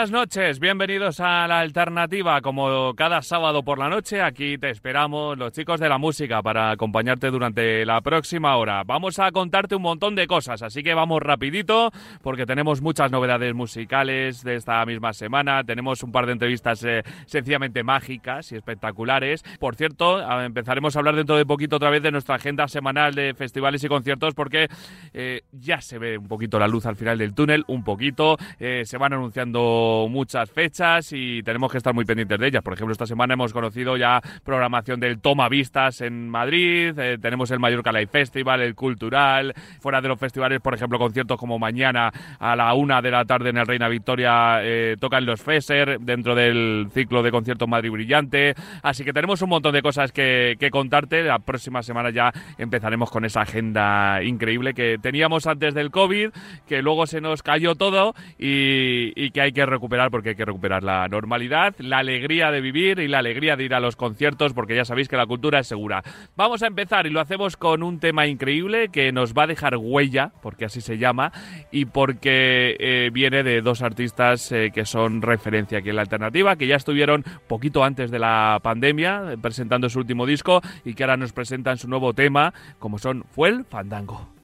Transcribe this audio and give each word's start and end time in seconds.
Buenas 0.00 0.12
noches, 0.12 0.60
bienvenidos 0.60 1.20
a 1.20 1.46
la 1.46 1.60
alternativa. 1.60 2.40
Como 2.40 2.94
cada 2.94 3.20
sábado 3.20 3.62
por 3.62 3.78
la 3.78 3.90
noche, 3.90 4.22
aquí 4.22 4.56
te 4.56 4.70
esperamos 4.70 5.36
los 5.36 5.52
chicos 5.52 5.78
de 5.78 5.90
la 5.90 5.98
música 5.98 6.40
para 6.40 6.70
acompañarte 6.70 7.30
durante 7.30 7.84
la 7.84 8.00
próxima 8.00 8.56
hora. 8.56 8.82
Vamos 8.82 9.18
a 9.18 9.30
contarte 9.30 9.74
un 9.74 9.82
montón 9.82 10.14
de 10.14 10.26
cosas, 10.26 10.62
así 10.62 10.82
que 10.82 10.94
vamos 10.94 11.20
rapidito 11.20 11.90
porque 12.22 12.46
tenemos 12.46 12.80
muchas 12.80 13.10
novedades 13.10 13.52
musicales 13.52 14.42
de 14.42 14.54
esta 14.54 14.86
misma 14.86 15.12
semana. 15.12 15.64
Tenemos 15.64 16.02
un 16.02 16.12
par 16.12 16.24
de 16.24 16.32
entrevistas 16.32 16.82
eh, 16.82 17.02
sencillamente 17.26 17.82
mágicas 17.82 18.52
y 18.52 18.56
espectaculares. 18.56 19.42
Por 19.58 19.76
cierto, 19.76 20.22
empezaremos 20.40 20.96
a 20.96 21.00
hablar 21.00 21.16
dentro 21.16 21.36
de 21.36 21.44
poquito 21.44 21.76
otra 21.76 21.90
vez 21.90 22.02
de 22.02 22.10
nuestra 22.10 22.36
agenda 22.36 22.68
semanal 22.68 23.14
de 23.14 23.34
festivales 23.34 23.84
y 23.84 23.88
conciertos 23.88 24.32
porque 24.32 24.68
eh, 25.12 25.42
ya 25.52 25.82
se 25.82 25.98
ve 25.98 26.16
un 26.16 26.26
poquito 26.26 26.58
la 26.58 26.68
luz 26.68 26.86
al 26.86 26.96
final 26.96 27.18
del 27.18 27.34
túnel, 27.34 27.64
un 27.66 27.84
poquito. 27.84 28.38
Eh, 28.58 28.84
se 28.86 28.96
van 28.96 29.12
anunciando 29.12 29.89
muchas 30.08 30.50
fechas 30.50 31.12
y 31.12 31.42
tenemos 31.42 31.70
que 31.70 31.78
estar 31.78 31.94
muy 31.94 32.04
pendientes 32.04 32.38
de 32.38 32.46
ellas. 32.46 32.62
Por 32.62 32.74
ejemplo, 32.74 32.92
esta 32.92 33.06
semana 33.06 33.34
hemos 33.34 33.52
conocido 33.52 33.96
ya 33.96 34.20
programación 34.44 35.00
del 35.00 35.20
Toma 35.20 35.48
Vistas 35.48 36.00
en 36.00 36.28
Madrid, 36.28 36.98
eh, 36.98 37.18
tenemos 37.20 37.50
el 37.50 37.58
Mallorca 37.58 37.92
Live 37.92 38.08
Festival, 38.08 38.60
el 38.60 38.74
Cultural, 38.74 39.54
fuera 39.80 40.00
de 40.00 40.08
los 40.08 40.18
festivales, 40.18 40.60
por 40.60 40.74
ejemplo, 40.74 40.98
conciertos 40.98 41.38
como 41.38 41.58
mañana 41.58 42.12
a 42.38 42.56
la 42.56 42.74
una 42.74 43.02
de 43.02 43.10
la 43.10 43.24
tarde 43.24 43.50
en 43.50 43.58
el 43.58 43.66
Reina 43.66 43.88
Victoria 43.88 44.60
eh, 44.62 44.96
tocan 45.00 45.26
los 45.26 45.42
FESER 45.42 46.00
dentro 46.00 46.34
del 46.34 46.88
ciclo 46.92 47.22
de 47.22 47.30
conciertos 47.30 47.68
Madrid 47.68 47.90
Brillante. 47.90 48.54
Así 48.82 49.04
que 49.04 49.12
tenemos 49.12 49.42
un 49.42 49.50
montón 49.50 49.72
de 49.72 49.82
cosas 49.82 50.12
que, 50.12 50.56
que 50.58 50.70
contarte. 50.70 51.22
La 51.22 51.38
próxima 51.38 51.82
semana 51.82 52.10
ya 52.10 52.32
empezaremos 52.58 53.10
con 53.10 53.24
esa 53.24 53.42
agenda 53.42 54.22
increíble 54.22 54.74
que 54.74 54.98
teníamos 54.98 55.46
antes 55.46 55.74
del 55.74 55.90
COVID, 55.90 56.30
que 56.66 56.82
luego 56.82 57.06
se 57.06 57.20
nos 57.20 57.42
cayó 57.42 57.74
todo 57.74 58.14
y, 58.38 59.12
y 59.16 59.30
que 59.30 59.40
hay 59.40 59.52
que 59.52 59.66
recuperar 59.66 59.79
porque 60.10 60.30
hay 60.30 60.34
que 60.34 60.44
recuperar 60.44 60.82
la 60.82 61.08
normalidad, 61.08 61.74
la 61.78 61.98
alegría 61.98 62.50
de 62.50 62.60
vivir 62.60 62.98
y 62.98 63.08
la 63.08 63.18
alegría 63.18 63.56
de 63.56 63.64
ir 63.64 63.74
a 63.74 63.80
los 63.80 63.96
conciertos 63.96 64.52
porque 64.52 64.76
ya 64.76 64.84
sabéis 64.84 65.08
que 65.08 65.16
la 65.16 65.26
cultura 65.26 65.60
es 65.60 65.66
segura. 65.66 66.02
Vamos 66.36 66.62
a 66.62 66.66
empezar 66.66 67.06
y 67.06 67.10
lo 67.10 67.20
hacemos 67.20 67.56
con 67.56 67.82
un 67.82 67.98
tema 67.98 68.26
increíble 68.26 68.88
que 68.88 69.12
nos 69.12 69.34
va 69.34 69.44
a 69.44 69.46
dejar 69.46 69.76
huella, 69.76 70.32
porque 70.42 70.64
así 70.64 70.80
se 70.80 70.98
llama, 70.98 71.32
y 71.70 71.86
porque 71.86 72.76
eh, 72.78 73.10
viene 73.12 73.42
de 73.42 73.62
dos 73.62 73.82
artistas 73.82 74.52
eh, 74.52 74.70
que 74.72 74.84
son 74.84 75.22
referencia 75.22 75.78
aquí 75.78 75.90
en 75.90 75.96
la 75.96 76.02
alternativa, 76.02 76.56
que 76.56 76.66
ya 76.66 76.76
estuvieron 76.76 77.24
poquito 77.48 77.84
antes 77.84 78.10
de 78.10 78.18
la 78.18 78.58
pandemia 78.62 79.36
presentando 79.40 79.88
su 79.88 79.98
último 79.98 80.26
disco 80.26 80.60
y 80.84 80.94
que 80.94 81.04
ahora 81.04 81.16
nos 81.16 81.32
presentan 81.32 81.78
su 81.78 81.88
nuevo 81.88 82.12
tema, 82.14 82.52
como 82.78 82.98
son 82.98 83.24
Fuel 83.30 83.64
Fandango. 83.64 84.39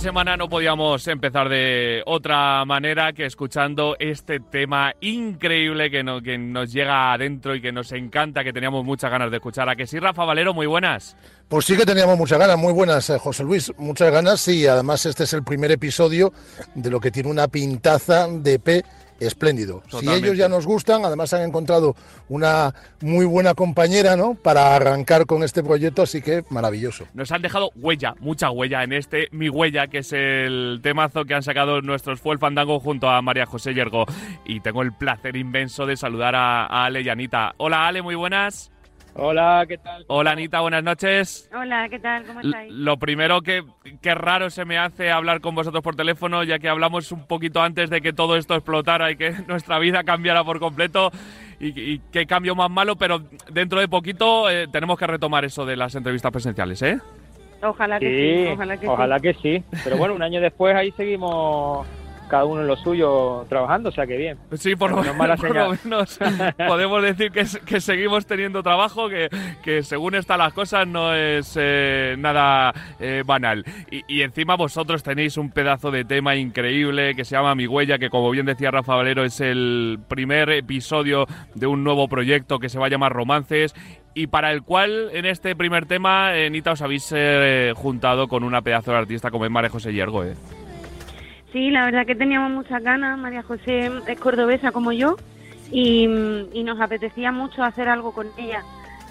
Semana 0.00 0.34
no 0.38 0.48
podíamos 0.48 1.06
empezar 1.08 1.50
de 1.50 2.02
otra 2.06 2.64
manera 2.64 3.12
que 3.12 3.26
escuchando 3.26 3.96
este 3.98 4.40
tema 4.40 4.94
increíble 5.02 5.90
que, 5.90 6.02
que 6.24 6.38
nos 6.38 6.72
llega 6.72 7.12
adentro 7.12 7.54
y 7.54 7.60
que 7.60 7.70
nos 7.70 7.92
encanta, 7.92 8.42
que 8.42 8.54
teníamos 8.54 8.82
muchas 8.82 9.10
ganas 9.10 9.30
de 9.30 9.36
escuchar. 9.36 9.68
¿A 9.68 9.76
que 9.76 9.86
sí, 9.86 9.98
Rafa 9.98 10.24
Valero? 10.24 10.54
Muy 10.54 10.66
buenas. 10.66 11.16
Pues 11.48 11.66
sí 11.66 11.76
que 11.76 11.84
teníamos 11.84 12.16
muchas 12.16 12.38
ganas, 12.38 12.56
muy 12.56 12.72
buenas, 12.72 13.10
eh, 13.10 13.18
José 13.18 13.44
Luis, 13.44 13.72
muchas 13.76 14.10
ganas 14.10 14.48
y 14.48 14.66
además 14.66 15.04
este 15.04 15.24
es 15.24 15.34
el 15.34 15.44
primer 15.44 15.70
episodio 15.70 16.32
de 16.74 16.90
lo 16.90 16.98
que 16.98 17.10
tiene 17.10 17.28
una 17.28 17.48
pintaza 17.48 18.26
de 18.26 18.58
P 18.58 18.84
espléndido. 19.20 19.82
Si 19.88 20.08
ellos 20.08 20.36
ya 20.36 20.48
nos 20.48 20.66
gustan, 20.66 21.04
además 21.04 21.32
han 21.32 21.42
encontrado 21.42 21.94
una 22.28 22.74
muy 23.00 23.26
buena 23.26 23.54
compañera, 23.54 24.16
¿no? 24.16 24.34
Para 24.34 24.74
arrancar 24.74 25.26
con 25.26 25.42
este 25.42 25.62
proyecto, 25.62 26.02
así 26.02 26.22
que 26.22 26.44
maravilloso. 26.50 27.06
Nos 27.14 27.30
han 27.32 27.42
dejado 27.42 27.70
huella, 27.76 28.14
mucha 28.20 28.50
huella 28.50 28.82
en 28.82 28.92
este 28.92 29.28
Mi 29.30 29.48
Huella, 29.48 29.86
que 29.86 29.98
es 29.98 30.12
el 30.12 30.80
temazo 30.82 31.24
que 31.24 31.34
han 31.34 31.42
sacado 31.42 31.82
nuestros 31.82 32.20
Fue 32.20 32.32
el 32.32 32.38
Fandango 32.38 32.80
junto 32.80 33.08
a 33.08 33.22
María 33.22 33.46
José 33.46 33.74
Yergo. 33.74 34.06
Y 34.44 34.60
tengo 34.60 34.82
el 34.82 34.92
placer 34.92 35.36
inmenso 35.36 35.86
de 35.86 35.96
saludar 35.96 36.34
a, 36.34 36.66
a 36.66 36.86
Ale 36.86 37.02
y 37.02 37.08
Anita. 37.08 37.54
Hola 37.58 37.86
Ale, 37.86 38.02
muy 38.02 38.14
buenas. 38.14 38.70
Hola, 39.14 39.64
¿qué 39.68 39.78
tal? 39.78 40.04
Hola 40.08 40.32
Anita, 40.32 40.60
buenas 40.60 40.82
noches. 40.82 41.50
Hola, 41.54 41.88
¿qué 41.88 41.98
tal? 41.98 42.24
¿Cómo 42.24 42.40
estáis? 42.40 42.72
Lo 42.72 42.96
primero 42.96 43.42
que, 43.42 43.62
que 44.00 44.14
raro 44.14 44.50
se 44.50 44.64
me 44.64 44.78
hace 44.78 45.10
hablar 45.10 45.40
con 45.40 45.54
vosotros 45.54 45.82
por 45.82 45.96
teléfono, 45.96 46.44
ya 46.44 46.58
que 46.58 46.68
hablamos 46.68 47.10
un 47.12 47.26
poquito 47.26 47.60
antes 47.60 47.90
de 47.90 48.00
que 48.00 48.12
todo 48.12 48.36
esto 48.36 48.54
explotara 48.54 49.10
y 49.10 49.16
que 49.16 49.32
nuestra 49.48 49.78
vida 49.78 50.04
cambiara 50.04 50.44
por 50.44 50.60
completo 50.60 51.10
y, 51.58 51.98
qué 52.10 52.26
cambio 52.26 52.54
más 52.54 52.70
malo, 52.70 52.96
pero 52.96 53.20
dentro 53.50 53.80
de 53.80 53.88
poquito 53.88 54.48
eh, 54.48 54.66
tenemos 54.72 54.98
que 54.98 55.06
retomar 55.06 55.44
eso 55.44 55.66
de 55.66 55.76
las 55.76 55.94
entrevistas 55.94 56.32
presenciales, 56.32 56.80
¿eh? 56.80 56.98
Ojalá 57.62 58.00
que 58.00 58.46
sí, 58.46 58.52
ojalá 58.54 58.76
que 58.78 58.88
ojalá 58.88 59.20
que 59.20 59.34
sí. 59.34 59.62
Pero 59.84 59.98
bueno, 59.98 60.14
un 60.14 60.22
año 60.22 60.40
después 60.40 60.74
ahí 60.74 60.90
seguimos 60.92 61.86
cada 62.30 62.44
uno 62.44 62.62
en 62.62 62.68
lo 62.68 62.76
suyo 62.76 63.44
trabajando, 63.48 63.88
o 63.88 63.92
sea 63.92 64.06
que 64.06 64.16
bien. 64.16 64.38
Sí, 64.54 64.76
por, 64.76 64.92
lo, 64.92 65.02
menos 65.14 66.18
podemos 66.68 67.02
decir 67.02 67.32
que, 67.32 67.44
que, 67.66 67.80
seguimos 67.80 68.24
teniendo 68.24 68.62
trabajo, 68.62 69.08
que, 69.08 69.28
que, 69.62 69.82
según 69.82 70.14
están 70.14 70.38
las 70.38 70.52
cosas 70.52 70.86
no 70.86 71.12
es 71.12 71.56
eh, 71.60 72.14
nada 72.18 72.72
eh, 73.00 73.22
banal. 73.26 73.64
Y, 73.90 74.22
encima 74.22 74.54
vosotros 74.54 75.02
tenéis 75.02 75.36
un 75.36 75.50
pedazo 75.50 75.90
de 75.90 76.04
tema 76.04 76.36
increíble 76.36 77.14
que 77.14 77.24
se 77.24 77.34
llama 77.34 77.54
Mi 77.54 77.66
Huella, 77.66 77.98
que 77.98 78.10
como 78.10 78.30
bien 78.30 78.46
decía 78.46 78.70
Rafa 78.70 78.94
Valero 78.94 79.24
es 79.24 79.40
el 79.40 79.98
primer 80.08 80.50
episodio 80.50 81.26
de 81.54 81.66
un 81.66 81.82
nuevo 81.82 82.06
proyecto 82.06 82.58
que 82.58 82.68
se 82.68 82.78
va 82.78 82.86
a 82.86 82.90
llamar 82.90 83.12
Romances 83.12 83.74
y 84.14 84.28
para 84.28 84.52
el 84.52 84.62
cual 84.62 85.10
en 85.12 85.24
este 85.24 85.56
primer 85.56 85.86
tema, 85.86 86.36
eh, 86.36 86.50
Nita, 86.50 86.72
os 86.72 86.82
habéis 86.82 87.12
juntado 87.74 88.28
con 88.28 88.44
una 88.44 88.60
pedazo 88.62 88.92
de 88.92 88.98
artista 88.98 89.30
como 89.30 89.46
es 89.46 89.50
María 89.50 89.70
José 89.70 89.92
Yergo. 89.92 90.22
Sí, 91.52 91.70
la 91.70 91.84
verdad 91.84 92.06
que 92.06 92.14
teníamos 92.14 92.50
muchas 92.50 92.82
ganas. 92.82 93.18
María 93.18 93.42
José 93.42 93.90
es 94.06 94.20
cordobesa 94.20 94.70
como 94.70 94.92
yo 94.92 95.16
y, 95.72 96.06
nos 96.06 96.80
apetecía 96.80 97.32
mucho 97.32 97.62
hacer 97.62 97.88
algo 97.88 98.12
con 98.12 98.28
ella. 98.38 98.62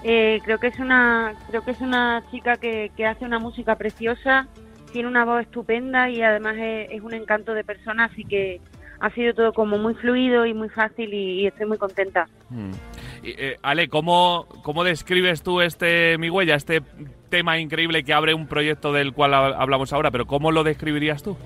Eh, 0.03 0.39
creo 0.45 0.59
que 0.59 0.67
es 0.67 0.79
una 0.79 1.33
creo 1.49 1.63
que 1.65 1.71
es 1.71 1.81
una 1.81 2.23
chica 2.31 2.55
que, 2.55 2.91
hace 3.05 3.25
una 3.25 3.39
música 3.39 3.75
preciosa, 3.75 4.47
tiene 4.93 5.09
una 5.09 5.25
voz 5.25 5.41
estupenda 5.41 6.09
y 6.09 6.21
además 6.21 6.55
es, 6.57 7.01
un 7.01 7.13
encanto 7.13 7.53
de 7.53 7.65
persona, 7.65 8.05
así 8.05 8.23
que 8.23 8.61
ha 9.01 9.09
sido 9.11 9.33
todo 9.33 9.53
como 9.53 9.77
muy 9.77 9.93
fluido 9.95 10.45
y 10.45 10.53
muy 10.53 10.69
fácil 10.69 11.13
y, 11.13 11.45
estoy 11.47 11.65
muy 11.65 11.77
contenta. 11.77 12.27
Hmm. 12.49 12.71
Eh, 13.23 13.57
Ale, 13.61 13.89
¿cómo, 13.89 14.47
¿cómo 14.63 14.85
describes 14.85 15.43
tú 15.43 15.59
este 15.59 16.17
Mi 16.17 16.29
Huella, 16.29 16.55
este 16.55 16.81
tema 17.27 17.59
increíble 17.59 18.03
que 18.05 18.13
abre 18.13 18.33
un 18.33 18.47
proyecto 18.47 18.93
del 18.93 19.11
cual 19.11 19.33
hablamos 19.33 19.91
ahora, 19.91 20.11
pero 20.11 20.25
¿cómo 20.25 20.51
lo 20.51 20.63
describirías 20.63 21.21
tú? 21.21 21.37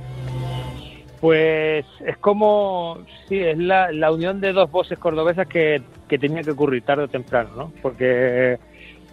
Pues 1.24 1.86
es 2.06 2.18
como, 2.18 2.98
sí, 3.30 3.40
es 3.40 3.58
la, 3.58 3.94
la 3.94 4.12
unión 4.12 4.42
de 4.42 4.52
dos 4.52 4.70
voces 4.70 5.00
cordobesas 5.00 5.48
que, 5.48 5.82
que, 6.10 6.20
tenía 6.20 6.42
que 6.42 6.52
ocurrir 6.52 6.84
tarde 6.84 7.06
o 7.06 7.08
temprano, 7.08 7.50
¿no? 7.56 7.74
Porque, 7.82 8.58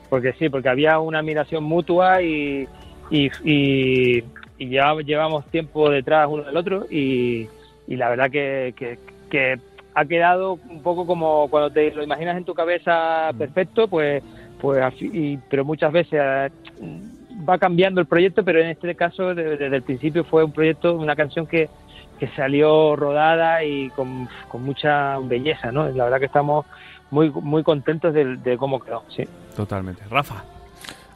porque 0.09 0.33
sí, 0.33 0.49
porque 0.49 0.71
había 0.71 0.99
una 0.99 1.21
admiración 1.21 1.63
mutua 1.63 2.21
y, 2.21 2.67
y, 3.13 3.31
y, 3.45 4.25
ya 4.59 4.93
llevamos 4.97 5.47
tiempo 5.53 5.89
detrás 5.89 6.27
uno 6.29 6.43
del 6.43 6.57
otro 6.57 6.85
y, 6.91 7.47
y 7.87 7.95
la 7.95 8.09
verdad 8.09 8.29
que, 8.29 8.75
que, 9.31 9.61
ha 9.95 10.05
quedado 10.05 10.55
un 10.69 10.83
poco 10.83 11.07
como 11.07 11.49
cuando 11.49 11.71
te 11.71 11.93
lo 11.93 12.03
imaginas 12.03 12.37
en 12.37 12.45
tu 12.45 12.55
cabeza 12.55 13.31
perfecto, 13.39 13.87
pues, 13.87 14.21
pues 14.61 14.83
así, 14.83 15.39
pero 15.49 15.65
muchas 15.65 15.93
veces 15.93 16.21
va 17.49 17.59
cambiando 17.59 18.01
el 18.01 18.07
proyecto, 18.07 18.45
pero 18.45 18.61
en 18.61 18.69
este 18.69 18.95
caso 18.95 19.33
desde, 19.33 19.67
el 19.67 19.83
principio 19.83 20.25
fue 20.25 20.45
un 20.45 20.53
proyecto, 20.53 20.97
una 20.97 21.17
canción 21.17 21.47
que, 21.47 21.69
que 22.21 22.29
salió 22.37 22.95
rodada 22.95 23.65
y 23.65 23.89
con, 23.91 24.29
con, 24.49 24.63
mucha 24.63 25.19
belleza, 25.19 25.73
¿no? 25.73 25.89
La 25.89 26.05
verdad 26.05 26.21
que 26.21 26.27
estamos 26.27 26.67
muy 27.11 27.31
muy 27.31 27.65
contentos 27.65 28.15
de, 28.15 28.37
de 28.37 28.59
cómo 28.59 28.79
quedó, 28.79 29.03
sí. 29.09 29.25
Totalmente. 29.57 30.05
Rafa. 30.09 30.45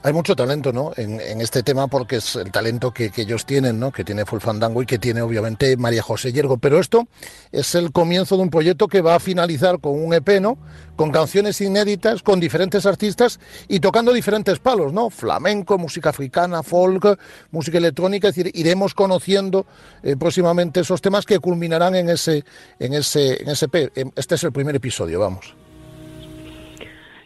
Hay 0.04 0.12
mucho 0.12 0.36
talento 0.36 0.70
¿no? 0.70 0.92
en, 0.98 1.40
este 1.40 1.62
tema 1.62 1.86
porque 1.86 2.16
es 2.16 2.36
el 2.36 2.52
talento 2.52 2.92
que, 2.92 3.10
ellos 3.16 3.46
tienen, 3.46 3.80
¿no? 3.80 3.90
que 3.90 4.04
tiene 4.04 4.26
Full 4.26 4.40
Fandango 4.40 4.82
y 4.82 4.86
que 4.86 4.98
tiene 4.98 5.22
obviamente 5.22 5.78
María 5.78 6.02
José 6.02 6.30
Yergo. 6.30 6.58
Pero 6.58 6.78
esto 6.78 7.08
es 7.52 7.74
el 7.74 7.90
comienzo 7.90 8.36
de 8.36 8.42
un 8.42 8.50
proyecto 8.50 8.86
que 8.86 9.00
va 9.00 9.14
a 9.14 9.18
finalizar 9.18 9.80
con 9.80 9.98
un 9.98 10.12
EP, 10.12 10.42
¿no? 10.42 10.58
con 10.94 11.10
canciones 11.10 11.58
inéditas, 11.62 12.22
con 12.22 12.38
diferentes 12.38 12.84
artistas 12.84 13.40
y 13.66 13.80
tocando 13.80 14.12
diferentes 14.12 14.58
palos, 14.58 14.92
¿no? 14.92 15.08
flamenco, 15.08 15.78
música 15.78 16.10
africana, 16.10 16.62
folk, 16.62 17.18
música 17.50 17.78
electrónica. 17.78 18.28
Es 18.28 18.34
decir, 18.34 18.52
iremos 18.54 18.92
conociendo 18.92 19.64
eh, 20.02 20.16
próximamente 20.16 20.80
esos 20.80 21.00
temas 21.00 21.24
que 21.24 21.38
culminarán 21.38 21.94
en 21.94 22.10
ese, 22.10 22.44
en, 22.78 22.92
ese, 22.92 23.40
en 23.40 23.48
ese 23.48 23.64
EP. 23.72 23.90
Este 24.16 24.34
es 24.34 24.44
el 24.44 24.52
primer 24.52 24.76
episodio, 24.76 25.18
vamos. 25.18 25.63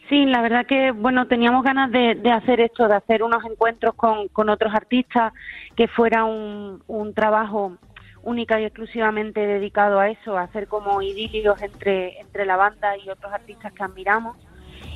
Sí, 0.08 0.25
la 0.25 0.40
verdad 0.40 0.64
que, 0.64 0.90
bueno, 0.90 1.26
teníamos 1.26 1.62
ganas 1.62 1.90
de, 1.90 2.19
hacer 2.32 2.60
esto, 2.60 2.88
de 2.88 2.94
hacer 2.94 3.22
unos 3.22 3.44
encuentros 3.44 3.94
con, 3.94 4.28
con 4.28 4.49
otros 4.49 4.75
artistas, 4.75 5.34
que 5.76 5.87
fuera 5.87 6.25
un, 6.25 6.82
un 6.87 7.12
trabajo 7.12 7.76
única 8.22 8.60
y 8.60 8.64
exclusivamente 8.64 9.40
dedicado 9.46 10.00
a 10.00 10.08
eso, 10.08 10.38
hacer 10.38 10.66
como 10.66 11.02
idilios 11.02 11.60
entre, 11.62 12.20
entre 12.20 12.46
la 12.46 12.56
banda 12.56 12.96
y 12.96 13.08
otros 13.10 13.32
artistas 13.32 13.72
que 13.72 13.82
admiramos. 13.82 14.37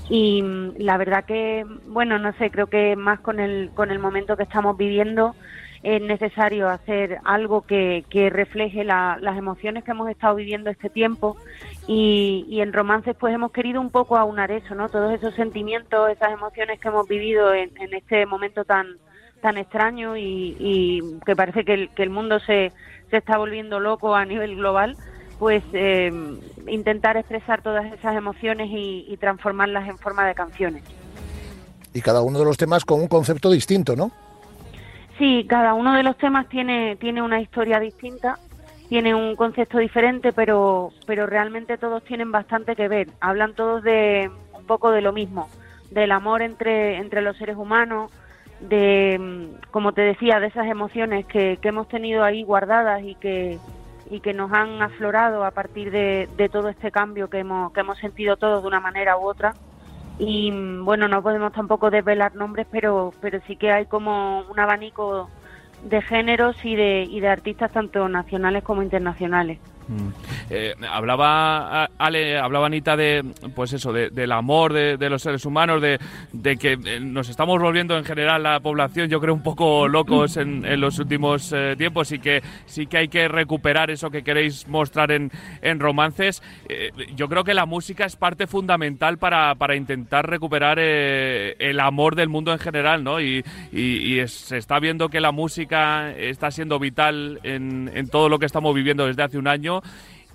Y 0.08 0.42
mm, 0.42 0.74
la 0.78 0.96
verdad 0.96 1.24
que, 1.24 1.66
bueno, 1.86 2.18
no 2.18 2.32
sé, 2.34 2.50
creo 2.50 2.66
que 2.66 2.96
más 2.96 3.20
con 3.20 3.38
el, 3.38 3.70
con 3.74 3.90
el 3.90 3.98
momento 3.98 4.36
que 4.36 4.42
estamos 4.44 4.76
viviendo, 4.76 5.34
es 5.82 6.00
necesario 6.00 6.68
hacer 6.68 7.18
algo 7.24 7.62
que, 7.62 8.04
que 8.08 8.30
refleje 8.30 8.84
las 8.84 9.36
emociones 9.36 9.82
que 9.82 9.90
hemos 9.90 10.08
estado 10.08 10.36
viviendo 10.36 10.70
este 10.70 10.88
tiempo 10.88 11.36
y, 11.88 12.60
en 12.60 12.72
romances 12.72 13.16
pues 13.18 13.34
hemos 13.34 13.50
querido 13.50 13.80
un 13.80 13.90
poco 13.90 14.16
aunar 14.16 14.52
eso, 14.52 14.74
¿no? 14.74 14.88
Todos 14.88 15.12
esos 15.12 15.34
sentimientos, 15.34 16.10
esas 16.10 16.32
emociones 16.32 16.78
que 16.78 16.88
hemos 16.88 17.08
vivido 17.08 17.52
en, 17.52 17.72
en 17.80 17.94
este 17.94 18.26
momento 18.26 18.64
tan 18.64 18.98
tan 19.40 19.58
extraño 19.58 20.16
y, 20.16 20.56
y 20.60 21.00
que 21.26 21.34
parece 21.34 21.64
que 21.64 21.74
el, 21.74 21.90
que 21.90 22.04
el 22.04 22.10
mundo 22.10 22.38
se, 22.38 22.70
se 23.10 23.16
está 23.16 23.36
volviendo 23.38 23.80
loco 23.80 24.14
a 24.14 24.24
nivel 24.24 24.54
global, 24.54 24.96
pues 25.40 25.64
eh, 25.72 26.12
intentar 26.68 27.16
expresar 27.16 27.60
todas 27.60 27.92
esas 27.92 28.14
emociones 28.14 28.70
y, 28.70 29.04
y 29.08 29.16
transformarlas 29.16 29.88
en 29.88 29.98
forma 29.98 30.28
de 30.28 30.34
canciones. 30.36 30.84
Y 31.92 32.00
cada 32.02 32.22
uno 32.22 32.38
de 32.38 32.44
los 32.44 32.56
temas 32.56 32.84
con 32.84 33.00
un 33.00 33.08
concepto 33.08 33.50
distinto, 33.50 33.96
¿no? 33.96 34.12
Sí, 35.22 35.46
cada 35.48 35.74
uno 35.74 35.94
de 35.94 36.02
los 36.02 36.18
temas 36.18 36.48
tiene, 36.48 36.96
tiene 36.96 37.22
una 37.22 37.40
historia 37.40 37.78
distinta, 37.78 38.40
tiene 38.88 39.14
un 39.14 39.36
concepto 39.36 39.78
diferente, 39.78 40.32
pero, 40.32 40.90
pero 41.06 41.28
realmente 41.28 41.78
todos 41.78 42.02
tienen 42.02 42.32
bastante 42.32 42.74
que 42.74 42.88
ver. 42.88 43.06
Hablan 43.20 43.54
todos 43.54 43.84
de 43.84 44.28
un 44.52 44.66
poco 44.66 44.90
de 44.90 45.00
lo 45.00 45.12
mismo, 45.12 45.48
del 45.92 46.10
amor 46.10 46.42
entre, 46.42 46.96
entre 46.96 47.22
los 47.22 47.36
seres 47.36 47.56
humanos, 47.56 48.10
de, 48.62 49.52
como 49.70 49.92
te 49.92 50.00
decía, 50.00 50.40
de 50.40 50.48
esas 50.48 50.66
emociones 50.66 51.24
que, 51.26 51.56
que 51.62 51.68
hemos 51.68 51.86
tenido 51.86 52.24
ahí 52.24 52.42
guardadas 52.42 53.04
y 53.04 53.14
que, 53.14 53.60
y 54.10 54.18
que 54.18 54.34
nos 54.34 54.52
han 54.52 54.82
aflorado 54.82 55.44
a 55.44 55.52
partir 55.52 55.92
de, 55.92 56.28
de 56.36 56.48
todo 56.48 56.68
este 56.68 56.90
cambio 56.90 57.30
que 57.30 57.38
hemos, 57.38 57.72
que 57.72 57.78
hemos 57.78 57.98
sentido 57.98 58.36
todos 58.36 58.62
de 58.62 58.66
una 58.66 58.80
manera 58.80 59.16
u 59.16 59.28
otra 59.28 59.54
y 60.18 60.50
bueno, 60.82 61.08
no 61.08 61.22
podemos 61.22 61.52
tampoco 61.52 61.90
desvelar 61.90 62.34
nombres, 62.34 62.66
pero, 62.70 63.14
pero 63.20 63.40
sí 63.46 63.56
que 63.56 63.70
hay 63.72 63.86
como 63.86 64.42
un 64.50 64.60
abanico 64.60 65.32
de 65.82 66.02
géneros 66.02 66.56
y 66.64 66.76
de, 66.76 67.04
y 67.04 67.20
de 67.20 67.28
artistas 67.28 67.72
tanto 67.72 68.08
nacionales 68.08 68.62
como 68.62 68.82
internacionales. 68.82 69.58
Mm. 69.88 70.08
Eh, 70.50 70.74
hablaba 70.88 71.84
Ale, 71.98 72.38
hablaba 72.38 72.66
Anita 72.66 72.96
de 72.96 73.24
pues 73.54 73.72
eso, 73.72 73.92
del 73.92 74.32
amor 74.32 74.72
de, 74.72 75.10
los 75.10 75.22
seres 75.22 75.44
humanos, 75.44 75.82
de, 75.82 76.56
que 76.56 76.72
eh, 76.72 77.00
nos 77.00 77.28
estamos 77.28 77.60
volviendo 77.60 77.96
en 77.96 78.04
general 78.04 78.42
la 78.42 78.60
población, 78.60 79.08
yo 79.08 79.20
creo 79.20 79.34
un 79.34 79.42
poco 79.42 79.88
locos 79.88 80.36
en, 80.36 80.62
los 80.80 80.98
últimos 80.98 81.52
eh, 81.52 81.74
tiempos 81.76 82.12
y 82.12 82.18
que 82.18 82.42
sí 82.66 82.86
que 82.86 82.98
hay 82.98 83.08
que 83.08 83.28
recuperar 83.28 83.90
eso 83.90 84.10
que 84.10 84.22
queréis 84.22 84.68
mostrar 84.68 85.10
en, 85.10 85.30
romances. 85.78 86.42
yo 87.16 87.28
creo 87.28 87.44
que 87.44 87.54
la 87.54 87.66
música 87.66 88.04
es 88.04 88.16
parte 88.16 88.46
fundamental 88.46 89.18
para, 89.18 89.74
intentar 89.74 90.28
recuperar 90.28 90.78
el 90.78 91.80
amor 91.80 92.14
del 92.14 92.28
mundo 92.28 92.52
en 92.52 92.58
general, 92.58 93.02
¿no? 93.02 93.20
Y, 93.20 93.42
se 94.26 94.58
está 94.58 94.78
viendo 94.78 95.08
que 95.08 95.20
la 95.20 95.32
música 95.32 95.71
está 95.72 96.50
siendo 96.50 96.78
vital 96.78 97.40
en, 97.42 97.90
en 97.94 98.08
todo 98.08 98.28
lo 98.28 98.38
que 98.38 98.46
estamos 98.46 98.74
viviendo 98.74 99.06
desde 99.06 99.22
hace 99.22 99.38
un 99.38 99.48
año 99.48 99.82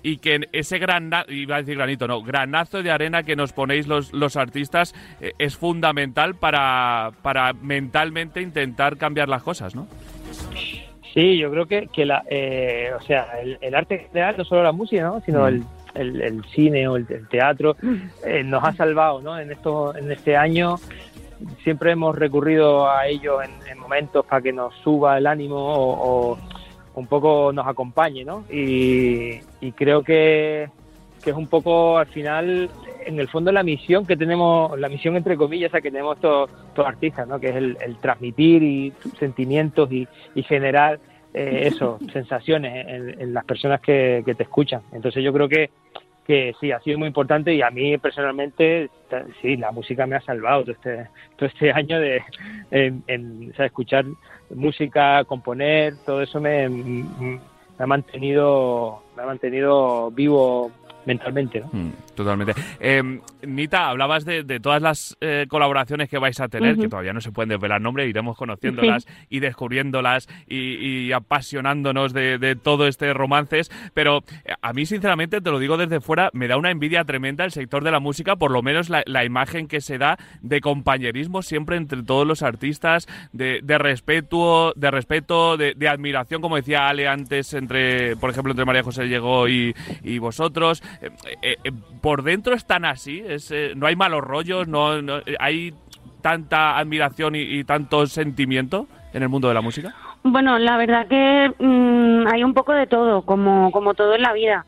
y 0.02 0.18
que 0.18 0.48
ese 0.52 0.78
gran, 0.78 1.10
iba 1.28 1.56
a 1.56 1.58
decir 1.58 1.76
granito, 1.76 2.06
no, 2.06 2.22
granazo 2.22 2.82
de 2.82 2.90
arena 2.90 3.22
que 3.22 3.36
nos 3.36 3.52
ponéis 3.52 3.86
los, 3.86 4.12
los 4.12 4.36
artistas 4.36 4.94
eh, 5.20 5.32
es 5.38 5.56
fundamental 5.56 6.34
para, 6.34 7.12
para 7.22 7.52
mentalmente 7.52 8.40
intentar 8.40 8.96
cambiar 8.96 9.28
las 9.28 9.42
cosas, 9.42 9.74
¿no? 9.74 9.86
Sí, 11.14 11.38
yo 11.38 11.50
creo 11.50 11.66
que, 11.66 11.88
que 11.88 12.04
la, 12.04 12.22
eh, 12.28 12.90
o 12.96 13.02
sea, 13.02 13.26
el, 13.60 13.74
arte 13.74 14.08
real, 14.12 14.36
no 14.38 14.44
solo 14.44 14.62
la 14.62 14.72
música, 14.72 15.02
¿no? 15.02 15.20
sino 15.24 15.44
mm. 15.44 15.64
el, 15.94 16.20
el, 16.20 16.44
cine 16.54 16.86
o 16.86 16.96
el, 16.96 17.06
teatro, 17.28 17.76
eh, 18.24 18.42
nos 18.44 18.62
ha 18.62 18.72
salvado, 18.74 19.20
¿no? 19.20 19.38
En, 19.38 19.50
esto, 19.50 19.96
en 19.96 20.12
este 20.12 20.36
año 20.36 20.76
siempre 21.62 21.92
hemos 21.92 22.16
recurrido 22.16 22.90
a 22.90 23.06
ellos 23.06 23.40
en, 23.70 23.78
momentos 23.78 24.26
para 24.26 24.42
que 24.42 24.52
nos 24.52 24.74
suba 24.76 25.18
el 25.18 25.26
ánimo 25.26 25.56
o 25.56 26.38
un 26.98 27.06
poco 27.06 27.52
nos 27.52 27.66
acompañe, 27.66 28.24
¿no? 28.24 28.44
Y, 28.50 29.40
creo 29.76 30.02
que, 30.02 30.68
es 31.24 31.34
un 31.34 31.46
poco 31.46 31.96
al 31.98 32.06
final, 32.06 32.68
en 33.06 33.20
el 33.20 33.28
fondo, 33.28 33.52
la 33.52 33.62
misión 33.62 34.04
que 34.04 34.16
tenemos, 34.16 34.78
la 34.78 34.88
misión 34.88 35.16
entre 35.16 35.36
comillas, 35.36 35.70
que 35.70 35.82
tenemos 35.82 36.18
todos, 36.18 36.50
todos 36.74 36.88
artistas, 36.88 37.28
¿no? 37.28 37.38
Que 37.38 37.50
es 37.50 37.56
el, 37.56 37.96
transmitir 38.00 38.62
y 38.64 38.92
sentimientos 39.18 39.90
y, 39.92 40.08
generar 40.42 40.98
eh, 41.34 41.68
eso, 41.72 41.98
sensaciones 42.12 42.86
en, 42.88 43.32
las 43.32 43.44
personas 43.44 43.80
que, 43.80 44.24
te 44.36 44.42
escuchan. 44.42 44.82
Entonces 44.92 45.22
yo 45.22 45.32
creo 45.32 45.48
que, 45.48 45.70
que 46.28 46.54
sí, 46.60 46.70
ha 46.72 46.80
sido 46.80 46.98
muy 46.98 47.08
importante 47.08 47.54
y 47.54 47.62
a 47.62 47.70
mí 47.70 47.96
personalmente, 47.96 48.90
sí, 49.40 49.56
la 49.56 49.72
música 49.72 50.06
me 50.06 50.16
ha 50.16 50.20
salvado 50.20 50.64
todo 50.64 50.72
este, 50.72 51.08
todo 51.36 51.48
este 51.48 51.72
año 51.72 51.98
de 51.98 52.22
en, 52.70 53.54
escuchar 53.56 54.04
música, 54.54 55.24
componer, 55.24 55.94
todo 56.04 56.20
eso 56.20 56.38
me, 56.38 56.68
me, 56.68 57.40
ha 57.78 57.86
mantenido 57.86 59.02
me 59.16 59.22
ha 59.22 59.26
mantenido 59.26 60.10
vivo 60.10 60.70
mentalmente. 61.08 61.60
¿no? 61.60 61.68
Mm, 61.72 61.92
totalmente. 62.14 62.52
Eh, 62.78 63.20
Nita, 63.42 63.88
hablabas 63.88 64.24
de, 64.24 64.60
todas 64.60 64.82
las 64.82 65.16
eh, 65.20 65.46
colaboraciones 65.48 66.08
que 66.08 66.18
vais 66.18 66.38
a 66.38 66.48
tener, 66.48 66.76
que 66.76 66.88
todavía 66.88 67.14
no 67.14 67.20
se 67.20 67.32
pueden 67.32 67.48
desvelar 67.48 67.80
nombre, 67.80 68.06
iremos 68.06 68.36
conociéndolas 68.36 69.06
y 69.30 69.40
descubriéndolas 69.40 70.28
y, 70.46 71.10
apasionándonos 71.12 72.12
de, 72.12 72.56
todo 72.62 72.86
este 72.86 73.14
romances, 73.14 73.70
pero 73.94 74.18
eh, 74.44 74.52
a 74.60 74.72
mí 74.72 74.84
sinceramente, 74.84 75.40
te 75.40 75.50
lo 75.50 75.58
digo 75.58 75.76
desde 75.76 76.00
fuera, 76.00 76.30
me 76.34 76.46
da 76.46 76.56
una 76.58 76.70
envidia 76.70 77.04
tremenda 77.04 77.44
el 77.44 77.52
sector 77.52 77.82
de 77.82 77.90
la 77.90 78.00
música, 78.00 78.36
por 78.36 78.50
lo 78.50 78.62
menos 78.62 78.90
la, 78.90 79.24
imagen 79.24 79.66
que 79.66 79.80
se 79.80 79.98
da 79.98 80.18
de 80.42 80.60
compañerismo 80.60 81.42
siempre 81.42 81.76
entre 81.76 82.02
todos 82.02 82.26
los 82.26 82.42
artistas, 82.42 83.08
de, 83.32 83.60
respeto, 83.78 84.74
de 84.76 84.90
respeto, 84.90 85.56
de, 85.56 85.88
admiración, 85.88 86.42
como 86.42 86.56
decía 86.56 86.88
Ale 86.88 87.08
antes, 87.08 87.54
entre, 87.54 88.14
por 88.16 88.30
ejemplo, 88.30 88.52
entre 88.52 88.66
María 88.66 88.82
José 88.82 89.08
Llegó 89.08 89.48
y, 89.48 89.74
y 90.02 90.18
vosotros. 90.18 90.82
Eh, 91.00 91.10
eh, 91.42 91.56
eh, 91.64 91.72
por 92.00 92.22
dentro 92.22 92.54
están 92.54 92.84
así, 92.84 93.22
es, 93.26 93.52
no 93.76 93.86
hay 93.86 93.96
malos 93.96 94.22
rollos, 94.22 94.66
no, 94.66 94.90
hay 95.38 95.74
tanta 96.22 96.76
admiración 96.78 97.34
y, 97.36 97.62
tanto 97.64 98.06
sentimiento 98.06 98.86
en 99.12 99.22
el 99.22 99.28
mundo 99.28 99.48
de 99.48 99.54
la 99.54 99.60
música. 99.60 99.94
Bueno, 100.22 100.58
la 100.58 100.76
verdad 100.76 101.06
que 101.06 101.52
mm, 101.58 102.26
hay 102.26 102.42
un 102.42 102.54
poco 102.54 102.72
de 102.72 102.86
todo, 102.86 103.22
como, 103.22 103.70
como 103.70 103.94
todo 103.94 104.14
en 104.14 104.22
la 104.22 104.32
vida. 104.32 104.64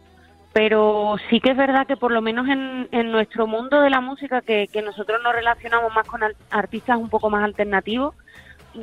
Pero 0.53 1.15
sí 1.29 1.41
que 1.41 1.53
es 1.53 1.57
verdad 1.57 1.87
que 1.87 1.97
por 1.97 2.11
lo 2.11 2.21
menos 2.23 2.49
en, 2.49 3.13
nuestro 3.13 3.47
mundo 3.47 3.81
de 3.81 3.91
la 3.91 4.01
música, 4.01 4.41
que, 4.41 4.69
nosotros 4.85 5.21
nos 5.23 5.33
relacionamos 5.33 5.95
más 5.95 6.07
con 6.09 6.23
artistas 6.51 6.97
un 6.97 7.09
poco 7.09 7.31
más 7.31 7.45
alternativos, 7.45 8.17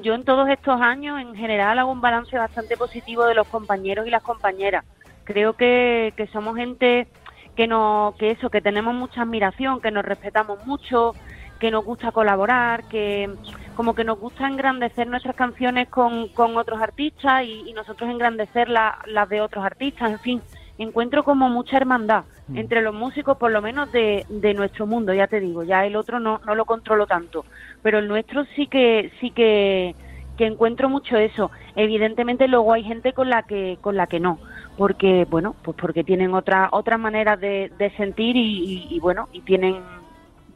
yo 0.01 0.13
en 0.13 0.23
todos 0.23 0.47
estos 0.47 0.79
años 0.79 1.19
en 1.19 1.35
general 1.35 1.77
hago 1.79 1.91
un 1.91 1.99
balance 1.99 2.37
bastante 2.37 2.77
positivo 2.77 3.25
de 3.25 3.35
los 3.35 3.47
compañeros 3.47 4.07
y 4.07 4.09
las 4.09 4.23
compañeras. 4.23 4.85
Creo 5.25 5.53
que 5.53 6.29
somos 6.31 6.55
gente 6.55 7.07
que 7.57 7.67
no 7.67 8.13
que 8.19 8.31
eso 8.31 8.51
que 8.51 8.61
tenemos 8.61 8.93
mucha 8.93 9.23
admiración 9.23 9.81
que 9.81 9.89
nos 9.89 10.05
respetamos 10.05 10.65
mucho 10.67 11.13
que 11.59 11.71
nos 11.71 11.83
gusta 11.83 12.11
colaborar 12.11 12.83
que 12.87 13.33
como 13.75 13.95
que 13.95 14.03
nos 14.03 14.19
gusta 14.19 14.47
engrandecer 14.47 15.07
nuestras 15.07 15.35
canciones 15.35 15.89
con, 15.89 16.27
con 16.29 16.55
otros 16.55 16.79
artistas 16.79 17.43
y, 17.43 17.73
nosotros 17.73 18.09
engrandecer 18.09 18.69
las 18.69 19.29
de 19.29 19.41
otros 19.41 19.65
artistas 19.65 20.11
en 20.11 20.19
fin 20.19 20.41
encuentro 20.77 21.23
como 21.23 21.49
mucha 21.49 21.77
hermandad 21.77 22.25
mm. 22.47 22.57
entre 22.57 22.83
los 22.83 22.93
músicos 22.93 23.37
por 23.37 23.51
lo 23.51 23.61
menos 23.63 23.91
de, 23.91 24.25
de 24.29 24.53
nuestro 24.53 24.85
mundo 24.85 25.11
ya 25.11 25.25
te 25.25 25.39
digo 25.39 25.63
ya 25.63 25.83
el 25.83 25.95
otro 25.95 26.19
no, 26.19 26.39
no 26.45 26.53
lo 26.53 26.65
controlo 26.65 27.07
tanto 27.07 27.43
pero 27.81 27.97
el 27.97 28.07
nuestro 28.07 28.45
sí 28.55 28.67
que 28.67 29.11
sí 29.19 29.31
que 29.31 29.95
que 30.37 30.45
encuentro 30.45 30.89
mucho 30.89 31.17
eso. 31.17 31.51
Evidentemente 31.75 32.47
luego 32.47 32.73
hay 32.73 32.83
gente 32.83 33.13
con 33.13 33.29
la 33.29 33.43
que 33.43 33.77
con 33.81 33.97
la 33.97 34.07
que 34.07 34.19
no, 34.19 34.39
porque 34.77 35.25
bueno, 35.29 35.55
pues 35.63 35.75
porque 35.79 36.03
tienen 36.03 36.33
otra 36.33 36.69
otras 36.71 36.99
maneras 36.99 37.39
de, 37.39 37.71
sentir 37.97 38.35
y, 38.37 38.97
bueno 39.01 39.27
y 39.33 39.41
tienen 39.41 39.81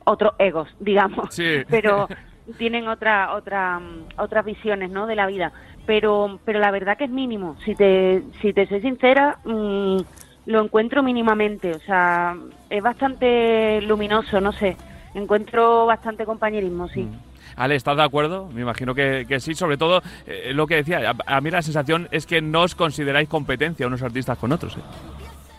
otros 0.06 0.34
egos, 0.40 0.70
digamos, 0.80 1.38
pero 1.70 2.08
tienen 2.58 2.88
otra 2.88 3.34
otra 3.34 3.82
otras 4.18 4.46
visiones, 4.46 4.90
¿no? 4.90 5.08
De 5.08 5.16
la 5.16 5.28
vida. 5.28 5.52
Pero 5.86 6.40
pero 6.46 6.60
la 6.60 6.72
verdad 6.72 6.98
que 6.98 7.06
es 7.06 7.12
mínimo. 7.12 7.58
Si 7.66 7.76
te 7.76 8.24
si 8.42 8.54
te 8.54 8.68
soy 8.68 8.82
sincera. 8.82 9.40
Mm, 9.44 9.98
lo 10.46 10.64
encuentro 10.64 11.04
mínimamente, 11.04 11.72
o 11.72 11.80
sea, 11.80 12.36
es 12.68 12.82
bastante 12.82 13.80
luminoso, 13.82 14.42
no 14.42 14.52
sé, 14.52 14.76
encuentro 15.14 15.86
bastante 15.86 16.26
compañerismo, 16.26 16.88
sí. 16.88 17.04
Mm. 17.04 17.31
Ale, 17.56 17.76
¿estás 17.76 17.98
de 17.98 18.04
acuerdo? 18.04 18.50
Me 18.54 18.62
imagino 18.62 18.94
que, 18.96 19.26
sí, 19.40 19.56
sobre 19.56 19.78
todo 19.78 20.02
eh, 20.26 20.52
lo 20.54 20.68
que 20.68 20.76
decía, 20.76 21.14
a, 21.26 21.42
mí 21.42 21.52
la 21.52 21.62
sensación 21.62 22.08
es 22.12 22.26
que 22.26 22.42
no 22.42 22.62
os 22.62 22.76
consideráis 22.76 23.30
competencia 23.30 23.88
unos 23.88 24.02
artistas 24.02 24.38
con 24.38 24.52
otros. 24.52 24.78
¿eh? 24.78 24.82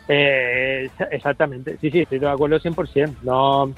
Eh, 0.08 0.90
exactamente, 1.10 1.76
sí, 1.80 1.90
sí, 1.90 2.00
estoy 2.00 2.18
de 2.18 2.28
acuerdo 2.28 2.58
100%. 2.58 3.16
No, 3.22 3.72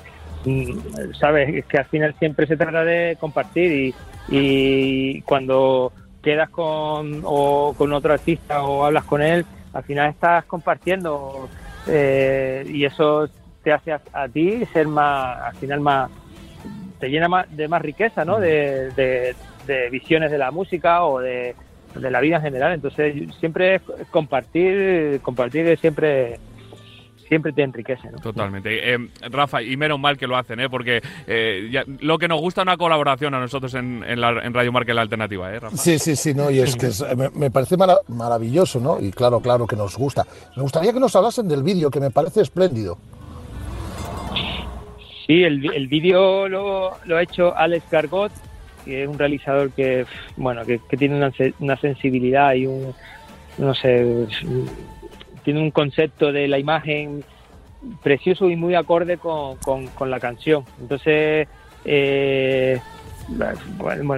mm, 0.45 1.13
sabes, 1.19 1.55
es 1.55 1.67
que 1.67 1.79
al 1.79 1.87
final 1.87 2.15
siempre 2.19 2.47
se 2.47 2.57
trata 2.57 2.85
de 2.85 3.17
compartir 3.21 3.95
y, 4.29 5.21
cuando 5.23 5.93
quedas 6.23 6.49
con, 6.49 7.21
o 7.25 7.75
con 7.77 7.93
otro 7.93 8.15
artista 8.15 8.63
o 8.63 8.85
hablas 8.85 9.05
con 9.05 9.21
él, 9.21 9.45
al 9.75 9.83
final 9.85 10.11
estás 10.11 10.45
compartiendo 10.47 11.49
y 11.87 12.85
eso 12.85 13.29
te 13.65 13.73
hace 13.73 13.93
a, 13.93 14.29
ti 14.29 14.65
ser 14.67 14.87
más, 14.87 15.41
al 15.41 15.55
final 15.57 15.81
más, 15.81 16.11
te 17.05 17.11
llena 17.11 17.29
más, 17.29 17.55
de 17.55 17.69
más 17.69 17.83
riqueza, 17.83 18.25
¿no? 18.25 18.41
De, 18.41 18.91
de, 19.67 19.91
visiones 19.91 20.31
de 20.31 20.39
la 20.39 20.51
música 20.51 21.05
o 21.05 21.21
de, 21.21 21.55
la 22.01 22.21
vida 22.21 22.37
en 22.37 22.43
general. 22.43 22.73
Entonces, 22.73 23.15
siempre 23.39 23.83
compartir, 24.11 25.21
compartir 25.21 25.79
siempre 25.79 26.39
siempre 27.29 27.53
te 27.53 27.63
enriquece. 27.63 28.11
¿no? 28.11 28.19
Totalmente. 28.21 28.95
Eh, 28.95 28.99
Rafa, 29.31 29.61
y 29.61 29.77
menos 29.77 30.01
mal 30.01 30.17
que 30.17 30.27
lo 30.27 30.35
hacen, 30.37 30.61
¿eh? 30.61 30.71
porque 30.71 31.03
eh, 31.27 31.85
lo 32.01 32.17
que 32.17 32.27
nos 32.27 32.41
gusta 32.41 32.63
es 32.63 32.67
una 32.67 32.79
colaboración 32.79 33.35
a 33.35 33.41
nosotros 33.41 33.75
en, 33.75 34.03
en, 34.03 34.55
Radio 34.55 34.73
Marca 34.73 34.95
la 34.95 35.03
Alternativa. 35.03 35.53
¿eh, 35.53 35.61
Rafa? 35.61 35.77
Sí, 35.77 35.99
sí, 35.99 36.17
sí, 36.17 36.33
no, 36.33 36.51
y 36.51 36.61
es 36.61 36.75
que 36.77 36.91
me, 37.35 37.51
parece 37.51 37.77
maravilloso, 38.09 38.81
¿no? 38.81 38.99
Y 38.99 39.11
claro, 39.11 39.41
claro 39.41 39.67
que 39.67 39.77
nos 39.77 39.97
gusta. 39.97 40.27
Me 40.57 40.63
gustaría 40.63 40.93
que 40.93 41.01
nos 41.01 41.15
hablasen 41.17 41.49
del 41.49 41.63
vídeo, 41.63 41.91
que 41.91 42.01
me 42.01 42.11
parece 42.11 42.41
espléndido. 42.41 42.97
Sí, 45.27 45.43
el, 45.43 45.73
el 45.73 45.89
vídeo 45.89 46.49
lo, 46.49 46.93
lo 47.05 47.17
ha 47.17 47.23
hecho 47.23 47.57
Alex 47.57 47.91
Gargot, 47.91 48.33
que 48.85 49.03
es 49.03 49.09
un 49.09 49.19
realizador 49.19 49.71
que, 49.73 50.05
bueno, 50.37 50.65
que, 50.65 50.79
tiene 50.97 51.17
una, 51.17 51.33
una, 51.61 51.77
sensibilidad 51.79 52.53
y 52.55 52.67
un, 52.67 52.95
no 53.57 53.75
sé, 53.75 54.27
tiene 55.43 55.61
un 55.61 55.71
concepto 55.71 56.31
de 56.31 56.47
la 56.49 56.59
imagen 56.59 57.25
precioso 58.03 58.51
y 58.51 58.57
muy 58.57 58.75
acorde 58.75 59.17
con, 59.17 59.57
con, 59.57 60.11
la 60.11 60.21
canción. 60.21 60.65
Entonces, 60.81 61.49
eh, 61.85 62.81
bueno, 63.27 64.17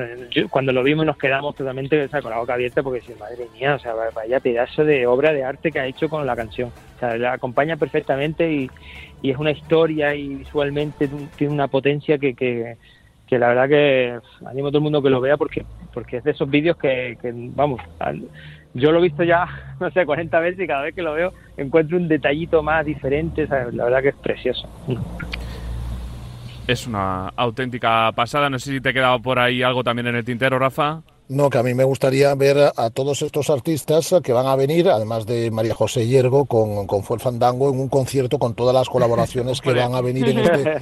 cuando 0.50 0.72
lo 0.72 0.82
vimos 0.82 1.06
nos 1.06 1.16
quedamos 1.16 1.54
totalmente 1.54 2.08
con 2.08 2.30
la 2.30 2.38
boca 2.38 2.54
abierta 2.54 2.82
porque 2.82 3.14
madre 3.14 3.48
mía, 3.52 3.75
o 3.75 3.78
sea, 3.78 3.94
vaya 4.14 4.40
pedazo 4.40 4.84
de 4.84 5.06
obra 5.06 5.32
de 5.32 5.44
arte 5.44 5.70
que 5.70 5.78
ha 5.78 5.86
hecho 5.86 6.08
con 6.08 6.26
la 6.26 6.34
canción. 6.34 6.72
O 6.96 6.98
sea, 6.98 7.16
la 7.16 7.34
acompaña 7.34 7.76
perfectamente 7.76 8.50
y, 8.50 8.70
y 9.22 9.30
es 9.30 9.38
una 9.38 9.52
historia 9.52 10.14
y 10.14 10.28
visualmente 10.36 11.08
tiene 11.36 11.52
una 11.52 11.68
potencia 11.68 12.18
que, 12.18 12.34
que, 12.34 13.38
la 13.38 13.48
verdad 13.48 13.68
que 13.68 14.18
animo 14.46 14.68
a 14.68 14.70
todo 14.70 14.78
el 14.78 14.84
mundo 14.84 15.02
que 15.02 15.10
lo 15.10 15.20
vea 15.20 15.36
porque 15.36 15.64
porque 15.92 16.18
es 16.18 16.25
de 16.25 16.32
esos 16.32 16.50
vídeos 16.50 16.76
que, 16.76 17.16
vamos, 17.54 17.80
yo 18.75 18.92
lo 18.92 18.98
he 18.98 19.02
visto 19.02 19.25
ya, 19.25 19.46
no 19.80 19.90
sé, 19.90 20.04
40 20.04 20.40
veces 20.40 20.64
y 20.64 20.66
cada 20.66 20.82
vez 20.82 20.94
que 20.94 21.02
lo 21.02 21.14
veo 21.14 21.32
encuentro 21.56 21.96
un 21.96 22.08
detallito 22.08 22.62
más 22.62 22.84
diferente, 22.84 23.46
la 23.46 23.84
verdad 23.84 24.02
que 24.02 24.08
es 24.08 24.16
precioso. 24.16 24.68
Es 26.66 26.87
una 26.87 27.28
auténtica 27.28 28.11
pasada, 28.12 28.50
no 28.50 28.58
sé 28.58 28.73
si 28.73 28.80
te 28.80 28.92
quedaba 28.92 29.18
por 29.20 29.38
ahí 29.38 29.62
algo 29.62 29.85
también 29.85 30.08
en 30.08 30.16
el 30.16 30.25
tintero, 30.25 30.58
Rafa. 30.58 31.02
No, 31.28 31.50
que 31.50 31.59
a 31.59 31.64
mí 31.64 31.75
me 31.75 31.83
gustaría 31.83 32.33
ver 32.37 32.56
a 32.76 32.90
todos 32.90 33.21
estos 33.23 33.50
artistas 33.50 34.14
que 34.23 34.33
van 34.33 34.47
a 34.47 34.54
venir, 34.54 34.88
además 34.88 35.26
de 35.26 35.50
María 35.50 35.75
José 35.75 36.06
Yergo, 36.06 36.45
con, 36.45 36.87
con 36.87 37.02
Fue 37.02 37.18
Fandango, 37.18 37.68
en 37.68 37.80
un 37.80 37.88
concierto 37.88 38.38
con 38.38 38.54
todas 38.54 38.73
las 38.73 38.88
colaboraciones 38.88 39.61
que 39.61 39.75
van 39.75 39.95
a 39.97 40.00
venir 40.00 40.28
en 40.28 40.38
este, 40.38 40.62
¿eh? 40.71 40.78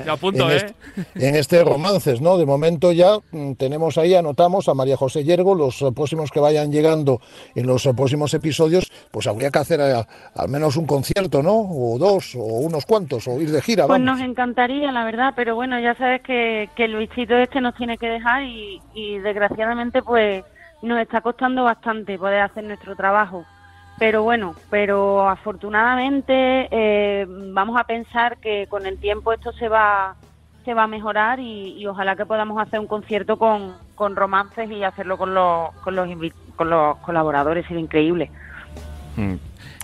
este, 0.50 1.28
en, 1.28 1.34
este, 1.34 1.64
romances, 1.64 2.20
¿no? 2.20 2.36
De 2.36 2.44
momento 2.44 2.92
ya 2.92 3.16
mm, 3.32 3.52
tenemos 3.54 3.96
ahí, 3.96 4.14
anotamos 4.14 4.68
a 4.68 4.74
María 4.74 4.98
José 4.98 5.24
Yergo, 5.24 5.54
los 5.54 5.82
próximos 5.94 6.30
que 6.30 6.40
vayan 6.40 6.70
llegando 6.70 7.22
en 7.54 7.66
los 7.66 7.88
próximos 7.96 8.34
episodios, 8.34 8.92
pues 9.10 9.26
habría 9.26 9.50
que 9.50 9.60
hacer 9.60 9.80
eh, 9.80 9.94
al 10.34 10.48
menos 10.50 10.76
un 10.76 10.86
concierto, 10.86 11.42
¿no? 11.42 11.54
O 11.54 11.96
dos, 11.98 12.34
o 12.34 12.42
unos 12.42 12.84
cuantos, 12.84 13.26
o 13.28 13.40
ir 13.40 13.50
de 13.50 13.62
gira. 13.62 13.86
Pues 13.86 14.00
nos 14.02 14.20
encantaría, 14.20 14.92
la 14.92 15.04
verdad, 15.04 15.32
pero 15.34 15.54
bueno, 15.54 15.80
ya 15.80 15.94
sabes 15.94 16.20
que, 16.20 16.68
que 16.76 16.86
Luisito 16.86 17.34
este 17.34 17.62
nos 17.62 17.74
tiene 17.76 17.96
que 17.96 18.08
dejar 18.08 18.42
y, 18.42 18.82
y 18.94 19.18
desgraciadamente 19.20 20.02
pues 20.02 20.33
nos 20.84 21.00
está 21.00 21.20
costando 21.20 21.64
bastante 21.64 22.18
poder 22.18 22.42
hacer 22.42 22.64
nuestro 22.64 22.94
trabajo. 22.94 23.44
Pero 23.98 24.22
bueno, 24.22 24.54
pero 24.70 25.28
afortunadamente 25.28 26.68
eh, 26.70 27.26
vamos 27.28 27.78
a 27.78 27.84
pensar 27.84 28.38
que 28.38 28.66
con 28.68 28.86
el 28.86 28.98
tiempo 28.98 29.32
esto 29.32 29.52
se 29.52 29.68
va 29.68 30.16
se 30.64 30.74
va 30.74 30.84
a 30.84 30.88
mejorar 30.88 31.40
y, 31.40 31.86
ojalá 31.86 32.16
que 32.16 32.24
podamos 32.24 32.60
hacer 32.60 32.80
un 32.80 32.86
concierto 32.86 33.36
con, 33.36 33.74
con 33.94 34.16
romances 34.16 34.70
y 34.70 34.82
hacerlo 34.82 35.18
con 35.18 35.34
los, 35.34 35.72
con 35.82 35.94
los, 35.94 36.08
con 36.56 36.70
los 36.70 36.96
colaboradores, 36.98 37.66
sería 37.66 37.82
increíble. 37.82 38.30
Mm. 39.16 39.34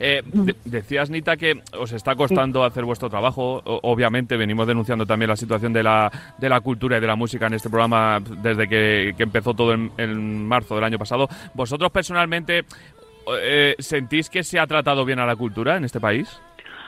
Eh, 0.02 0.23
decías, 0.64 1.11
Nita, 1.11 1.37
que 1.37 1.61
os 1.78 1.92
está 1.92 2.14
costando 2.14 2.64
hacer 2.64 2.85
vuestro 2.87 3.11
trabajo. 3.11 3.61
obviamente, 3.64 4.38
venimos 4.38 4.66
denunciando 4.66 5.04
también 5.04 5.28
la 5.28 5.37
situación 5.37 5.75
de 5.75 5.83
la, 5.83 6.11
de 6.38 6.49
la 6.49 6.61
cultura 6.62 6.97
y 6.97 7.00
de 7.00 7.07
la 7.07 7.16
música 7.16 7.47
en 7.47 7.54
este 7.54 7.69
programa 7.69 8.19
desde 8.21 8.66
que, 8.66 9.14
empezó 9.19 9.52
todo 9.52 9.75
en, 9.75 10.49
marzo 10.49 10.75
del 10.75 10.85
año 10.85 10.99
pasado. 10.99 11.28
¿Vosotros 11.52 11.92
personalmente 11.92 12.64
eh, 13.42 13.75
sentís 13.78 14.30
que 14.30 14.42
se 14.42 14.59
ha 14.59 14.66
tratado 14.66 15.04
bien 15.04 15.19
a 15.19 15.26
la 15.26 15.37
cultura 15.37 15.76
en 15.76 15.85
este 15.85 16.00
país? 16.00 16.40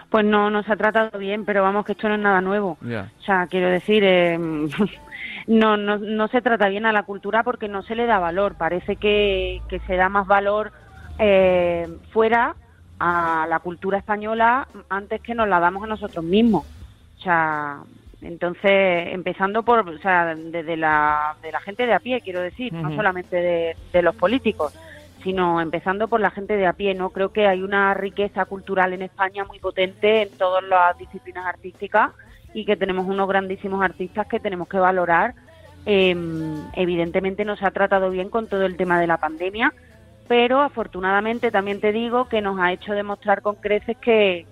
Pues 0.08 0.24
no, 0.24 0.48
no 0.48 0.62
se 0.62 0.72
ha 0.72 0.76
tratado 0.76 1.18
bien, 1.18 1.44
pero 1.44 1.62
vamos, 1.62 1.84
que 1.84 1.92
esto 1.92 2.08
no 2.08 2.14
es 2.14 2.20
nada 2.20 2.40
nuevo. 2.40 2.78
O 2.82 3.24
sea, 3.24 3.46
quiero 3.46 3.68
decir, 3.68 4.04
eh, 4.04 4.38
no, 5.46 5.76
no, 5.76 5.98
no 5.98 6.28
se 6.28 6.40
trata 6.40 6.68
bien 6.68 6.86
a 6.86 6.92
la 6.92 7.02
cultura 7.02 7.42
porque 7.42 7.68
no 7.68 7.82
se 7.82 7.94
le 7.94 8.06
da 8.06 8.18
valor. 8.18 8.54
Parece 8.56 8.96
que, 8.96 9.60
que 9.68 9.80
se 9.80 9.96
da 9.96 10.08
más 10.08 10.26
valor 10.26 10.72
eh, 11.18 11.88
fuera 12.10 12.56
a 13.04 13.48
la 13.48 13.58
cultura 13.58 13.98
española 13.98 14.68
antes 14.88 15.20
que 15.20 15.34
nos 15.34 15.48
la 15.48 15.58
damos 15.58 15.82
a 15.82 15.88
nosotros 15.88 16.24
mismos. 16.24 16.64
O 17.18 17.20
sea, 17.20 17.80
entonces, 18.20 19.08
empezando 19.12 19.64
por, 19.64 19.88
o 19.88 19.98
sea, 19.98 20.36
desde 20.36 20.76
la, 20.76 21.34
de 21.42 21.50
la 21.50 21.60
gente 21.60 21.84
de 21.84 21.94
a 21.94 21.98
pie, 21.98 22.20
quiero 22.20 22.40
decir, 22.40 22.72
no 22.72 22.94
solamente 22.94 23.34
de, 23.34 23.76
de, 23.92 24.02
los 24.02 24.14
políticos, 24.14 24.78
sino 25.24 25.60
empezando 25.60 26.06
por 26.06 26.20
la 26.20 26.30
gente 26.30 26.56
de 26.56 26.64
a 26.64 26.74
pie, 26.74 26.94
¿no? 26.94 27.10
Creo 27.10 27.32
que 27.32 27.48
hay 27.48 27.64
una 27.64 27.92
riqueza 27.92 28.44
cultural 28.44 28.92
en 28.92 29.02
España 29.02 29.44
muy 29.44 29.58
potente 29.58 30.22
en 30.22 30.30
todas 30.38 30.62
las 30.62 30.96
disciplinas 30.96 31.44
artísticas 31.44 32.12
y 32.54 32.64
que 32.64 32.76
tenemos 32.76 33.08
unos 33.08 33.28
grandísimos 33.28 33.82
artistas 33.82 34.28
que 34.28 34.38
tenemos 34.38 34.68
que 34.68 34.78
valorar. 34.78 35.34
Eh, 35.86 36.14
evidentemente 36.74 37.44
no 37.44 37.56
se 37.56 37.66
ha 37.66 37.72
tratado 37.72 38.10
bien 38.10 38.30
con 38.30 38.46
todo 38.46 38.64
el 38.64 38.76
tema 38.76 39.00
de 39.00 39.08
la 39.08 39.16
pandemia, 39.16 39.72
pero 40.28 40.60
afortunadamente 40.60 41.50
también 41.50 41.80
te 41.80 41.92
digo 41.92 42.28
que 42.28 42.40
nos 42.40 42.58
ha 42.58 42.72
hecho 42.72 42.92
demostrar 42.92 43.42
con 43.42 43.56
creces 43.56 43.96
que, 43.98 44.46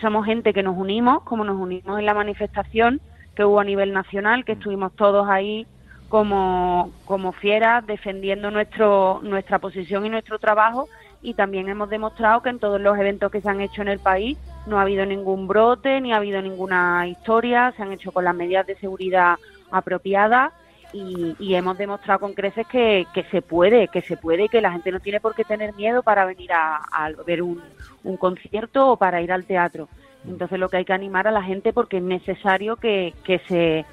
somos 0.00 0.26
gente 0.26 0.52
que 0.52 0.62
nos 0.62 0.76
unimos, 0.76 1.22
como 1.22 1.44
nos 1.44 1.58
unimos 1.58 1.98
en 1.98 2.04
la 2.04 2.12
manifestación 2.12 3.00
que 3.34 3.44
hubo 3.44 3.60
a 3.60 3.64
nivel 3.64 3.92
nacional, 3.92 4.44
que 4.44 4.52
estuvimos 4.52 4.92
todos 4.94 5.28
ahí 5.28 5.66
como, 6.08 6.90
como 7.06 7.32
fieras 7.32 7.86
defendiendo 7.86 8.50
nuestro, 8.50 9.20
nuestra 9.22 9.58
posición 9.58 10.04
y 10.04 10.10
nuestro 10.10 10.38
trabajo. 10.38 10.88
Y 11.22 11.34
también 11.34 11.68
hemos 11.68 11.88
demostrado 11.88 12.42
que 12.42 12.50
en 12.50 12.58
todos 12.58 12.80
los 12.80 12.98
eventos 12.98 13.32
que 13.32 13.40
se 13.40 13.48
han 13.48 13.60
hecho 13.60 13.82
en 13.82 13.88
el 13.88 13.98
país 13.98 14.38
no 14.66 14.78
ha 14.78 14.82
habido 14.82 15.06
ningún 15.06 15.48
brote, 15.48 16.00
ni 16.00 16.12
ha 16.12 16.16
habido 16.16 16.42
ninguna 16.42 17.06
historia, 17.08 17.72
se 17.76 17.82
han 17.82 17.92
hecho 17.92 18.12
con 18.12 18.24
las 18.24 18.34
medidas 18.34 18.66
de 18.66 18.76
seguridad 18.76 19.36
apropiadas 19.70 20.52
y, 20.92 21.54
hemos 21.54 21.76
demostrado 21.76 22.20
con 22.20 22.34
creces 22.34 22.66
que, 22.66 23.06
se 23.30 23.42
puede, 23.42 23.88
que 23.88 24.02
se 24.02 24.16
puede 24.16 24.44
y 24.44 24.48
que 24.48 24.60
la 24.60 24.72
gente 24.72 24.92
no 24.92 25.00
tiene 25.00 25.20
por 25.20 25.34
qué 25.34 25.44
tener 25.44 25.74
miedo 25.74 26.02
para 26.02 26.24
venir 26.24 26.50
a, 26.52 26.80
ver 27.26 27.42
un, 27.42 27.60
concierto 28.18 28.92
o 28.92 28.96
para 28.96 29.20
ir 29.20 29.32
al 29.32 29.44
teatro. 29.44 29.88
Entonces 30.26 30.58
lo 30.58 30.68
que 30.68 30.78
hay 30.78 30.84
que 30.84 30.92
animar 30.92 31.28
a 31.28 31.30
la 31.30 31.42
gente 31.42 31.72
porque 31.72 31.98
es 31.98 32.02
necesario 32.02 32.76
que, 32.76 33.14
se 33.46 33.84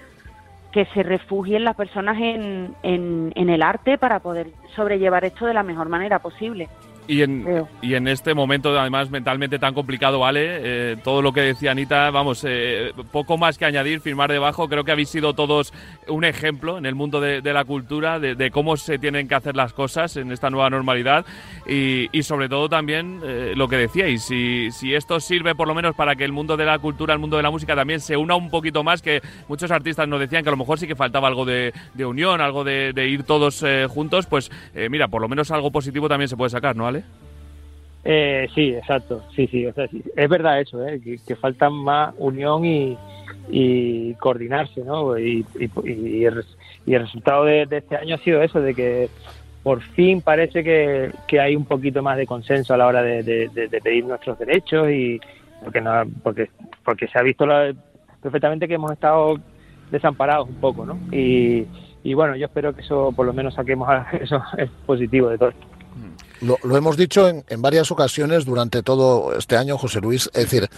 que 0.72 0.86
se 0.94 1.04
refugien 1.04 1.64
las 1.64 1.76
personas 1.76 2.18
en, 2.20 2.76
en, 2.84 3.50
el 3.50 3.62
arte 3.62 3.98
para 3.98 4.20
poder 4.20 4.48
sobrellevar 4.76 5.24
esto 5.26 5.46
de 5.46 5.54
la 5.54 5.64
mejor 5.64 5.90
manera 5.90 6.20
posible. 6.20 6.68
Y 7.08 7.22
en, 7.22 7.68
y 7.82 7.94
en 7.94 8.08
este 8.08 8.34
momento, 8.34 8.78
además, 8.80 9.12
mentalmente 9.12 9.60
tan 9.60 9.74
complicado, 9.74 10.20
¿vale? 10.20 10.42
Eh, 10.46 10.98
todo 11.04 11.22
lo 11.22 11.34
que 11.34 11.42
decía 11.42 11.72
Anita, 11.72 12.10
vamos, 12.10 12.44
eh, 12.48 12.94
poco 13.12 13.38
más 13.38 13.58
que 13.58 13.66
añadir, 13.66 14.00
firmar 14.02 14.32
debajo. 14.32 14.68
Creo 14.68 14.84
que 14.84 14.92
habéis 14.92 15.10
sido 15.10 15.34
todos 15.34 15.72
un 16.08 16.26
ejemplo 16.26 16.78
en 16.80 16.86
el 16.86 16.96
mundo 16.96 17.22
de, 17.22 17.42
la 17.42 17.64
cultura, 17.64 18.20
de, 18.20 18.52
cómo 18.52 18.76
se 18.76 18.98
tienen 18.98 19.28
que 19.28 19.36
hacer 19.36 19.56
las 19.56 19.74
cosas 19.74 20.18
en 20.18 20.32
esta 20.32 20.50
nueva 20.50 20.70
normalidad. 20.70 21.26
Y, 21.68 22.10
y 22.12 22.24
sobre 22.24 22.50
todo 22.50 22.70
también 22.70 23.22
eh, 23.24 23.54
lo 23.56 23.68
que 23.68 23.78
decíais, 23.78 24.24
si, 24.24 24.72
si 24.72 24.96
esto 24.96 25.20
sirve 25.20 25.54
por 25.54 25.68
lo 25.68 25.76
menos 25.76 25.96
para 25.96 26.16
que 26.16 26.26
el 26.26 26.32
mundo 26.32 26.58
de 26.58 26.66
la 26.66 26.80
cultura, 26.80 27.14
el 27.14 27.20
mundo 27.20 27.38
de 27.38 27.44
la 27.44 27.52
música 27.52 27.76
también 27.76 28.00
se 28.00 28.18
una 28.18 28.36
un 28.36 28.50
poquito 28.50 28.84
más, 28.84 29.02
que 29.04 29.22
muchos 29.48 29.70
artistas 29.70 30.08
nos 30.08 30.20
decían 30.20 30.42
que 30.44 30.50
a 30.50 30.52
lo 30.52 30.58
mejor 30.58 30.80
sí 30.80 30.88
que 30.88 30.96
faltaba 30.96 31.28
algo 31.28 31.46
de, 31.46 31.72
unión, 32.00 32.42
algo 32.42 32.64
de, 32.64 32.94
ir 33.08 33.24
todos 33.24 33.64
juntos, 33.90 34.26
pues 34.26 34.52
mira, 34.90 35.08
por 35.08 35.22
lo 35.22 35.28
menos 35.28 35.52
algo 35.52 35.72
positivo 35.72 36.10
también 36.10 36.28
se 36.28 36.38
puede 36.38 36.50
sacar, 36.50 36.76
¿no, 36.76 36.88
Ale? 36.88 36.95
Eh, 38.08 38.48
sí, 38.54 38.70
exacto, 38.76 39.24
sí, 39.36 39.48
sí, 39.48 39.66
es 40.16 40.30
verdad 40.30 40.62
eso, 40.62 40.86
¿eh? 40.88 41.02
que, 41.02 41.36
falta 41.36 41.72
más 41.72 42.14
unión 42.20 42.64
y, 42.64 44.14
coordinarse, 44.20 44.84
¿no? 44.84 45.18
Y, 45.18 45.44
el, 45.84 47.02
resultado 47.02 47.46
de, 47.46 47.68
este 47.72 47.98
año 47.98 48.14
ha 48.14 48.20
sido 48.20 48.44
eso, 48.44 48.62
de 48.62 48.76
que 48.76 49.10
por 49.64 49.82
fin 49.82 50.22
parece 50.22 50.64
que, 50.64 51.40
hay 51.40 51.56
un 51.56 51.66
poquito 51.66 52.04
más 52.04 52.18
de 52.18 52.28
consenso 52.28 52.76
a 52.76 52.78
la 52.78 52.86
hora 52.86 53.02
de, 53.02 53.50
pedir 53.84 54.06
nuestros 54.06 54.38
derechos 54.38 54.88
y 54.92 55.20
porque 55.64 55.82
no, 55.82 56.04
porque 56.22 56.50
porque 56.84 57.08
se 57.08 57.18
ha 57.18 57.24
visto 57.24 57.48
perfectamente 58.22 58.68
que 58.68 58.76
hemos 58.76 58.92
estado 58.92 59.40
desamparados 59.90 60.48
un 60.48 60.56
poco, 60.56 60.86
¿no? 60.86 61.00
Y, 61.12 61.66
y 62.04 62.14
bueno, 62.14 62.36
yo 62.36 62.46
espero 62.46 62.76
que 62.76 62.82
eso 62.82 63.12
por 63.16 63.26
lo 63.26 63.34
menos 63.34 63.56
saquemos 63.56 63.90
eso 64.22 64.44
es 64.60 64.70
positivo 64.86 65.30
de 65.30 65.40
todo 65.40 65.50
esto. 65.50 65.75
Lo, 66.42 66.58
hemos 66.78 66.98
dicho 66.98 67.28
en, 67.28 67.62
varias 67.62 67.92
ocasiones 67.92 68.46
durante 68.46 68.84
todo 68.84 69.36
este 69.38 69.58
año, 69.58 69.78
José 69.78 70.02
Luis, 70.02 70.30
es 70.34 70.44
decir, 70.50 70.70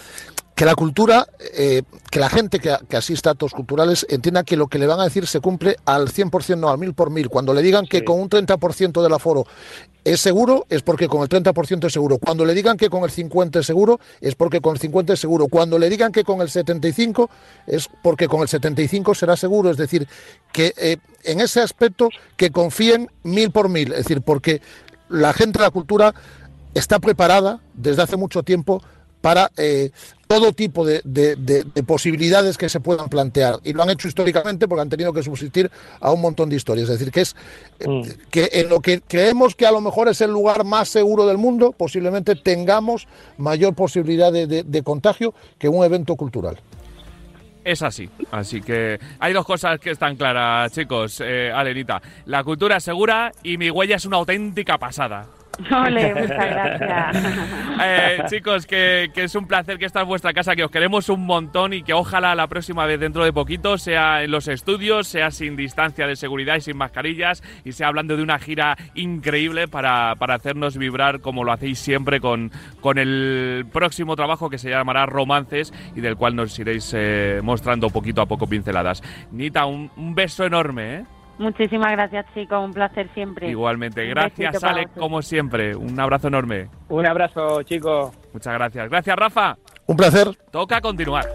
que 0.54 0.64
la 0.64 0.74
cultura, 0.74 1.26
eh, 1.54 1.82
que 2.10 2.18
la 2.18 2.28
gente 2.28 2.58
que, 2.58 2.96
asista 2.96 3.30
a 3.30 3.32
actos 3.32 3.52
culturales 3.52 4.04
entienda 4.08 4.42
que 4.42 4.56
lo 4.56 4.66
que 4.66 4.78
le 4.78 4.88
van 4.88 4.98
a 4.98 5.04
decir 5.04 5.26
se 5.26 5.38
cumple 5.38 5.76
al 5.84 6.08
100%, 6.08 6.58
no 6.58 6.68
al 6.68 6.78
mil 6.78 6.94
por 6.94 7.10
mil. 7.10 7.28
Cuando 7.28 7.54
le 7.54 7.62
digan 7.62 7.86
que 7.86 8.04
con 8.04 8.20
un 8.20 8.28
30% 8.28 9.00
del 9.00 9.12
aforo 9.12 9.46
es 10.02 10.20
seguro, 10.20 10.66
es 10.68 10.82
porque 10.82 11.06
con 11.06 11.22
el 11.22 11.28
30% 11.28 11.86
es 11.86 11.92
seguro. 11.92 12.18
Cuando 12.18 12.44
le 12.44 12.54
digan 12.54 12.76
que 12.76 12.90
con 12.90 13.04
el 13.04 13.10
50% 13.10 13.60
es 13.60 13.66
seguro, 13.66 14.00
es 14.20 14.34
porque 14.34 14.60
con 14.60 14.74
el 14.74 14.80
50% 14.80 15.12
es 15.12 15.20
seguro. 15.20 15.46
Cuando 15.46 15.78
le 15.78 15.88
digan 15.88 16.10
que 16.10 16.24
con 16.24 16.40
el 16.40 16.48
75% 16.48 17.28
es 17.68 17.88
porque 18.02 18.26
con 18.26 18.40
el 18.40 18.48
75% 18.48 19.14
será 19.14 19.36
seguro. 19.36 19.70
Es 19.70 19.76
decir, 19.76 20.08
que 20.50 20.72
eh, 20.76 20.96
en 21.22 21.40
ese 21.40 21.60
aspecto 21.60 22.08
que 22.36 22.50
confíen 22.50 23.08
mil 23.22 23.52
por 23.52 23.68
mil. 23.68 23.92
Es 23.92 23.98
decir, 23.98 24.22
porque 24.22 24.60
la 25.08 25.32
gente 25.32 25.58
de 25.58 25.64
la 25.64 25.70
cultura 25.70 26.14
está 26.74 26.98
preparada 26.98 27.60
desde 27.74 28.02
hace 28.02 28.16
mucho 28.16 28.42
tiempo 28.42 28.82
para 29.20 29.50
eh, 29.56 29.90
todo 30.26 30.52
tipo 30.52 30.84
de, 30.84 31.02
posibilidades 31.86 32.58
que 32.58 32.68
se 32.68 32.80
puedan 32.80 33.08
plantear 33.08 33.58
y 33.64 33.72
lo 33.72 33.82
han 33.82 33.90
hecho 33.90 34.08
históricamente 34.08 34.68
porque 34.68 34.82
han 34.82 34.88
tenido 34.88 35.12
que 35.12 35.22
subsistir 35.22 35.70
a 36.00 36.12
un 36.12 36.20
montón 36.20 36.50
de 36.50 36.56
historias. 36.56 36.88
Es 36.88 36.98
decir, 36.98 37.12
que 37.12 37.22
es 37.22 37.34
eh, 37.80 37.88
mm. 37.88 38.02
que 38.30 38.48
en 38.52 38.68
lo 38.68 38.80
que 38.80 39.00
creemos 39.00 39.54
que 39.54 39.66
a 39.66 39.72
lo 39.72 39.80
mejor 39.80 40.08
es 40.08 40.20
el 40.20 40.30
lugar 40.30 40.64
más 40.64 40.88
seguro 40.88 41.26
del 41.26 41.38
mundo, 41.38 41.72
posiblemente 41.72 42.36
tengamos 42.36 43.08
mayor 43.38 43.74
posibilidad 43.74 44.32
de, 44.32 44.82
contagio 44.82 45.34
que 45.58 45.68
un 45.68 45.84
evento 45.84 46.14
cultural. 46.14 46.60
Es 47.68 47.82
así, 47.82 48.08
así 48.30 48.62
que 48.62 48.98
hay 49.20 49.34
dos 49.34 49.44
cosas 49.44 49.78
que 49.78 49.90
están 49.90 50.16
claras, 50.16 50.72
chicos. 50.72 51.20
Eh, 51.22 51.52
Alenita, 51.54 52.00
la 52.24 52.42
cultura 52.42 52.78
es 52.78 52.84
segura 52.84 53.30
y 53.42 53.58
mi 53.58 53.70
huella 53.70 53.96
es 53.96 54.06
una 54.06 54.16
auténtica 54.16 54.78
pasada. 54.78 55.26
Ole, 55.70 56.14
muchas 56.14 56.28
gracias. 56.28 57.48
Eh, 57.80 58.24
chicos, 58.28 58.66
que, 58.66 59.08
es 59.14 59.36
un 59.36 59.46
placer 59.46 59.78
que 59.78 59.84
esta 59.84 60.00
es 60.00 60.06
vuestra 60.08 60.32
casa, 60.32 60.56
que 60.56 60.64
os 60.64 60.70
queremos 60.70 61.08
un 61.08 61.24
montón 61.24 61.72
y 61.72 61.84
que 61.84 61.92
ojalá 61.92 62.34
la 62.34 62.48
próxima 62.48 62.86
vez 62.86 62.98
dentro 62.98 63.24
de 63.24 63.32
poquito 63.32 63.78
sea 63.78 64.24
en 64.24 64.32
los 64.32 64.48
estudios, 64.48 65.06
sea 65.06 65.30
sin 65.30 65.54
distancia 65.54 66.08
de 66.08 66.16
seguridad 66.16 66.56
y 66.56 66.60
sin 66.60 66.76
mascarillas 66.76 67.40
y 67.64 67.70
sea 67.70 67.86
hablando 67.86 68.16
de 68.16 68.24
una 68.24 68.40
gira 68.40 68.76
increíble 68.96 69.68
para, 69.68 70.10
hacernos 70.10 70.76
vibrar 70.76 71.20
como 71.20 71.44
lo 71.44 71.52
hacéis 71.52 71.78
siempre 71.78 72.18
con, 72.18 72.50
con 72.80 72.98
el 72.98 73.64
próximo 73.72 74.16
trabajo 74.16 74.50
que 74.50 74.58
se 74.58 74.70
llamará 74.70 75.06
Romances 75.06 75.72
y 75.94 76.00
del 76.00 76.16
cual 76.16 76.34
nos 76.34 76.58
iréis 76.58 76.92
eh, 76.96 77.38
mostrando 77.44 77.90
poquito 77.90 78.22
a 78.22 78.26
poco 78.26 78.48
pinceladas. 78.48 79.04
Nita, 79.30 79.66
un, 79.66 79.92
un 79.96 80.16
beso 80.16 80.44
enorme, 80.44 80.94
¿eh? 80.96 81.04
Muchísimas 81.38 81.92
gracias, 81.92 82.26
chicos. 82.34 82.64
Un 82.64 82.72
placer 82.72 83.08
siempre. 83.14 83.48
Igualmente. 83.48 84.04
Gracias, 84.06 84.62
Ale, 84.64 84.86
como 84.98 85.22
siempre. 85.22 85.76
Un 85.76 85.98
abrazo 85.98 86.28
enorme. 86.28 86.68
Un 86.88 87.06
abrazo, 87.06 87.62
chicos. 87.62 88.12
Muchas 88.32 88.54
gracias. 88.54 88.88
Gracias, 88.90 89.16
Rafa. 89.16 89.56
Un 89.86 89.96
placer. 89.96 90.28
Toca 90.50 90.80
continuar. 90.80 91.26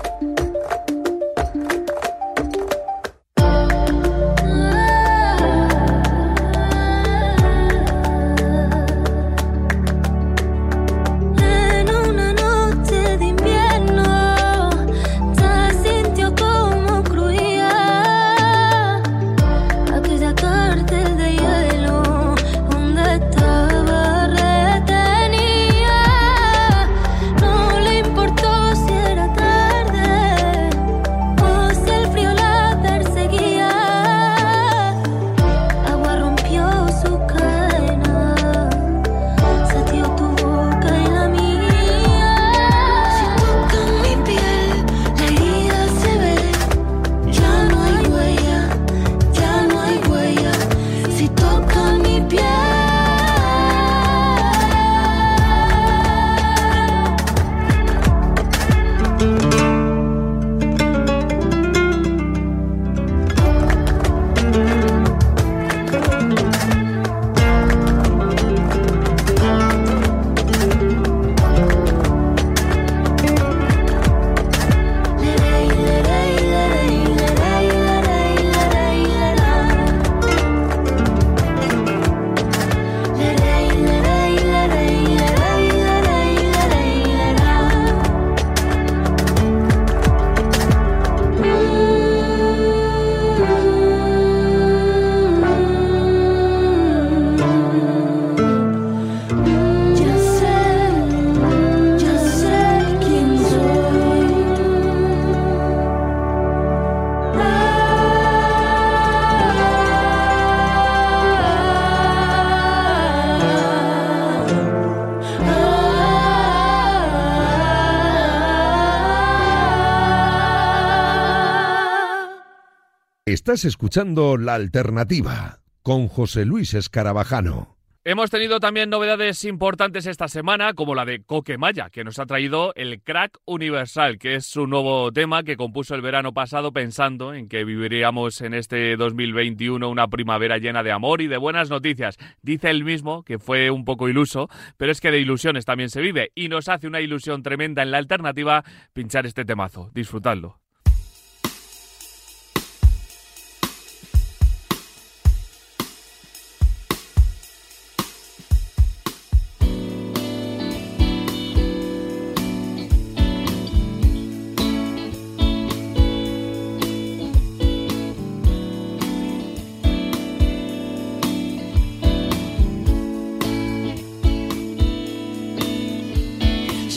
Estás 123.54 123.66
escuchando 123.66 124.36
La 124.36 124.56
Alternativa 124.56 125.60
con 125.84 126.08
José 126.08 126.44
Luis 126.44 126.74
Escarabajano. 126.74 127.78
Hemos 128.04 128.32
tenido 128.32 128.60
también 128.60 128.90
novedades 128.90 129.46
importantes 129.46 130.08
esta 130.08 130.28
semana, 130.28 130.74
como 130.74 130.96
la 130.96 131.06
de 131.06 131.22
Coquemaya, 131.22 131.92
que 131.92 132.04
nos 132.04 132.18
ha 132.18 132.26
traído 132.26 132.74
el 132.74 133.04
Crack 133.04 133.38
Universal, 133.46 134.18
que 134.18 134.34
es 134.34 134.48
su 134.48 134.66
nuevo 134.66 135.12
tema 135.12 135.44
que 135.44 135.56
compuso 135.56 135.94
el 135.94 136.02
verano 136.02 136.34
pasado 136.34 136.74
pensando 136.74 137.36
en 137.36 137.48
que 137.48 137.64
viviríamos 137.64 138.42
en 138.42 138.56
este 138.56 138.98
2021 138.98 139.88
una 139.88 140.08
primavera 140.08 140.58
llena 140.58 140.82
de 140.82 140.92
amor 140.92 141.22
y 141.22 141.28
de 141.28 141.38
buenas 141.38 141.70
noticias. 141.70 142.18
Dice 142.42 142.72
él 142.72 142.84
mismo 142.84 143.22
que 143.22 143.38
fue 143.38 143.70
un 143.70 143.86
poco 143.86 144.10
iluso, 144.10 144.50
pero 144.78 144.92
es 144.92 145.00
que 145.00 145.12
de 145.12 145.20
ilusiones 145.20 145.66
también 145.66 145.92
se 145.92 146.02
vive 146.02 146.32
y 146.34 146.50
nos 146.50 146.70
hace 146.70 146.88
una 146.88 147.02
ilusión 147.02 147.44
tremenda 147.44 147.84
en 147.84 147.92
la 147.92 148.00
alternativa 148.00 148.64
pinchar 148.94 149.28
este 149.28 149.46
temazo. 149.46 149.92
Disfrutadlo. 149.94 150.63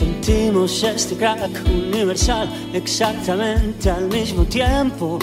Este 0.02 1.16
crack 1.16 1.64
universal 1.64 2.48
exactamente 2.74 3.88
al 3.88 4.08
mismo 4.08 4.44
tiempo. 4.44 5.18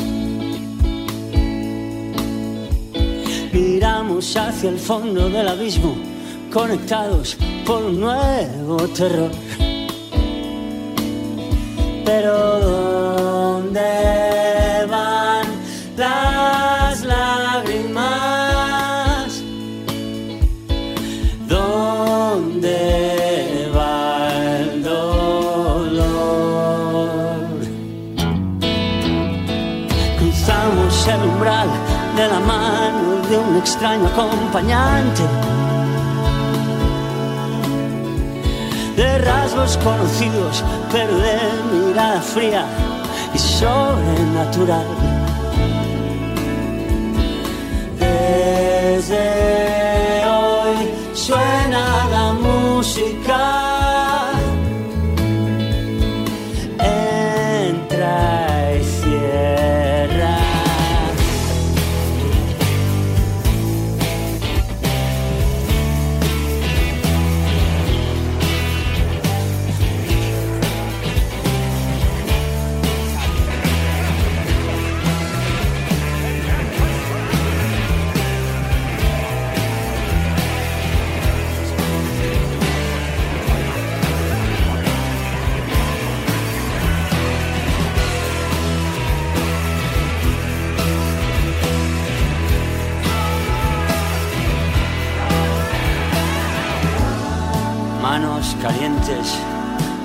Miramos 3.52 4.36
hacia 4.36 4.70
el 4.70 4.80
fondo 4.80 5.30
del 5.30 5.48
abismo, 5.48 5.96
conectados 6.52 7.38
por 7.68 7.84
un 7.84 8.00
nuevo 8.00 8.78
terror. 8.90 9.32
Pero 12.04 12.60
¿dónde 12.60 14.33
extraño 33.64 34.08
acompañante. 34.08 35.24
De 38.98 39.18
rasgos 39.20 39.78
conocidos, 39.78 40.64
pero 40.92 41.16
de 41.18 41.40
mirada 41.72 42.22
fría 42.22 42.66
y 43.34 43.38
sobrenatural. 43.38 44.86
Desde 48.00 49.26
hoy 50.28 50.78
suena 51.14 51.84
la 52.12 52.34
música. 52.34 53.73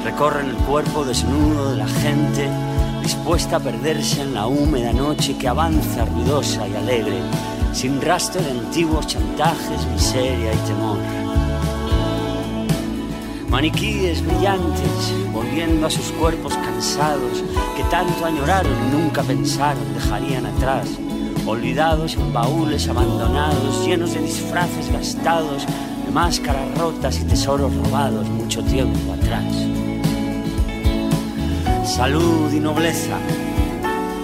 Recorren 0.05 0.49
el 0.51 0.57
cuerpo 0.57 1.05
desnudo 1.05 1.71
de 1.71 1.77
la 1.77 1.87
gente, 1.87 2.49
dispuesta 3.03 3.57
a 3.57 3.61
perderse 3.61 4.23
en 4.23 4.35
la 4.35 4.47
húmeda 4.47 4.93
noche 4.93 5.37
que 5.37 5.47
avanza 5.47 6.05
ruidosa 6.05 6.67
y 6.67 6.75
alegre, 6.75 7.21
sin 7.73 8.01
rastro 8.01 8.43
de 8.43 8.51
antiguos 8.51 9.07
chantajes, 9.07 9.87
miseria 9.93 10.53
y 10.53 10.57
temor. 10.67 10.99
Maniquíes 13.49 14.25
brillantes, 14.27 15.15
volviendo 15.33 15.87
a 15.87 15.91
sus 15.91 16.11
cuerpos 16.13 16.55
cansados, 16.55 17.45
que 17.77 17.85
tanto 17.85 18.25
añoraron 18.25 18.73
y 18.89 18.97
nunca 18.97 19.23
pensaron 19.23 19.95
dejarían 19.95 20.47
atrás, 20.47 20.89
olvidados 21.47 22.15
en 22.15 22.33
baúles 22.33 22.89
abandonados, 22.89 23.87
llenos 23.87 24.15
de 24.15 24.23
disfraces 24.23 24.91
gastados, 24.93 25.67
máscaras 26.13 26.77
rotas 26.79 27.21
y 27.21 27.25
tesoros 27.25 27.75
robados 27.75 28.29
mucho 28.29 28.63
tiempo 28.65 29.13
atrás. 29.13 29.45
Salud 31.85 32.53
y 32.53 32.61
nobleza, 32.61 33.17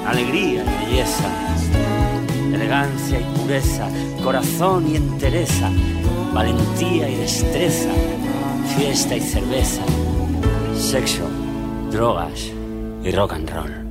alegría 0.06 0.64
y 0.64 0.86
belleza, 0.86 1.28
elegancia 2.52 3.20
y 3.20 3.38
pureza, 3.38 3.88
corazón 4.22 4.90
y 4.90 4.96
entereza, 4.96 5.70
valentía 6.32 7.08
y 7.08 7.16
destreza, 7.16 7.90
fiesta 8.76 9.16
y 9.16 9.20
cerveza, 9.20 9.82
sexo, 10.76 11.28
drogas 11.90 12.52
y 13.02 13.10
rock 13.10 13.32
and 13.32 13.50
roll. 13.50 13.83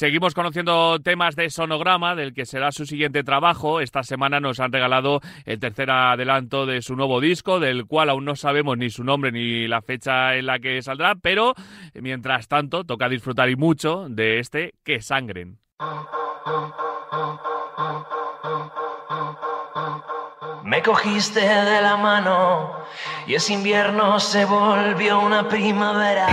Seguimos 0.00 0.32
conociendo 0.32 0.98
temas 1.00 1.36
de 1.36 1.50
Sonograma, 1.50 2.14
del 2.14 2.32
que 2.32 2.46
será 2.46 2.72
su 2.72 2.86
siguiente 2.86 3.22
trabajo. 3.22 3.82
Esta 3.82 4.02
semana 4.02 4.40
nos 4.40 4.58
han 4.58 4.72
regalado 4.72 5.20
el 5.44 5.60
tercer 5.60 5.90
adelanto 5.90 6.64
de 6.64 6.80
su 6.80 6.96
nuevo 6.96 7.20
disco, 7.20 7.60
del 7.60 7.84
cual 7.84 8.08
aún 8.08 8.24
no 8.24 8.34
sabemos 8.34 8.78
ni 8.78 8.88
su 8.88 9.04
nombre 9.04 9.30
ni 9.30 9.68
la 9.68 9.82
fecha 9.82 10.36
en 10.36 10.46
la 10.46 10.58
que 10.58 10.80
saldrá, 10.80 11.16
pero 11.16 11.52
mientras 11.92 12.48
tanto 12.48 12.84
toca 12.84 13.10
disfrutar 13.10 13.50
y 13.50 13.56
mucho 13.56 14.06
de 14.08 14.38
este 14.38 14.72
Que 14.84 15.02
Sangren. 15.02 15.58
Me 20.64 20.80
cogiste 20.80 21.40
de 21.40 21.82
la 21.82 21.98
mano 21.98 22.72
y 23.26 23.34
ese 23.34 23.52
invierno 23.52 24.18
se 24.18 24.46
volvió 24.46 25.20
una 25.20 25.46
primavera. 25.46 26.26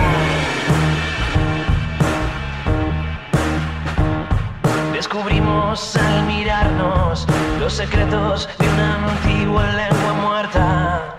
Descubrimos 4.98 5.94
al 5.94 6.24
mirarnos 6.26 7.24
los 7.60 7.72
secretos 7.72 8.48
de 8.58 8.68
una 8.68 9.12
antigua 9.12 9.62
lengua 9.70 10.12
muerta. 10.14 11.16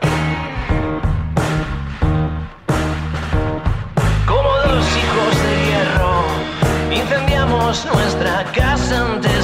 Como 4.28 4.50
dos 4.50 4.86
hijos 4.98 5.34
de 5.46 5.54
hierro, 5.66 6.24
incendiamos 6.92 7.86
nuestra 7.94 8.44
casa 8.52 9.14
antes 9.14 9.39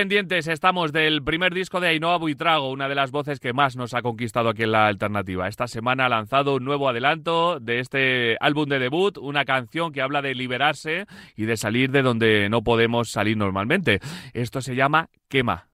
pendientes 0.00 0.48
estamos 0.48 0.92
del 0.92 1.22
primer 1.22 1.52
disco 1.52 1.78
de 1.78 1.88
Ainhoa 1.88 2.16
Buitrago, 2.16 2.70
una 2.70 2.88
de 2.88 2.94
las 2.94 3.10
voces 3.10 3.38
que 3.38 3.52
más 3.52 3.76
nos 3.76 3.92
ha 3.92 4.00
conquistado 4.00 4.48
aquí 4.48 4.62
en 4.62 4.72
la 4.72 4.86
alternativa. 4.86 5.46
Esta 5.46 5.68
semana 5.68 6.06
ha 6.06 6.08
lanzado 6.08 6.54
un 6.54 6.64
nuevo 6.64 6.88
adelanto 6.88 7.60
de 7.60 7.80
este 7.80 8.38
álbum 8.40 8.66
de 8.66 8.78
debut, 8.78 9.18
una 9.18 9.44
canción 9.44 9.92
que 9.92 10.00
habla 10.00 10.22
de 10.22 10.34
liberarse 10.34 11.04
y 11.36 11.44
de 11.44 11.58
salir 11.58 11.90
de 11.90 12.00
donde 12.00 12.48
no 12.48 12.62
podemos 12.62 13.10
salir 13.10 13.36
normalmente. 13.36 14.00
Esto 14.32 14.62
se 14.62 14.74
llama 14.74 15.10
Quema. 15.28 15.68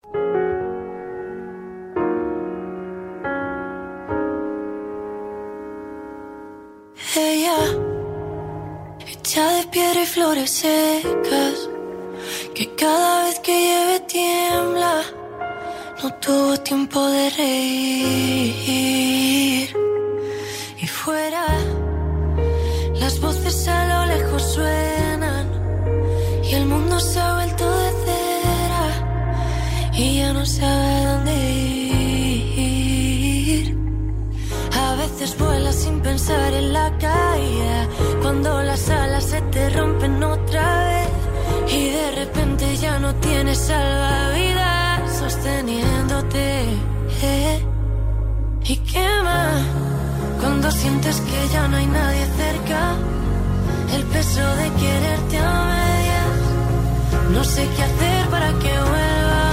Ella, 7.17 7.59
hecha 9.07 9.53
de 9.53 9.67
piedra 9.69 10.03
y 10.03 10.07
flores 10.07 10.51
secas, 10.51 11.71
que 12.57 12.67
cada 12.75 13.25
vez 13.25 13.39
que 13.41 13.53
lleve 13.53 14.01
tiembla, 14.15 15.03
no 16.03 16.09
tuvo 16.25 16.57
tiempo 16.69 17.07
de 17.07 17.29
reír. 17.39 18.57
Y 20.83 20.87
fuera, 20.87 21.47
las 22.95 23.21
voces 23.21 23.69
a 23.69 23.81
lo 23.93 24.07
lejos 24.07 24.43
suenan, 24.55 25.47
y 26.49 26.55
el 26.55 26.65
mundo 26.65 26.99
se 26.99 27.21
ha 27.21 27.35
vuelto 27.35 27.65
de 27.83 27.91
cera, 28.07 28.87
y 29.93 30.19
ya 30.21 30.33
no 30.33 30.47
sabe 30.47 31.05
dónde 31.11 31.35
ir. 33.53 33.77
A 34.85 34.95
veces 35.03 35.37
vuelas 35.39 35.77
sin 35.77 36.01
pensar 36.01 36.55
en 36.55 36.73
la 36.73 36.91
caída, 36.97 37.87
cuando 38.23 38.63
las 38.63 38.89
alas 38.89 39.25
se 39.25 39.43
te 39.43 39.69
rompen 39.69 40.25
otra 40.25 40.87
vez 40.87 40.96
no 43.07 43.15
tienes 43.17 43.59
salvavidas 43.59 45.19
sosteniéndote. 45.21 46.47
eh. 47.23 47.59
Y 48.65 48.77
quema 48.93 49.43
cuando 50.41 50.69
sientes 50.73 51.17
que 51.29 51.39
ya 51.55 51.69
no 51.69 51.77
hay 51.77 51.87
nadie 51.87 52.25
cerca, 52.43 52.81
el 53.97 54.03
peso 54.15 54.45
de 54.61 54.67
quererte 54.83 55.39
a 55.39 55.53
medias, 55.75 56.35
no 57.35 57.45
sé 57.45 57.63
qué 57.77 57.83
hacer 57.91 58.23
para 58.35 58.49
que 58.63 58.73
vuelva. 58.91 59.45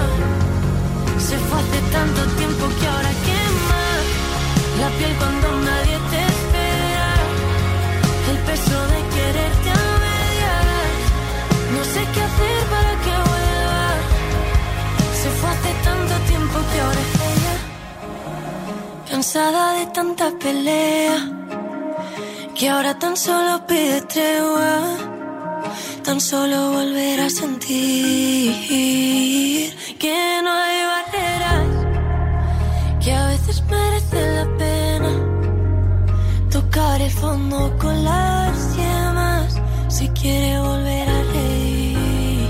Se 1.27 1.35
fue 1.45 1.57
hace 1.61 1.79
tanto 1.97 2.21
tiempo 2.39 2.63
que 2.77 2.85
ahora 2.93 3.11
quema 3.27 3.83
la 4.81 4.89
piel 4.97 5.13
cuando 5.21 5.47
nadie 5.69 5.97
te 6.11 6.32
cansada 19.23 19.65
de 19.79 19.85
tanta 19.85 20.31
pelea, 20.37 21.15
que 22.55 22.67
ahora 22.67 22.99
tan 22.99 23.15
solo 23.15 23.65
pide 23.65 24.01
tregua, 24.01 24.97
tan 26.03 26.19
solo 26.19 26.71
volver 26.73 27.21
a 27.21 27.29
sentir 27.29 28.51
que 29.97 30.41
no 30.43 30.51
hay 30.51 30.79
barreras, 30.93 31.69
que 33.01 33.13
a 33.13 33.27
veces 33.27 33.63
merece 33.71 34.19
la 34.37 34.45
pena 34.57 35.11
tocar 36.51 36.99
el 37.01 37.11
fondo 37.11 37.77
con 37.77 38.03
las 38.03 38.75
yemas 38.75 39.55
si 39.87 40.09
quiere 40.09 40.59
volver 40.59 41.07
a 41.07 41.23
reír. 41.31 42.43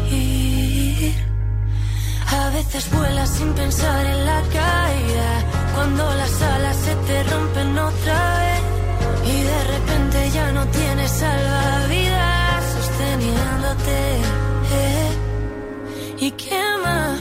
A 2.42 2.50
veces 2.50 2.90
vuelas 2.90 3.30
sin 3.30 3.54
pensar 3.54 4.06
en 4.08 4.26
la 4.26 4.42
caída, 4.60 5.63
cuando 5.74 6.04
las 6.16 6.42
alas 6.42 6.78
se 6.78 6.96
te 7.08 7.24
rompen 7.24 7.78
otra 7.78 8.38
vez 8.40 8.62
y 9.34 9.42
de 9.52 9.64
repente 9.74 10.32
ya 10.32 10.52
no 10.52 10.66
tienes 10.68 11.12
salvavidas 11.12 12.64
sosteniéndote. 12.76 14.00
eh. 14.82 15.12
Y 16.20 16.32
quema 16.32 17.18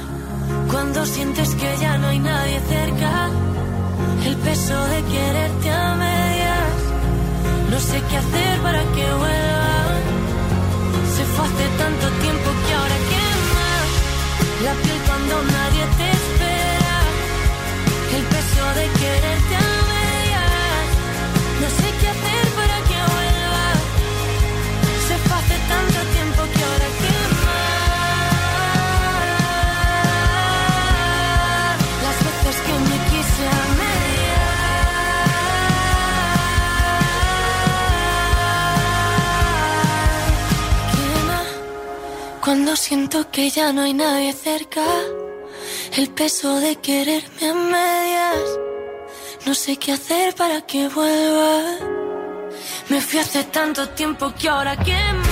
cuando 0.70 1.04
sientes 1.06 1.54
que 1.54 1.76
ya 1.80 1.98
no 1.98 2.08
hay 2.08 2.18
nadie 2.18 2.60
cerca, 2.68 3.30
el 4.26 4.36
peso 4.36 4.86
de 4.86 5.02
quererte 5.12 5.70
a 5.70 5.94
medias. 5.94 6.74
No 7.70 7.78
sé 7.80 8.02
qué 8.08 8.16
hacer 8.16 8.60
para 8.62 8.80
que 8.94 9.06
vuelva. 9.22 9.72
Se 11.16 11.24
fue 11.32 11.44
hace 11.46 11.66
tanto 11.82 12.06
tiempo 12.24 12.48
que 12.64 12.74
ahora 12.74 12.98
quema 13.10 13.70
la 14.64 14.72
piel 14.82 14.98
cuando 15.08 15.34
nadie 15.56 15.84
te 15.98 16.21
cuando 42.52 42.76
siento 42.76 43.30
que 43.30 43.48
ya 43.48 43.72
no 43.72 43.82
hay 43.82 43.94
nadie 43.94 44.32
cerca. 44.34 44.82
El 45.94 46.08
peso 46.08 46.58
de 46.58 46.76
quererme 46.76 47.50
a 47.50 47.54
medias. 47.54 48.58
No 49.44 49.54
sé 49.54 49.76
qué 49.76 49.92
hacer 49.92 50.34
para 50.34 50.62
que 50.62 50.88
vuelva. 50.88 51.78
Me 52.88 52.98
fui 53.00 53.18
hace 53.18 53.44
tanto 53.44 53.86
tiempo 53.90 54.32
que 54.38 54.48
ahora 54.48 54.74
quema 54.76 55.22
la 55.22 55.31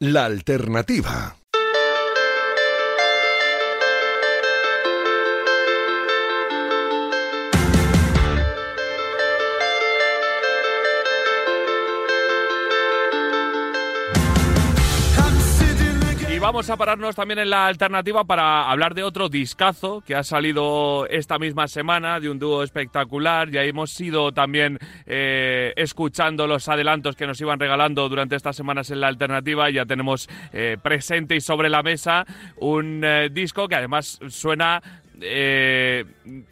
La 0.00 0.26
alternativa. 0.26 1.37
Vamos 16.48 16.70
a 16.70 16.78
pararnos 16.78 17.14
también 17.14 17.40
en 17.40 17.50
la 17.50 17.66
alternativa 17.66 18.24
para 18.24 18.70
hablar 18.70 18.94
de 18.94 19.02
otro 19.02 19.28
discazo 19.28 20.00
que 20.00 20.14
ha 20.14 20.22
salido 20.22 21.06
esta 21.08 21.38
misma 21.38 21.68
semana, 21.68 22.20
de 22.20 22.30
un 22.30 22.38
dúo 22.38 22.62
espectacular. 22.62 23.50
Ya 23.50 23.64
hemos 23.64 24.00
ido 24.00 24.32
también 24.32 24.78
eh, 25.04 25.74
escuchando 25.76 26.46
los 26.46 26.66
adelantos 26.70 27.16
que 27.16 27.26
nos 27.26 27.38
iban 27.42 27.60
regalando 27.60 28.08
durante 28.08 28.34
estas 28.34 28.56
semanas 28.56 28.90
en 28.90 29.00
la 29.00 29.08
alternativa. 29.08 29.68
Ya 29.68 29.84
tenemos 29.84 30.26
eh, 30.54 30.78
presente 30.82 31.36
y 31.36 31.42
sobre 31.42 31.68
la 31.68 31.82
mesa 31.82 32.24
un 32.56 33.04
eh, 33.04 33.28
disco 33.30 33.68
que 33.68 33.74
además 33.74 34.18
suena 34.28 34.82
eh, 35.20 36.04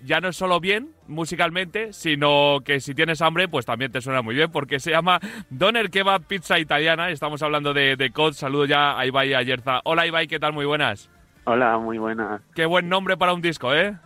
ya 0.03 0.21
no 0.21 0.29
es 0.29 0.37
solo 0.37 0.61
bien 0.61 0.91
musicalmente, 1.07 1.93
sino 1.93 2.59
que 2.65 2.81
si 2.81 2.95
tienes 2.95 3.23
hambre, 3.23 3.49
pues 3.49 3.67
también 3.67 3.93
te 3.93 4.01
suena 4.01 4.23
muy 4.23 4.35
bien, 4.35 4.51
porque 4.51 4.81
se 4.81 4.91
llama 4.91 5.21
Doner 5.51 5.91
Kebab 5.91 6.23
Pizza 6.23 6.59
Italiana. 6.59 7.11
Estamos 7.11 7.43
hablando 7.43 7.73
de, 7.75 7.97
de 7.97 8.11
COD. 8.11 8.33
Saludo 8.33 8.65
ya 8.65 8.99
a 8.99 9.07
Ibai 9.07 9.31
y 9.31 9.35
a 9.35 9.43
Yerza. 9.43 9.81
Hola 9.85 10.07
Ibai, 10.07 10.27
¿qué 10.27 10.39
tal? 10.39 10.53
Muy 10.53 10.67
buenas. 10.67 11.11
Hola, 11.45 11.79
muy 11.79 11.99
buenas. 11.99 12.43
Qué 12.55 12.67
buen 12.67 12.89
nombre 12.89 13.17
para 13.17 13.33
un 13.33 13.41
disco, 13.41 13.73
¿eh? 13.73 13.97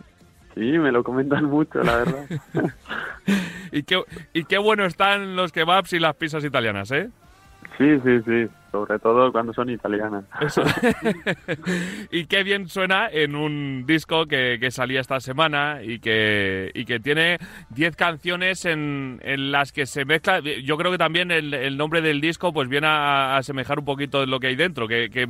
Sí, 0.53 0.77
me 0.77 0.91
lo 0.91 1.03
comentan 1.03 1.45
mucho, 1.45 1.81
la 1.81 1.97
verdad. 1.97 2.25
y, 3.71 3.83
qué, 3.83 4.03
y 4.33 4.43
qué 4.43 4.57
bueno 4.57 4.85
están 4.85 5.35
los 5.35 5.51
kebabs 5.51 5.93
y 5.93 5.99
las 5.99 6.15
pizzas 6.15 6.43
italianas, 6.43 6.91
¿eh? 6.91 7.09
Sí, 7.77 7.99
sí, 8.03 8.21
sí. 8.25 8.49
Sobre 8.71 8.99
todo 8.99 9.33
cuando 9.33 9.53
son 9.53 9.69
italianas. 9.69 10.23
Eso. 10.39 10.63
y 12.11 12.25
qué 12.25 12.43
bien 12.43 12.69
suena 12.69 13.09
en 13.09 13.35
un 13.35 13.85
disco 13.85 14.27
que, 14.27 14.57
que 14.61 14.71
salía 14.71 15.01
esta 15.01 15.19
semana 15.19 15.79
y 15.83 15.99
que, 15.99 16.71
y 16.73 16.85
que 16.85 17.01
tiene 17.01 17.37
10 17.71 17.95
canciones 17.97 18.63
en, 18.63 19.19
en, 19.23 19.51
las 19.51 19.73
que 19.73 19.85
se 19.85 20.05
mezcla. 20.05 20.39
Yo 20.39 20.77
creo 20.77 20.89
que 20.89 20.97
también 20.97 21.31
el, 21.31 21.53
el 21.53 21.75
nombre 21.75 22.01
del 22.01 22.21
disco 22.21 22.53
pues 22.53 22.69
viene 22.69 22.87
a, 22.87 23.33
a, 23.33 23.37
asemejar 23.37 23.79
un 23.79 23.85
poquito 23.85 24.21
de 24.21 24.27
lo 24.27 24.39
que 24.39 24.47
hay 24.47 24.55
dentro, 24.55 24.87
que, 24.87 25.09
que 25.09 25.27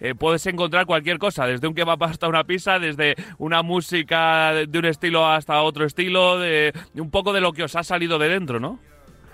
eh, 0.00 0.14
puedes 0.16 0.44
encontrar 0.46 0.84
cualquier 0.84 1.18
cosa, 1.18 1.46
desde 1.46 1.68
un 1.68 1.74
kebab 1.74 2.02
hasta 2.02 2.26
una 2.26 2.42
pizza, 2.44 2.80
desde 2.80 3.14
una 3.38 3.62
música 3.62 4.52
de 4.54 4.78
un 4.78 4.86
estilo 4.86 5.26
hasta 5.28 5.62
otro 5.62 5.84
estilo, 5.84 6.40
de, 6.40 6.72
de 6.94 7.00
un 7.00 7.10
poco 7.10 7.32
de 7.32 7.40
lo 7.40 7.52
que 7.52 7.62
os 7.62 7.76
ha 7.76 7.84
salido 7.84 8.18
de 8.18 8.28
dentro, 8.28 8.58
¿no? 8.58 8.80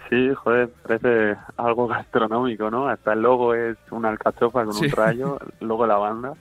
Sí, 0.09 0.31
joder, 0.35 0.69
parece 0.87 1.37
algo 1.57 1.87
gastronómico, 1.89 2.71
¿no? 2.71 2.89
Hasta 2.89 3.13
el 3.13 3.23
logo 3.23 3.55
es 3.55 3.77
una 3.91 4.09
alcachofa 4.09 4.65
con 4.65 4.75
Sí. 4.75 4.87
un 4.87 4.91
rayo, 4.93 5.39
el 5.61 5.69
logo 5.69 5.83
de 5.85 5.89
la 5.89 5.97
banda. 5.99 6.33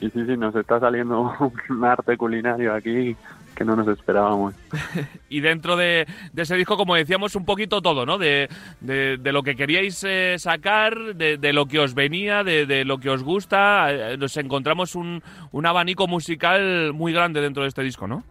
Y 0.00 0.08
sí, 0.10 0.24
sí, 0.26 0.36
nos 0.36 0.54
está 0.54 0.80
saliendo 0.80 1.32
un 1.68 1.84
arte 1.84 2.16
culinario 2.16 2.74
aquí 2.74 3.16
que 3.54 3.64
no 3.64 3.76
nos 3.76 3.88
esperábamos. 3.88 4.54
y 5.28 5.40
dentro 5.40 5.76
de, 5.76 6.06
de, 6.32 6.42
ese 6.42 6.56
disco, 6.56 6.78
como 6.78 6.94
decíamos, 6.94 7.36
un 7.36 7.44
poquito 7.44 7.82
todo, 7.82 8.06
¿no? 8.06 8.16
De, 8.16 8.48
de, 8.80 9.18
de 9.18 9.32
lo 9.32 9.42
que 9.42 9.54
queríais 9.56 10.02
eh, 10.08 10.36
sacar, 10.38 10.96
de, 11.14 11.36
de, 11.36 11.52
lo 11.52 11.66
que 11.66 11.78
os 11.78 11.92
venía, 11.94 12.42
de, 12.42 12.64
de 12.64 12.86
lo 12.86 12.96
que 12.98 13.10
os 13.10 13.22
gusta. 13.22 13.92
Eh, 13.92 14.16
nos 14.16 14.34
encontramos 14.38 14.94
un, 14.94 15.22
un 15.52 15.66
abanico 15.66 16.06
musical 16.06 16.92
muy 16.94 17.12
grande 17.12 17.42
dentro 17.42 17.62
de 17.64 17.68
este 17.68 17.82
disco, 17.82 18.06
¿no? 18.08 18.24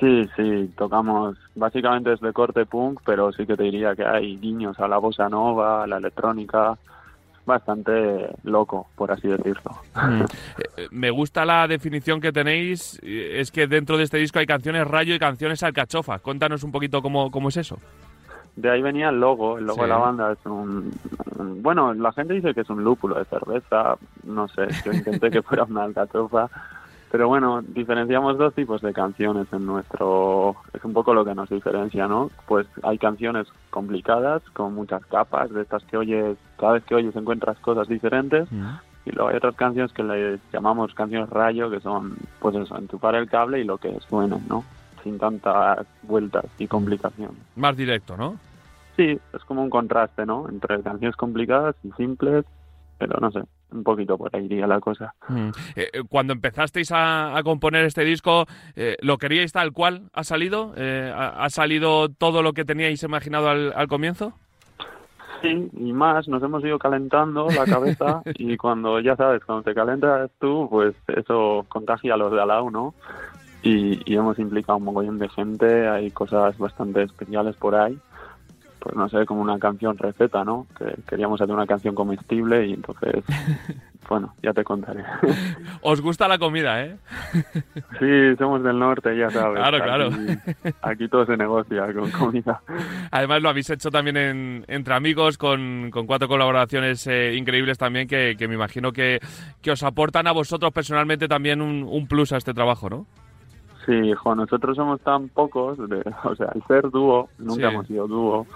Sí, 0.00 0.26
sí, 0.34 0.72
tocamos 0.78 1.36
básicamente 1.54 2.10
desde 2.10 2.32
corte 2.32 2.64
punk, 2.64 3.00
pero 3.04 3.32
sí 3.32 3.46
que 3.46 3.54
te 3.54 3.64
diría 3.64 3.94
que 3.94 4.04
hay 4.04 4.38
guiños 4.38 4.80
a 4.80 4.88
la 4.88 4.96
bossa 4.96 5.28
nova, 5.28 5.84
a 5.84 5.86
la 5.86 5.98
electrónica, 5.98 6.78
bastante 7.44 8.30
loco, 8.44 8.86
por 8.96 9.12
así 9.12 9.28
decirlo. 9.28 9.72
Mm. 9.94 10.24
Me 10.90 11.10
gusta 11.10 11.44
la 11.44 11.68
definición 11.68 12.18
que 12.18 12.32
tenéis, 12.32 12.98
es 13.02 13.50
que 13.50 13.66
dentro 13.66 13.98
de 13.98 14.04
este 14.04 14.16
disco 14.16 14.38
hay 14.38 14.46
canciones 14.46 14.86
rayo 14.86 15.14
y 15.14 15.18
canciones 15.18 15.62
alcachofa. 15.62 16.18
Cuéntanos 16.20 16.64
un 16.64 16.72
poquito 16.72 17.02
cómo, 17.02 17.30
cómo 17.30 17.50
es 17.50 17.58
eso. 17.58 17.78
De 18.56 18.70
ahí 18.70 18.80
venía 18.80 19.10
el 19.10 19.20
logo, 19.20 19.58
el 19.58 19.66
logo 19.66 19.76
sí. 19.76 19.82
de 19.82 19.88
la 19.88 19.96
banda 19.98 20.32
es 20.32 20.46
un, 20.46 20.90
un, 21.38 21.62
Bueno, 21.62 21.92
la 21.92 22.12
gente 22.12 22.34
dice 22.34 22.54
que 22.54 22.62
es 22.62 22.70
un 22.70 22.82
lúpulo 22.82 23.18
de 23.18 23.24
cerveza, 23.26 23.96
no 24.24 24.48
sé, 24.48 24.66
yo 24.84 24.92
intenté 24.92 25.30
que 25.30 25.42
fuera 25.42 25.64
una 25.64 25.84
alcachofa 25.84 26.48
Pero 27.10 27.26
bueno, 27.26 27.60
diferenciamos 27.62 28.38
dos 28.38 28.54
tipos 28.54 28.80
de 28.82 28.92
canciones 28.92 29.46
en 29.52 29.66
nuestro... 29.66 30.54
Es 30.72 30.84
un 30.84 30.92
poco 30.92 31.12
lo 31.12 31.24
que 31.24 31.34
nos 31.34 31.48
diferencia, 31.48 32.06
¿no? 32.06 32.30
Pues 32.46 32.68
hay 32.84 32.98
canciones 32.98 33.48
complicadas, 33.70 34.42
con 34.50 34.74
muchas 34.74 35.04
capas, 35.06 35.50
de 35.50 35.62
estas 35.62 35.82
que 35.84 35.96
oyes, 35.96 36.38
cada 36.56 36.74
vez 36.74 36.84
que 36.84 36.94
oyes 36.94 37.16
encuentras 37.16 37.58
cosas 37.58 37.88
diferentes. 37.88 38.48
Y 39.04 39.10
luego 39.10 39.30
hay 39.30 39.36
otras 39.36 39.56
canciones 39.56 39.92
que 39.92 40.04
le 40.04 40.38
llamamos 40.52 40.94
canciones 40.94 41.28
rayo, 41.30 41.68
que 41.68 41.80
son, 41.80 42.16
pues 42.38 42.54
eso, 42.54 42.78
enchufar 42.78 43.16
el 43.16 43.28
cable 43.28 43.60
y 43.60 43.64
lo 43.64 43.78
que 43.78 43.98
suena, 44.08 44.38
¿no? 44.48 44.62
Sin 45.02 45.18
tantas 45.18 45.84
vueltas 46.02 46.44
y 46.58 46.68
complicaciones. 46.68 47.36
Más 47.56 47.76
directo, 47.76 48.16
¿no? 48.16 48.36
Sí, 48.96 49.18
es 49.32 49.44
como 49.46 49.62
un 49.62 49.70
contraste, 49.70 50.26
¿no? 50.26 50.48
Entre 50.48 50.80
canciones 50.82 51.16
complicadas 51.16 51.74
y 51.82 51.90
simples, 51.92 52.44
pero 53.00 53.18
no 53.18 53.30
sé, 53.30 53.40
un 53.72 53.82
poquito 53.82 54.18
por 54.18 54.36
ahí 54.36 54.44
iría 54.44 54.66
la 54.66 54.78
cosa. 54.78 55.14
Mm. 55.26 55.48
Eh, 55.74 55.88
eh, 55.90 56.02
cuando 56.06 56.34
empezasteis 56.34 56.92
a, 56.92 57.40
componer 57.42 57.86
este 57.86 58.04
disco, 58.04 58.44
eh, 58.76 58.98
¿lo 59.00 59.16
queríais 59.16 59.52
tal 59.52 59.72
cual? 59.72 60.10
¿Ha 60.12 60.22
salido? 60.22 60.74
ha, 60.76 61.48
salido 61.48 62.10
todo 62.10 62.42
lo 62.42 62.52
que 62.52 62.66
teníais 62.66 63.02
imaginado 63.02 63.48
al, 63.48 63.88
comienzo? 63.88 64.34
Sí, 65.40 65.70
y 65.72 65.92
más, 65.94 66.28
nos 66.28 66.42
hemos 66.42 66.62
ido 66.62 66.78
calentando 66.78 67.48
la 67.48 67.64
cabeza 67.64 68.20
y 68.34 68.58
cuando, 68.58 69.00
ya 69.00 69.16
sabes, 69.16 69.42
cuando 69.44 69.62
te 69.62 69.74
calentas 69.74 70.30
tú, 70.38 70.68
pues 70.70 70.94
eso 71.08 71.64
contagia 71.70 72.14
a 72.14 72.16
los 72.18 72.30
de 72.30 72.42
al 72.42 72.48
lado, 72.48 72.70
¿no? 72.70 72.94
Y, 73.62 74.00
y 74.04 74.16
hemos 74.16 74.38
implicado 74.38 74.76
un 74.76 74.84
mogollón 74.84 75.18
de 75.18 75.28
gente, 75.30 75.88
hay 75.88 76.10
cosas 76.10 76.58
bastante 76.58 77.02
especiales 77.02 77.56
por 77.56 77.74
ahí 77.74 77.98
pues 78.80 78.96
no 78.96 79.08
sé, 79.08 79.26
como 79.26 79.42
una 79.42 79.58
canción 79.58 79.96
receta, 79.96 80.44
¿no? 80.44 80.66
Que 80.76 80.94
queríamos 81.08 81.40
hacer 81.40 81.54
una 81.54 81.66
canción 81.66 81.94
comestible 81.94 82.66
y 82.66 82.72
entonces, 82.72 83.24
bueno, 84.08 84.34
ya 84.42 84.52
te 84.52 84.64
contaré. 84.64 85.04
Os 85.82 86.00
gusta 86.00 86.26
la 86.26 86.38
comida, 86.38 86.82
¿eh? 86.82 86.96
Sí, 87.98 88.36
somos 88.38 88.62
del 88.62 88.78
norte, 88.78 89.16
ya 89.16 89.28
sabes. 89.30 89.58
Claro, 89.58 89.78
claro. 89.78 90.08
Aquí, 90.82 91.06
todo 91.08 91.26
se 91.26 91.36
negocia 91.36 91.92
con 91.92 92.10
comida. 92.10 92.62
Además 93.10 93.42
lo 93.42 93.50
habéis 93.50 93.68
hecho 93.70 93.90
también 93.90 94.16
en, 94.16 94.64
entre 94.68 94.94
amigos, 94.94 95.36
con, 95.36 95.90
con 95.90 96.06
cuatro 96.06 96.28
colaboraciones 96.28 97.06
eh, 97.06 97.34
increíbles 97.36 97.76
también 97.76 98.08
que, 98.08 98.36
que, 98.38 98.48
me 98.48 98.54
imagino 98.54 98.92
que, 98.92 99.20
que 99.60 99.70
os 99.70 99.82
aportan 99.82 100.26
a 100.26 100.32
vosotros 100.32 100.72
personalmente 100.72 101.28
también 101.28 101.60
un, 101.60 101.82
un 101.82 102.06
plus 102.06 102.32
a 102.32 102.38
este 102.38 102.54
trabajo, 102.54 102.88
¿no? 102.88 103.06
Sí, 103.86 103.92
hijo, 103.92 104.34
nosotros 104.34 104.76
somos 104.76 105.00
tan 105.00 105.28
pocos, 105.28 105.78
o 105.78 106.36
sea, 106.36 106.48
al 106.48 106.62
ser 106.66 106.90
dúo, 106.90 107.28
nunca 107.38 107.70
hemos 107.70 107.86
sido 107.86 108.06
dúo. 108.06 108.46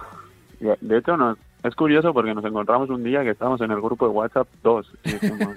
De 0.58 0.98
hecho, 0.98 1.16
nos, 1.16 1.38
es 1.64 1.74
curioso 1.74 2.12
porque 2.12 2.34
nos 2.34 2.44
encontramos 2.44 2.90
un 2.90 3.02
día 3.02 3.22
que 3.22 3.30
estábamos 3.30 3.60
en 3.62 3.70
el 3.70 3.80
grupo 3.80 4.06
de 4.06 4.12
WhatsApp 4.12 4.46
dos 4.62 4.86
y 5.02 5.12
dijimos, 5.12 5.54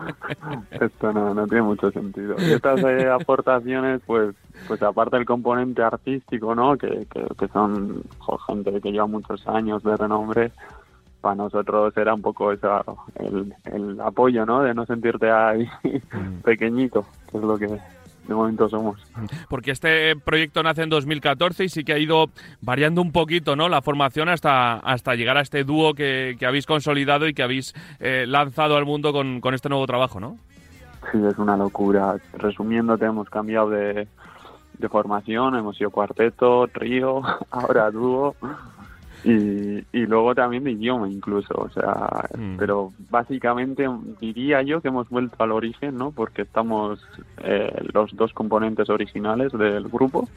esto 0.70 1.12
no, 1.12 1.34
no 1.34 1.46
tiene 1.46 1.62
mucho 1.62 1.90
sentido. 1.90 2.34
Y 2.38 2.52
estas 2.52 2.82
eh, 2.84 3.10
aportaciones, 3.10 4.00
pues, 4.06 4.34
pues 4.66 4.82
aparte 4.82 5.16
del 5.16 5.26
componente 5.26 5.82
artístico, 5.82 6.54
¿no? 6.54 6.78
Que, 6.78 7.06
que, 7.38 7.48
son 7.48 8.02
gente 8.46 8.80
que 8.80 8.90
lleva 8.90 9.06
muchos 9.06 9.46
años 9.46 9.82
de 9.82 9.96
renombre, 9.98 10.50
para 11.20 11.34
nosotros 11.34 11.94
era 11.96 12.14
un 12.14 12.22
poco 12.22 12.50
esa, 12.52 12.82
el, 13.16 13.54
el 13.66 14.00
apoyo, 14.00 14.46
¿no? 14.46 14.62
De 14.62 14.72
no 14.72 14.86
sentirte 14.86 15.30
ahí 15.30 15.68
mm. 15.84 16.40
pequeñito, 16.42 17.04
que 17.30 17.36
es 17.36 17.44
lo 17.44 17.58
que 17.58 17.78
de 18.28 18.34
momento 18.34 18.68
somos. 18.68 19.00
Porque 19.48 19.70
este 19.70 20.14
proyecto 20.16 20.62
nace 20.62 20.82
en 20.82 20.90
2014 20.90 21.64
y 21.64 21.68
sí 21.70 21.82
que 21.82 21.94
ha 21.94 21.98
ido 21.98 22.26
variando 22.60 23.00
un 23.00 23.10
poquito 23.10 23.56
¿no? 23.56 23.68
la 23.68 23.80
formación 23.82 24.28
hasta, 24.28 24.74
hasta 24.74 25.14
llegar 25.14 25.38
a 25.38 25.40
este 25.40 25.64
dúo 25.64 25.94
que, 25.94 26.36
habéis 26.46 26.66
consolidado 26.66 27.26
y 27.26 27.34
que 27.34 27.42
habéis 27.42 27.74
eh, 27.98 28.26
lanzado 28.28 28.76
al 28.76 28.84
mundo 28.84 29.12
con, 29.12 29.40
con 29.40 29.54
este 29.54 29.68
nuevo 29.68 29.86
trabajo, 29.86 30.20
¿no? 30.20 30.36
Sí, 31.10 31.18
es 31.26 31.38
una 31.38 31.56
locura. 31.56 32.16
Resumiendo, 32.34 32.94
hemos 33.00 33.30
cambiado 33.30 33.70
de, 33.70 34.06
de 34.78 34.88
formación, 34.88 35.56
hemos 35.56 35.76
sido 35.76 35.90
cuarteto, 35.90 36.68
trío, 36.68 37.22
ahora 37.50 37.90
dúo 37.90 38.36
y, 39.24 39.84
y 39.92 40.06
luego 40.06 40.34
también 40.34 40.64
de 40.64 40.72
idioma 40.72 41.08
incluso, 41.08 41.54
o 41.54 41.70
sea, 41.70 42.28
mm. 42.36 42.56
pero 42.56 42.92
básicamente 43.10 43.88
diría 44.20 44.62
yo 44.62 44.80
que 44.80 44.88
hemos 44.88 45.08
vuelto 45.08 45.42
al 45.42 45.52
origen, 45.52 45.96
¿no? 45.96 46.12
Porque 46.12 46.42
estamos 46.42 47.00
eh, 47.42 47.72
los 47.92 48.14
dos 48.16 48.32
componentes 48.32 48.88
originales 48.90 49.52
del 49.52 49.88
grupo 49.88 50.28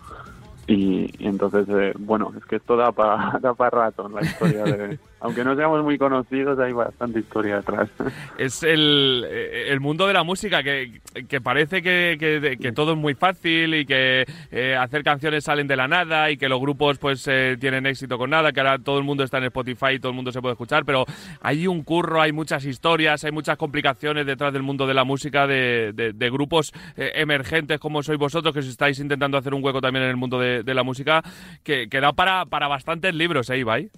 y, 0.68 1.10
entonces, 1.20 1.68
eh, 1.70 1.94
bueno, 1.98 2.32
es 2.38 2.46
que 2.46 2.58
esto 2.58 2.76
da 2.76 2.92
para 2.92 3.40
da 3.42 3.70
rato 3.70 4.08
en 4.08 4.16
la 4.16 4.22
historia 4.22 4.64
de... 4.64 5.00
Aunque 5.24 5.44
no 5.44 5.56
seamos 5.56 5.84
muy 5.84 6.00
conocidos, 6.00 6.58
hay 6.58 6.74
bastante 6.74 7.20
historia 7.20 7.58
detrás. 7.58 7.90
Es 8.40 8.64
el, 8.64 9.24
el 9.24 9.80
mundo 9.80 10.08
de 10.08 10.14
la 10.14 10.24
música 10.24 10.64
que, 10.64 11.00
que 11.30 11.40
parece 11.40 11.84
que, 11.84 12.58
que, 12.60 12.72
todo 12.72 12.94
es 12.94 12.98
muy 12.98 13.14
fácil 13.14 13.76
y 13.76 13.86
que 13.86 14.26
eh, 14.52 14.76
hacer 14.76 15.04
canciones 15.04 15.44
salen 15.44 15.68
de 15.68 15.76
la 15.76 15.88
nada 15.88 16.32
y 16.32 16.38
que 16.38 16.50
los 16.50 16.60
grupos 16.60 16.98
pues 16.98 17.28
eh, 17.28 17.56
tienen 17.60 17.86
éxito 17.86 18.18
con 18.18 18.32
nada, 18.32 18.52
que 18.52 18.62
ahora 18.62 18.80
todo 18.80 18.98
el 18.98 19.04
mundo 19.04 19.24
está 19.24 19.38
en 19.38 19.44
Spotify 19.46 19.94
y 19.94 20.00
todo 20.00 20.10
el 20.10 20.16
mundo 20.16 20.32
se 20.32 20.42
puede 20.42 20.54
escuchar, 20.54 20.86
pero 20.86 21.06
hay 21.42 21.68
un 21.68 21.84
curro, 21.84 22.20
hay 22.20 22.32
muchas 22.32 22.66
historias, 22.66 23.24
hay 23.24 23.32
muchas 23.32 23.58
complicaciones 23.58 24.26
detrás 24.26 24.52
del 24.54 24.64
mundo 24.64 24.88
de 24.88 24.96
la 24.96 25.04
música 25.04 25.46
de, 25.46 25.94
de, 25.94 26.30
grupos 26.32 26.72
emergentes 26.96 27.80
como 27.80 28.02
sois 28.02 28.18
vosotros, 28.18 28.54
que 28.54 28.62
os 28.62 28.68
estáis 28.68 28.98
intentando 29.00 29.38
hacer 29.38 29.54
un 29.54 29.64
hueco 29.64 29.82
también 29.82 30.06
en 30.06 30.10
el 30.10 30.18
mundo 30.18 30.40
de 30.40 30.51
de, 30.64 30.74
la 30.74 30.84
música 30.84 31.24
que, 31.64 31.88
que, 31.90 32.00
da 32.00 32.14
para, 32.14 32.46
para 32.46 32.68
bastantes 32.68 33.14
libros, 33.16 33.50
¿eh, 33.50 33.60
Ibai? 33.60 33.90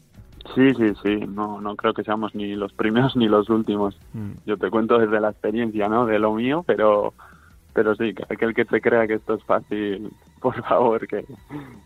Sí, 0.56 0.74
sí, 0.76 0.94
sí, 1.02 1.16
no, 1.28 1.62
no 1.62 1.76
creo 1.76 1.94
que 1.94 2.04
seamos 2.04 2.36
ni 2.36 2.56
los 2.56 2.74
primeros 2.74 3.16
ni 3.18 3.28
los 3.28 3.50
últimos. 3.50 3.98
Mm. 4.14 4.32
Yo 4.46 4.58
te 4.58 4.70
cuento 4.70 4.98
desde 4.98 5.20
la 5.20 5.30
experiencia, 5.30 5.88
¿no? 5.88 6.06
De 6.06 6.20
lo 6.20 6.34
mío, 6.34 6.64
pero, 6.68 7.14
pero 7.74 7.96
sí, 7.96 8.14
que 8.14 8.24
aquel 8.30 8.54
que 8.54 8.66
se 8.66 8.82
crea 8.82 9.08
que 9.08 9.16
esto 9.16 9.36
es 9.36 9.44
fácil, 9.44 10.12
por 10.44 10.62
favor, 10.62 11.08
que, 11.08 11.26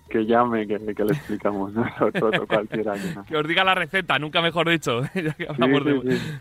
que 0.09 0.25
llame, 0.25 0.65
que, 0.65 0.79
que 0.95 1.05
le 1.05 1.13
explicamos 1.13 1.71
nosotros 1.73 2.33
o 2.41 2.47
cualquiera. 2.47 2.95
Que, 3.27 3.37
os 3.37 3.47
diga 3.47 3.63
la 3.63 3.75
receta, 3.75 4.17
nunca 4.17 4.41
mejor 4.41 4.67
dicho, 4.67 5.01
ya 5.13 5.33
que 5.35 5.47
hablamos 5.47 5.83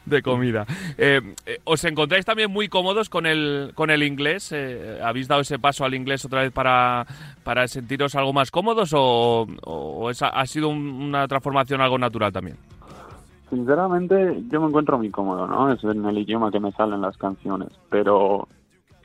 de, 0.07 0.23
comida. 0.23 0.65
Eh, 0.97 1.21
eh, 1.45 1.61
¿Os 1.65 1.85
encontráis 1.85 2.25
también 2.25 2.51
muy 2.51 2.69
cómodos 2.69 3.11
con 3.11 3.27
el, 3.27 3.73
con 3.75 3.91
el 3.91 4.03
inglés? 4.03 4.51
Eh, 4.53 4.99
¿Habéis 5.05 5.29
dado 5.29 5.43
ese 5.43 5.59
paso 5.59 5.85
al 5.85 5.93
inglés 5.93 6.25
otra 6.25 6.41
vez 6.41 6.53
para, 6.53 7.07
para 7.45 7.69
sentiros 7.69 8.15
algo 8.15 8.33
más 8.33 8.51
cómodos 8.51 8.95
o, 8.95 9.47
o 9.65 10.09
ha 10.09 10.47
sido 10.47 10.71
una 10.71 11.29
transformación 11.29 11.83
algo 11.83 11.99
natural 11.99 12.33
también? 12.33 12.57
Sinceramente, 13.51 14.43
yo 14.51 14.61
me 14.63 14.69
encuentro 14.69 14.97
muy 14.97 15.11
cómodo, 15.11 15.47
¿no? 15.47 15.71
Es 15.71 15.85
en 15.85 16.05
el 16.07 16.19
idioma 16.19 16.51
que 16.51 16.61
me 16.61 16.73
salen 16.73 17.03
las 17.03 17.17
canciones, 17.19 17.69
pero 17.91 18.49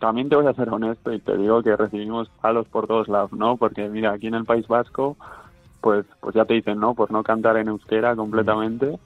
también 0.02 0.30
te 0.30 0.36
voy 0.36 0.47
a 0.47 0.54
ser 0.54 0.68
honesto 0.70 1.14
y 1.14 1.20
te 1.20 1.38
digo 1.38 1.62
que 1.62 1.78
recibimos 1.78 2.28
palos 2.41 2.68
por 2.68 2.88
todos 2.88 3.08
lados, 3.08 3.32
¿no? 3.34 3.56
Porque 3.56 3.88
mira, 3.88 4.12
aquí 4.12 4.28
en 4.28 4.34
el 4.34 4.45
País 4.45 4.68
Vasco, 4.68 5.16
pues, 5.80 6.06
pues 6.20 6.36
ya 6.36 6.43
te 6.43 6.56
dicen, 6.56 6.80
¿no? 6.80 6.95
Por 6.95 7.12
no 7.12 7.24
cantar 7.24 7.56
en 7.58 7.68
euskera 7.68 8.16
completamente, 8.16 8.97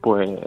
pues, 0.00 0.40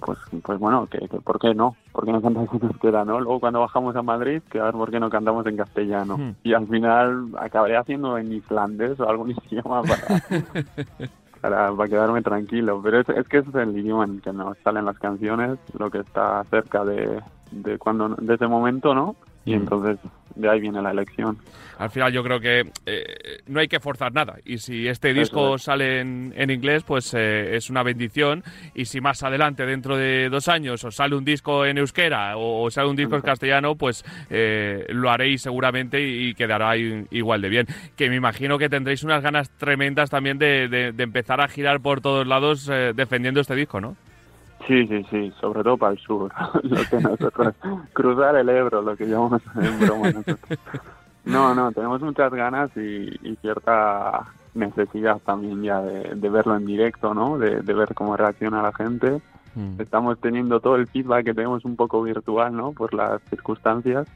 pues, 0.00 0.18
pues 0.42 0.58
bueno, 0.58 0.88
que, 0.88 0.98
¿por 1.20 1.38
qué 1.38 1.54
no? 1.54 1.76
¿Por 1.92 2.04
qué 2.04 2.12
no 2.12 2.20
cantamos 2.20 2.52
en 2.52 2.64
euskera, 2.64 3.04
no? 3.04 3.20
Luego 3.20 3.38
cuando 3.38 3.60
bajamos 3.60 3.94
a 3.94 4.02
Madrid, 4.02 4.42
que 4.50 4.58
a 4.58 4.64
ver 4.64 4.72
por 4.72 4.90
qué 4.90 4.98
no 4.98 5.08
cantamos 5.08 5.46
en 5.46 5.56
castellano. 5.56 6.18
Hmm. 6.18 6.34
Y 6.42 6.52
al 6.52 6.66
final 6.66 7.28
acabaré 7.38 7.76
haciendo 7.76 8.18
en 8.18 8.32
islandés 8.32 8.98
o 8.98 9.08
algún 9.08 9.30
idioma 9.50 9.82
para... 11.40 11.70
para, 11.70 11.88
quedarme 11.88 12.22
tranquilo. 12.22 12.80
Pero 12.82 13.00
es, 13.00 13.08
es 13.08 13.28
que 13.28 13.38
ese 13.38 13.50
es 13.50 13.54
el 13.54 13.78
idioma 13.78 14.04
en 14.04 14.14
el 14.16 14.22
que 14.22 14.32
nos 14.32 14.58
salen 14.58 14.84
las 14.84 14.98
canciones, 14.98 15.60
lo 15.78 15.90
que 15.90 15.98
está 15.98 16.42
cerca 16.50 16.84
de, 16.84 17.20
de 17.52 17.78
cuando 17.78 18.08
de 18.10 18.34
ese 18.34 18.46
momento, 18.46 18.94
¿no? 18.94 19.16
Y 19.44 19.52
mm. 19.52 19.60
entonces 19.60 19.98
de 20.34 20.48
ahí 20.48 20.60
viene 20.60 20.80
la 20.80 20.90
elección. 20.90 21.38
Al 21.78 21.90
final 21.90 22.12
yo 22.12 22.22
creo 22.22 22.40
que 22.40 22.70
eh, 22.86 23.04
no 23.46 23.60
hay 23.60 23.68
que 23.68 23.80
forzar 23.80 24.12
nada 24.12 24.36
y 24.44 24.58
si 24.58 24.86
este 24.86 25.12
disco 25.12 25.58
sale 25.58 26.00
en, 26.00 26.32
en, 26.36 26.50
inglés 26.50 26.84
pues 26.84 27.12
eh, 27.14 27.56
es 27.56 27.70
una 27.70 27.82
bendición 27.82 28.44
y 28.74 28.84
si 28.84 29.00
más 29.00 29.22
adelante 29.22 29.66
dentro 29.66 29.96
de 29.96 30.28
dos 30.28 30.48
años 30.48 30.84
os 30.84 30.94
sale 30.94 31.16
un 31.16 31.24
disco 31.24 31.66
en 31.66 31.78
euskera 31.78 32.36
o, 32.36 32.70
sale 32.70 32.88
un 32.88 32.96
disco 32.96 33.16
en 33.16 33.22
castellano 33.22 33.74
pues 33.74 34.04
eh, 34.30 34.86
lo 34.90 35.10
haréis 35.10 35.42
seguramente 35.42 36.00
y, 36.00 36.34
quedará 36.34 36.76
igual 36.76 37.42
de 37.42 37.48
bien. 37.48 37.66
Que 37.96 38.08
me 38.08 38.16
imagino 38.16 38.58
que 38.58 38.68
tendréis 38.68 39.02
unas 39.02 39.22
ganas 39.22 39.50
tremendas 39.50 40.08
también 40.08 40.38
de, 40.38 40.68
de 40.68 41.02
empezar 41.02 41.40
a 41.40 41.48
girar 41.48 41.80
por 41.80 42.00
todos 42.00 42.26
lados 42.26 42.70
defendiendo 42.94 43.40
este 43.40 43.54
disco, 43.54 43.80
¿no? 43.80 43.96
Sí, 44.66 44.86
sí, 44.86 45.04
sí, 45.10 45.32
sobre 45.40 45.62
todo 45.62 45.76
para 45.76 45.92
el 45.92 45.98
sur, 45.98 46.32
lo 46.62 46.84
que 46.84 47.00
nosotros, 47.00 47.54
cruzar 47.92 48.36
el 48.36 48.48
Ebro, 48.48 48.82
lo 48.82 48.96
que 48.96 49.06
llamamos 49.06 49.42
en 49.56 49.80
broma 49.80 50.10
nosotros. 50.10 50.58
No, 51.24 51.54
no, 51.54 51.72
tenemos 51.72 52.00
muchas 52.00 52.32
ganas 52.32 52.70
y, 52.76 53.36
cierta 53.40 54.26
necesidad 54.54 55.18
también 55.24 55.62
ya 55.62 55.80
de, 55.80 56.28
verlo 56.28 56.56
en 56.56 56.66
directo, 56.66 57.14
¿no? 57.14 57.38
De, 57.38 57.60
ver 57.60 57.94
cómo 57.94 58.16
reacciona 58.16 58.62
la 58.62 58.72
gente. 58.72 59.20
Mm. 59.54 59.80
Estamos 59.80 60.18
teniendo 60.20 60.60
todo 60.60 60.76
el 60.76 60.86
feedback 60.88 61.26
que 61.26 61.34
tenemos 61.34 61.64
un 61.64 61.76
poco 61.76 62.02
virtual, 62.02 62.56
¿no? 62.56 62.72
Por 62.72 62.94
las 62.94 63.20
circunstancias. 63.30 64.08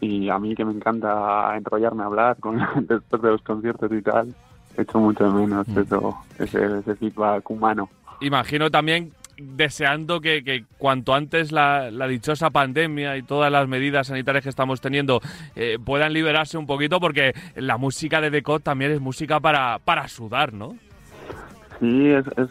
Y 0.00 0.28
a 0.28 0.38
mí 0.38 0.54
que 0.54 0.64
me 0.64 0.72
encanta 0.72 1.56
enrollarme 1.56 2.02
a 2.02 2.06
hablar 2.06 2.36
con 2.38 2.58
después 2.86 3.22
de 3.22 3.28
los 3.28 3.42
conciertos 3.42 3.90
y 3.92 4.02
tal, 4.02 4.34
echo 4.76 4.98
mucho 4.98 5.24
de 5.24 5.30
menos 5.30 5.66
mm. 5.68 5.78
eso, 5.78 6.16
ese, 6.38 6.78
ese 6.78 6.94
feedback 6.96 7.50
humano. 7.50 7.88
Imagino 8.20 8.70
también 8.70 9.12
deseando 9.36 10.20
que, 10.20 10.64
cuanto 10.78 11.14
antes 11.14 11.52
la, 11.52 11.90
dichosa 12.08 12.50
pandemia 12.50 13.16
y 13.16 13.22
todas 13.22 13.50
las 13.50 13.68
medidas 13.68 14.08
sanitarias 14.08 14.44
que 14.44 14.50
estamos 14.50 14.80
teniendo 14.80 15.20
eh, 15.54 15.78
puedan 15.84 16.12
liberarse 16.12 16.58
un 16.58 16.66
poquito, 16.66 17.00
porque 17.00 17.34
la 17.54 17.76
música 17.76 18.20
de 18.20 18.30
Decot 18.30 18.62
también 18.62 18.92
es 18.92 19.00
música 19.00 19.40
para, 19.40 19.78
para 19.78 20.08
sudar, 20.08 20.52
¿no? 20.52 20.76
Sí, 21.80 22.08
es, 22.08 22.26
es, 22.38 22.48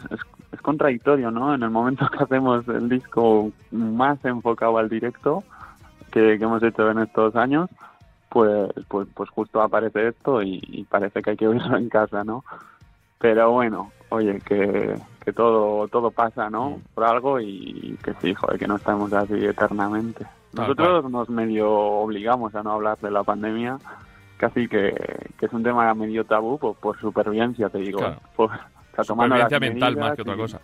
es, 0.52 0.60
contradictorio, 0.62 1.30
¿no? 1.30 1.54
En 1.54 1.62
el 1.62 1.70
momento 1.70 2.08
que 2.08 2.24
hacemos 2.24 2.66
el 2.68 2.88
disco 2.88 3.50
más 3.70 4.24
enfocado 4.24 4.78
al 4.78 4.88
directo 4.88 5.44
que, 6.10 6.38
que 6.38 6.44
hemos 6.44 6.62
hecho 6.62 6.90
en 6.90 6.98
estos 6.98 7.36
años, 7.36 7.68
pues, 8.36 8.70
pues, 8.88 9.08
pues 9.14 9.30
justo 9.30 9.62
aparece 9.62 10.08
esto 10.08 10.42
y, 10.42 10.86
parece 10.90 11.22
que 11.22 11.30
hay 11.30 11.36
que 11.36 11.48
oírlo 11.48 11.76
en 11.76 11.88
casa, 11.88 12.22
¿no? 12.24 12.44
Pero 13.18 13.50
bueno, 13.52 13.92
oye, 14.10 14.40
que, 14.44 14.94
que 15.26 15.32
todo 15.32 15.88
todo 15.88 16.12
pasa, 16.12 16.48
¿no? 16.48 16.70
Mm. 16.70 16.82
Por 16.94 17.04
algo 17.04 17.40
y 17.40 17.98
que 18.02 18.14
sí, 18.22 18.32
joder, 18.32 18.60
que 18.60 18.68
no 18.68 18.76
estamos 18.76 19.12
así 19.12 19.34
eternamente. 19.34 20.24
Nosotros 20.52 21.10
nos 21.10 21.28
medio 21.28 21.68
obligamos 21.68 22.54
a 22.54 22.62
no 22.62 22.70
hablar 22.70 22.96
de 22.98 23.10
la 23.10 23.24
pandemia, 23.24 23.76
casi 24.36 24.68
que, 24.68 24.94
que 25.36 25.46
es 25.46 25.52
un 25.52 25.64
tema 25.64 25.92
medio 25.94 26.24
tabú 26.24 26.58
por, 26.58 26.76
por 26.76 26.98
supervivencia, 27.00 27.68
te 27.68 27.78
digo. 27.78 27.98
Por, 28.36 28.50
supervivencia 29.02 29.58
mental 29.58 29.96
más 29.96 30.14
que 30.14 30.22
otra 30.22 30.36
cosa. 30.36 30.60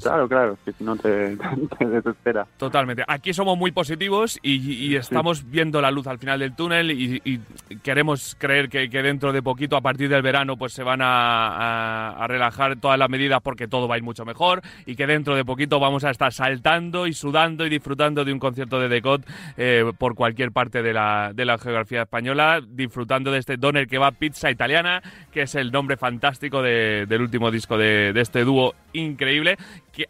Claro, 0.00 0.28
claro, 0.28 0.58
que 0.64 0.72
si 0.72 0.84
no 0.84 0.96
te, 0.96 1.36
desespera. 1.80 2.46
Totalmente. 2.56 3.04
Aquí 3.06 3.34
somos 3.34 3.58
muy 3.58 3.72
positivos 3.72 4.38
y, 4.42 4.96
estamos 4.96 5.50
viendo 5.50 5.80
la 5.80 5.90
luz 5.90 6.06
al 6.06 6.18
final 6.18 6.40
del 6.40 6.54
túnel 6.54 6.90
y, 6.90 7.40
queremos 7.82 8.36
creer 8.38 8.68
que, 8.68 8.88
dentro 8.88 9.32
de 9.32 9.42
poquito, 9.42 9.76
a 9.76 9.80
partir 9.80 10.08
del 10.08 10.22
verano, 10.22 10.56
pues 10.56 10.72
se 10.72 10.82
van 10.82 11.00
a, 11.02 12.24
relajar 12.28 12.76
todas 12.76 12.98
las 12.98 13.10
medidas 13.10 13.40
porque 13.42 13.68
todo 13.68 13.88
va 13.88 13.96
a 13.96 13.98
ir 13.98 14.04
mucho 14.04 14.24
mejor 14.24 14.62
y 14.86 14.94
que 14.96 15.06
dentro 15.06 15.34
de 15.34 15.44
poquito 15.44 15.80
vamos 15.80 16.04
a 16.04 16.10
estar 16.10 16.32
saltando 16.32 17.06
y 17.06 17.12
sudando 17.12 17.66
y 17.66 17.68
disfrutando 17.68 18.24
de 18.24 18.32
un 18.32 18.38
concierto 18.38 18.78
de 18.78 18.88
Decot 18.88 19.26
eh, 19.56 19.84
por 19.98 20.14
cualquier 20.14 20.52
parte 20.52 20.82
de 20.82 20.92
la, 20.92 21.32
de 21.34 21.44
la 21.44 21.58
geografía 21.58 22.02
española, 22.02 22.60
disfrutando 22.66 23.30
de 23.32 23.38
este 23.38 23.56
Doner 23.56 23.86
que 23.86 23.98
va 23.98 24.12
pizza 24.12 24.50
italiana, 24.50 25.02
que 25.30 25.42
es 25.42 25.54
el 25.54 25.72
nombre 25.72 25.96
fantástico 25.96 26.62
del 26.62 27.20
último 27.20 27.50
disco 27.50 27.76
de, 27.76 28.12
de 28.12 28.20
este 28.20 28.44
dúo 28.44 28.74
increíble 28.92 29.56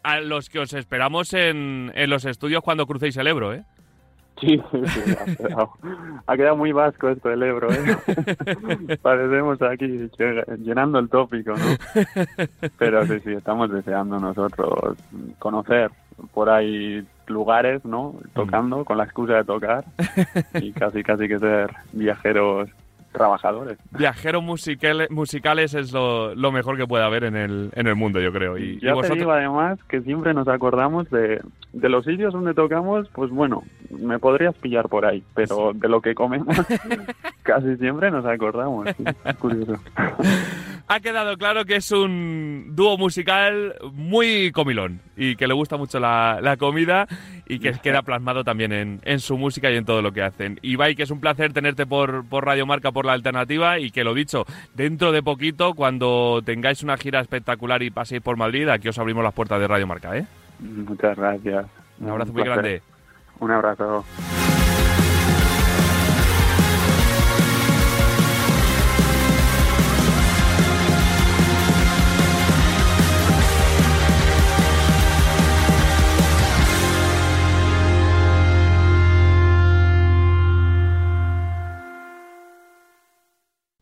a 0.03 0.19
los 0.21 0.49
que 0.49 0.59
os 0.59 0.73
esperamos 0.73 1.33
en, 1.33 1.91
en 1.95 2.09
los 2.09 2.25
estudios 2.25 2.61
cuando 2.63 2.85
crucéis 2.85 3.17
el 3.17 3.27
Ebro, 3.27 3.53
¿eh? 3.53 3.63
Sí, 4.39 4.61
sí, 4.71 5.15
ha, 6.25 6.35
quedado, 6.35 6.57
muy 6.57 6.71
vasco 6.71 7.09
esto 7.09 7.29
del 7.29 7.43
Ebro, 7.43 7.71
¿eh? 7.71 8.97
Parecemos 9.01 9.61
aquí 9.61 10.09
llenando 10.59 10.99
el 10.99 11.09
tópico, 11.09 11.51
¿no? 11.51 11.65
Pero 12.77 13.05
sí, 13.05 13.19
sí, 13.23 13.31
estamos 13.33 13.71
deseando 13.71 14.19
nosotros 14.19 14.97
conocer 15.39 15.91
por 16.33 16.49
ahí 16.49 17.05
lugares, 17.27 17.85
¿no? 17.85 18.15
Tocando, 18.33 18.83
con 18.85 18.97
la 18.97 19.05
excusa 19.05 19.35
de 19.35 19.43
tocar 19.43 19.85
y 20.55 20.71
casi, 20.71 21.03
casi 21.03 21.27
que 21.27 21.39
ser 21.39 21.71
viajeros 21.93 22.69
trabajadores. 23.13 23.77
Viajeros 23.91 24.43
musicales, 24.43 25.09
musicales 25.09 25.73
es 25.73 25.93
lo, 25.93 26.33
mejor 26.51 26.77
que 26.77 26.85
puede 26.85 27.03
haber 27.05 27.23
en 27.23 27.35
el, 27.35 27.71
en 27.73 27.87
el 27.87 27.95
mundo, 27.95 28.19
yo 28.19 28.33
creo. 28.33 28.57
Y, 28.57 28.79
ya 28.81 28.93
te 28.95 29.13
digo 29.13 29.31
además 29.31 29.79
que 29.87 30.01
siempre 30.01 30.33
nos 30.33 30.47
acordamos 30.47 31.09
de, 31.09 31.41
de 31.73 31.89
los 31.89 32.05
sitios 32.05 32.33
donde 32.33 32.53
tocamos, 32.53 33.09
pues 33.09 33.31
bueno, 33.31 33.63
me 33.89 34.19
podrías 34.19 34.55
pillar 34.55 34.87
por 34.87 35.05
ahí, 35.05 35.23
pero 35.33 35.73
de 35.73 35.89
lo 35.89 36.01
que 36.01 36.13
comemos 36.13 36.55
casi 37.43 37.75
siempre 37.77 38.11
nos 38.11 38.25
acordamos. 38.25 38.87
curioso. 39.39 39.79
ha 40.87 40.99
quedado 40.99 41.35
claro 41.35 41.65
que 41.65 41.77
es 41.77 41.91
un 41.91 42.75
dúo 42.75 42.97
musical 42.97 43.75
muy 43.91 44.51
comilón 44.51 45.01
y 45.17 45.35
que 45.35 45.47
le 45.47 45.55
gusta 45.55 45.75
mucho 45.77 45.99
la, 45.99 46.39
la 46.41 46.57
comida 46.57 47.07
y 47.47 47.59
que 47.59 47.73
queda 47.73 48.03
plasmado 48.03 48.43
también 48.43 48.71
en, 48.71 49.01
en, 49.03 49.19
su 49.19 49.37
música 49.37 49.71
y 49.71 49.75
en 49.75 49.85
todo 49.85 50.01
lo 50.01 50.11
que 50.11 50.21
hacen. 50.21 50.59
Ibai, 50.61 50.95
que 50.95 51.03
es 51.03 51.11
un 51.11 51.19
placer 51.19 51.53
tenerte 51.53 51.85
por, 51.87 52.23
por 52.27 52.45
Radio 52.45 52.67
Marca, 52.67 52.91
por 52.91 53.05
la 53.05 53.13
alternativa 53.13 53.79
y 53.79 53.89
que 53.89 54.03
lo 54.03 54.13
dicho, 54.13 54.45
dentro 54.75 55.11
de 55.11 55.23
poquito, 55.23 55.73
cuando 55.73 56.41
tengáis 56.45 56.83
una 56.83 56.97
gira 56.97 57.19
espectacular 57.19 57.81
y 57.81 57.89
paséis 57.89 58.21
por 58.21 58.37
Madrid, 58.37 58.69
aquí 58.69 58.87
os 58.87 58.99
abrimos 58.99 59.23
las 59.23 59.33
puertas 59.33 59.59
de 59.59 59.67
Radio 59.67 59.87
Marca. 59.87 60.15
¿eh? 60.15 60.25
Muchas 60.63 61.17
gracias. 61.17 61.65
Un 61.99 62.09
abrazo 62.09 62.33
muy 62.33 62.43
grande. 62.43 62.81
Un 63.39 63.51
abrazo. 63.51 64.05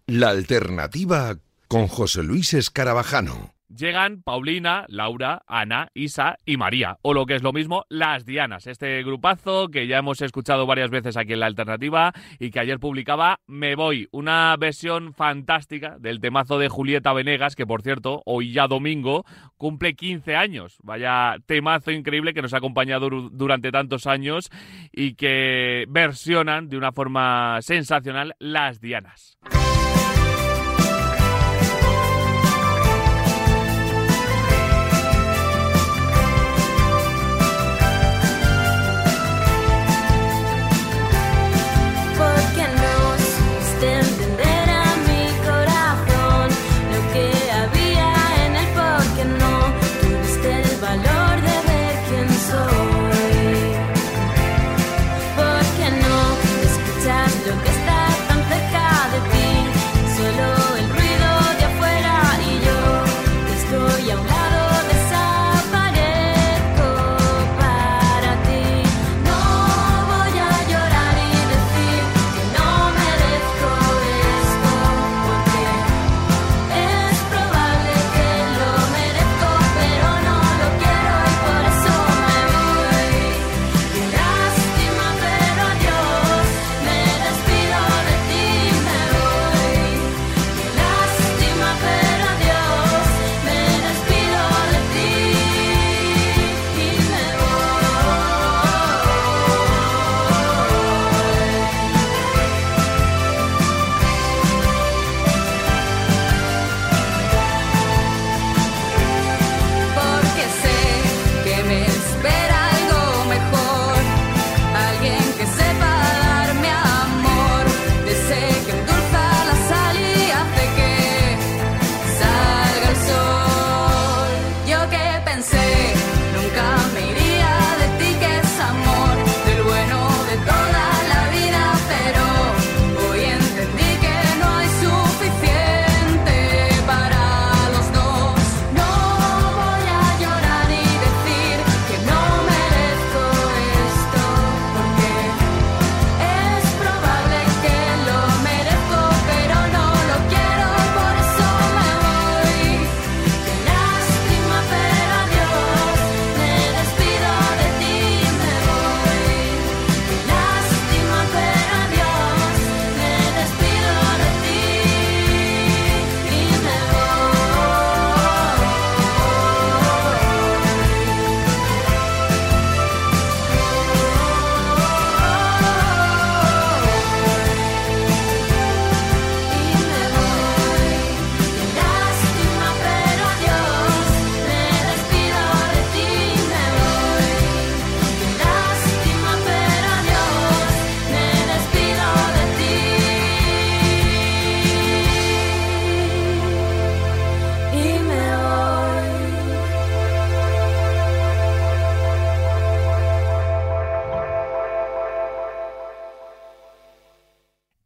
La 0.08 0.30
alternativa 0.30 1.38
con 1.70 1.88
José 1.88 2.22
Luis 2.22 2.54
Escarabajano. 2.54 3.54
Llegan 3.76 4.22
Paulina, 4.22 4.86
Laura, 4.90 5.44
Ana, 5.48 5.90
Isa 5.94 6.38
y 6.46 6.58
María, 6.58 6.98
o 7.02 7.14
lo 7.14 7.26
que 7.26 7.36
es 7.36 7.44
lo 7.44 7.54
mismo, 7.54 7.86
las 7.90 8.26
Dianas, 8.26 8.68
este 8.68 9.02
grupazo 9.04 9.70
que 9.70 9.88
ya 9.88 9.98
hemos 9.98 10.22
escuchado 10.22 10.66
varias 10.66 10.90
veces 10.90 11.16
aquí 11.16 11.34
en 11.34 11.40
la 11.40 11.46
alternativa 11.46 12.12
y 12.40 12.52
que 12.52 12.60
ayer 12.60 12.80
publicaba 12.80 13.40
Me 13.48 13.76
Voy, 13.76 14.08
una 14.12 14.56
versión 14.58 15.14
fantástica 15.14 15.98
del 16.00 16.20
temazo 16.20 16.60
de 16.60 16.68
Julieta 16.68 17.14
Venegas, 17.14 17.56
que 17.56 17.66
por 17.66 17.82
cierto, 17.82 18.22
hoy 18.26 18.52
ya 18.52 18.68
domingo 18.68 19.26
cumple 19.58 19.94
15 19.94 20.36
años. 20.36 20.78
Vaya 20.84 21.38
temazo 21.46 21.92
increíble 21.92 22.34
que 22.34 22.42
nos 22.42 22.54
ha 22.54 22.58
acompañado 22.58 23.10
durante 23.32 23.72
tantos 23.72 24.06
años 24.06 24.50
y 24.92 25.16
que 25.16 25.86
versionan 25.88 26.68
de 26.68 26.78
una 26.78 26.92
forma 26.92 27.62
sensacional 27.62 28.36
las 28.40 28.82
Dianas. 28.82 29.38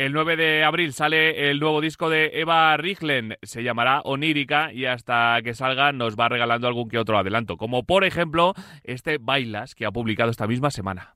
El 0.06 0.14
9 0.14 0.36
de 0.36 0.64
abril 0.64 0.94
sale 0.94 1.50
el 1.50 1.60
nuevo 1.60 1.82
disco 1.82 2.12
de 2.12 2.30
Eva 2.36 2.78
Riglen, 2.78 3.38
se 3.42 3.64
llamará 3.64 4.02
Onírica 4.02 4.72
y 4.72 4.86
hasta 4.86 5.40
que 5.44 5.56
salga 5.56 5.94
nos 5.94 6.16
va 6.16 6.30
regalando 6.30 6.68
algún 6.68 6.90
que 6.90 7.00
otro 7.00 7.18
adelanto, 7.18 7.58
como 7.58 7.86
por 7.88 8.04
ejemplo 8.04 8.54
este 8.84 9.18
Bailas 9.18 9.74
que 9.74 9.84
ha 9.84 9.92
publicado 9.92 10.30
esta 10.30 10.46
misma 10.46 10.70
semana. 10.70 11.16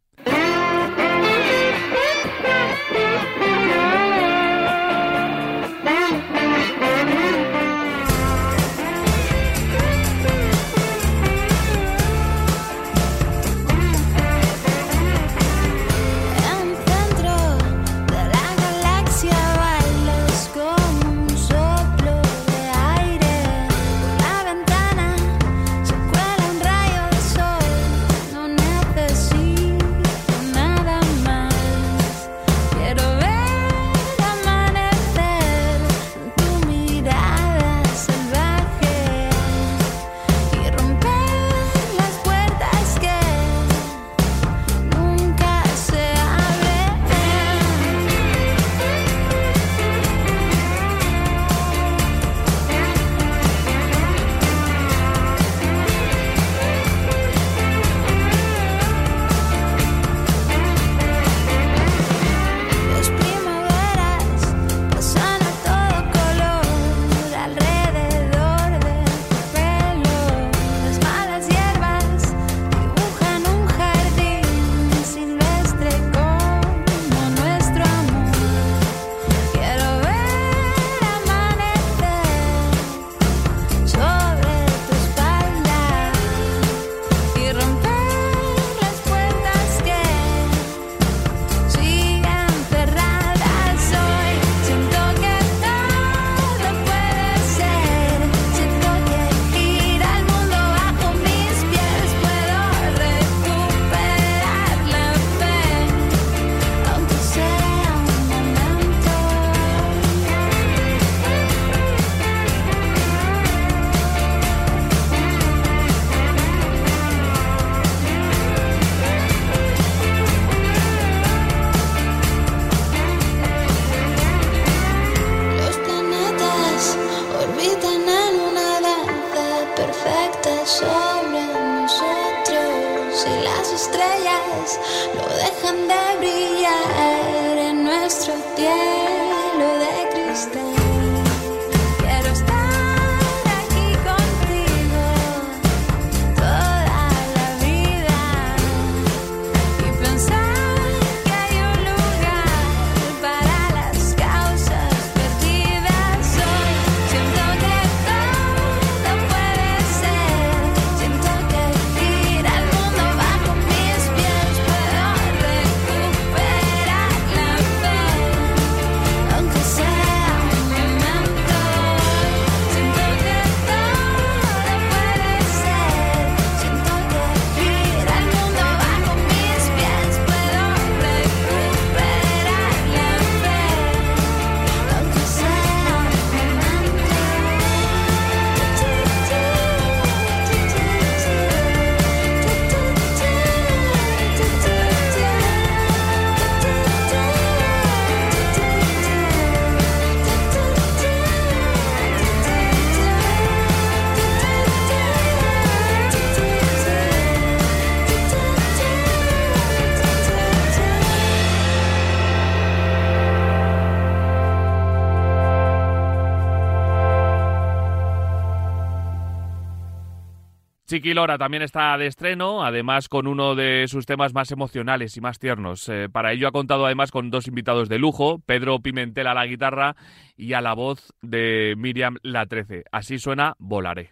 Chiqui 221.00 221.14
Lora 221.14 221.38
también 221.38 221.64
está 221.64 221.98
de 221.98 222.08
estreno, 222.08 222.62
además 222.62 223.08
con 223.08 223.26
uno 223.26 223.56
de 223.56 223.86
sus 223.88 224.06
temas 224.06 224.34
más 224.34 224.52
emocionales 224.52 225.16
y 225.16 225.22
más 225.22 225.40
tiernos. 225.40 225.88
Eh, 225.88 226.10
para 226.12 226.34
ello 226.34 226.46
ha 226.46 226.52
contado 226.52 226.86
además 226.86 227.10
con 227.10 227.30
dos 227.30 227.48
invitados 227.48 227.88
de 227.88 228.00
lujo, 228.00 228.40
Pedro 228.46 228.80
Pimentel 228.82 229.28
a 229.28 229.34
la 229.34 229.46
guitarra 229.46 229.96
y 230.36 230.52
a 230.52 230.60
la 230.60 230.74
voz 230.74 231.14
de 231.22 231.76
Miriam 231.78 232.18
La 232.22 232.48
Trece. 232.48 232.84
Así 232.92 233.18
suena 233.18 233.56
Volaré. 233.60 234.10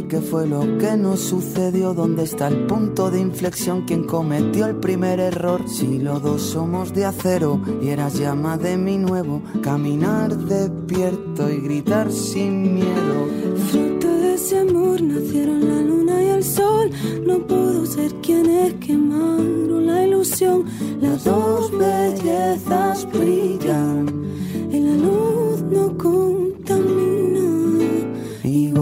Qué 0.00 0.20
fue 0.20 0.46
lo 0.46 0.78
que 0.78 0.96
nos 0.96 1.20
sucedió, 1.20 1.92
dónde 1.92 2.22
está 2.24 2.48
el 2.48 2.66
punto 2.66 3.10
de 3.10 3.20
inflexión, 3.20 3.82
quién 3.86 4.04
cometió 4.04 4.66
el 4.66 4.76
primer 4.76 5.20
error. 5.20 5.68
Si 5.68 5.98
los 5.98 6.22
dos 6.22 6.42
somos 6.42 6.94
de 6.94 7.04
acero 7.04 7.60
y 7.82 7.88
eras 7.88 8.18
llama 8.18 8.56
de 8.56 8.76
mi 8.76 8.96
nuevo, 8.96 9.42
caminar 9.62 10.36
despierto 10.36 11.50
y 11.50 11.58
gritar 11.58 12.10
sin 12.10 12.74
miedo. 12.74 13.28
Fruto 13.70 14.08
de 14.08 14.34
ese 14.34 14.58
amor 14.60 15.02
nacieron 15.02 15.68
la 15.68 15.82
luna 15.82 16.22
y 16.22 16.26
el 16.28 16.44
sol, 16.44 16.90
no 17.26 17.46
pudo 17.46 17.84
ser 17.84 18.14
quien 18.22 18.48
es 18.48 18.74
quemaron 18.74 19.86
la 19.86 20.06
ilusión, 20.06 20.64
las 21.00 21.24
dos 21.24 21.70
bellezas 21.70 23.06
brillan 23.12 24.06
y 24.70 24.80
la 24.80 24.94
luz 24.94 25.62
no 25.70 25.96
contamina. 25.98 27.12
Y 28.44 28.72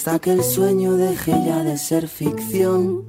hasta 0.00 0.18
que 0.18 0.32
el 0.32 0.42
sueño 0.42 0.96
deje 0.96 1.32
ya 1.44 1.62
de 1.62 1.76
ser 1.76 2.08
ficción 2.08 3.04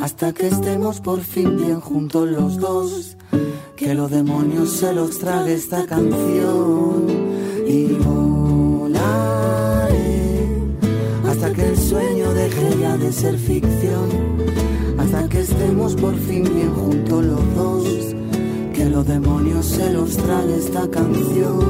hasta 0.00 0.32
que 0.32 0.46
estemos 0.46 1.00
por 1.00 1.18
fin 1.18 1.56
bien 1.56 1.80
juntos 1.80 2.28
los 2.28 2.58
dos. 2.58 3.16
Que 3.74 3.92
los 3.92 4.08
demonios 4.08 4.70
se 4.70 4.92
los 4.92 5.18
trague 5.18 5.54
esta 5.54 5.84
canción 5.84 7.06
y 7.66 7.86
volaré 8.04 9.18
hasta 11.26 11.52
que 11.52 11.70
el 11.70 11.76
sueño 11.76 12.32
deje 12.32 12.76
ya 12.82 12.96
de 12.96 13.12
ser 13.12 13.36
ficción. 13.36 14.08
Hasta 14.96 15.28
que 15.28 15.40
estemos 15.40 15.96
por 15.96 16.14
fin 16.14 16.44
bien 16.44 16.72
juntos 16.72 17.24
los 17.24 17.54
dos. 17.56 18.14
Que 18.74 18.84
los 18.84 19.04
demonios 19.08 19.66
se 19.66 19.92
los 19.92 20.16
trague 20.16 20.56
esta 20.56 20.88
canción. 20.88 21.67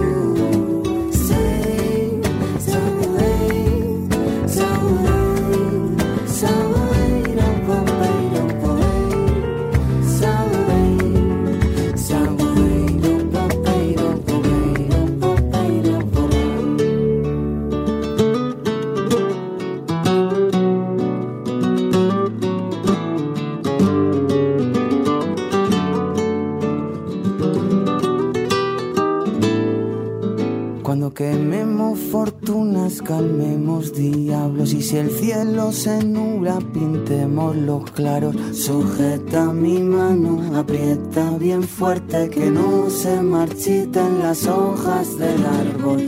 Sujeta 38.53 39.53
mi 39.53 39.79
mano 39.83 40.59
aprieta 40.59 41.31
bien 41.39 41.63
fuerte 41.63 42.29
que 42.31 42.51
no 42.51 42.91
se 42.91 43.23
marchiten 43.23 44.19
las 44.21 44.47
hojas 44.47 45.17
del 45.19 45.45
árbol 45.47 46.07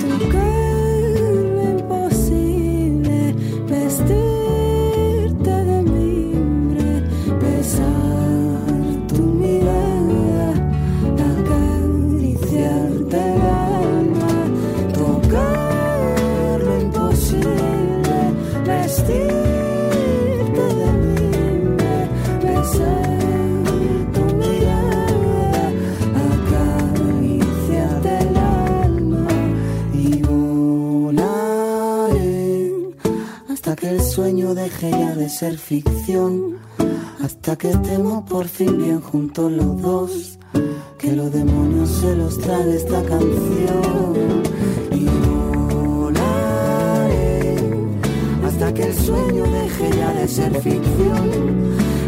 ficción 35.40 36.58
hasta 37.24 37.56
que 37.56 37.70
estemos 37.70 38.24
por 38.24 38.46
fin 38.46 38.76
bien 38.76 39.00
juntos 39.00 39.50
los 39.50 39.80
dos. 39.80 40.38
Que 40.98 41.12
los 41.16 41.32
demonios 41.32 41.88
se 41.88 42.14
los 42.14 42.38
trae 42.38 42.76
esta 42.76 43.02
canción 43.04 44.42
y 44.92 45.06
volaré 45.96 47.56
hasta 48.44 48.74
que 48.74 48.82
el 48.82 48.94
sueño 48.94 49.44
deje 49.44 49.90
ya 49.96 50.12
de 50.12 50.28
ser 50.28 50.60
ficción. 50.60 51.30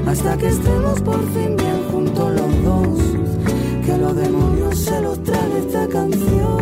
Hasta 0.06 0.36
que 0.36 0.48
estemos 0.48 1.00
por 1.00 1.20
fin 1.32 1.56
bien 1.56 1.82
juntos 1.90 2.34
los 2.34 2.64
dos. 2.64 3.00
Que 3.86 3.96
los 3.96 4.14
demonios 4.14 4.78
se 4.78 5.00
los 5.00 5.22
trae 5.22 5.58
esta 5.58 5.88
canción. 5.88 6.61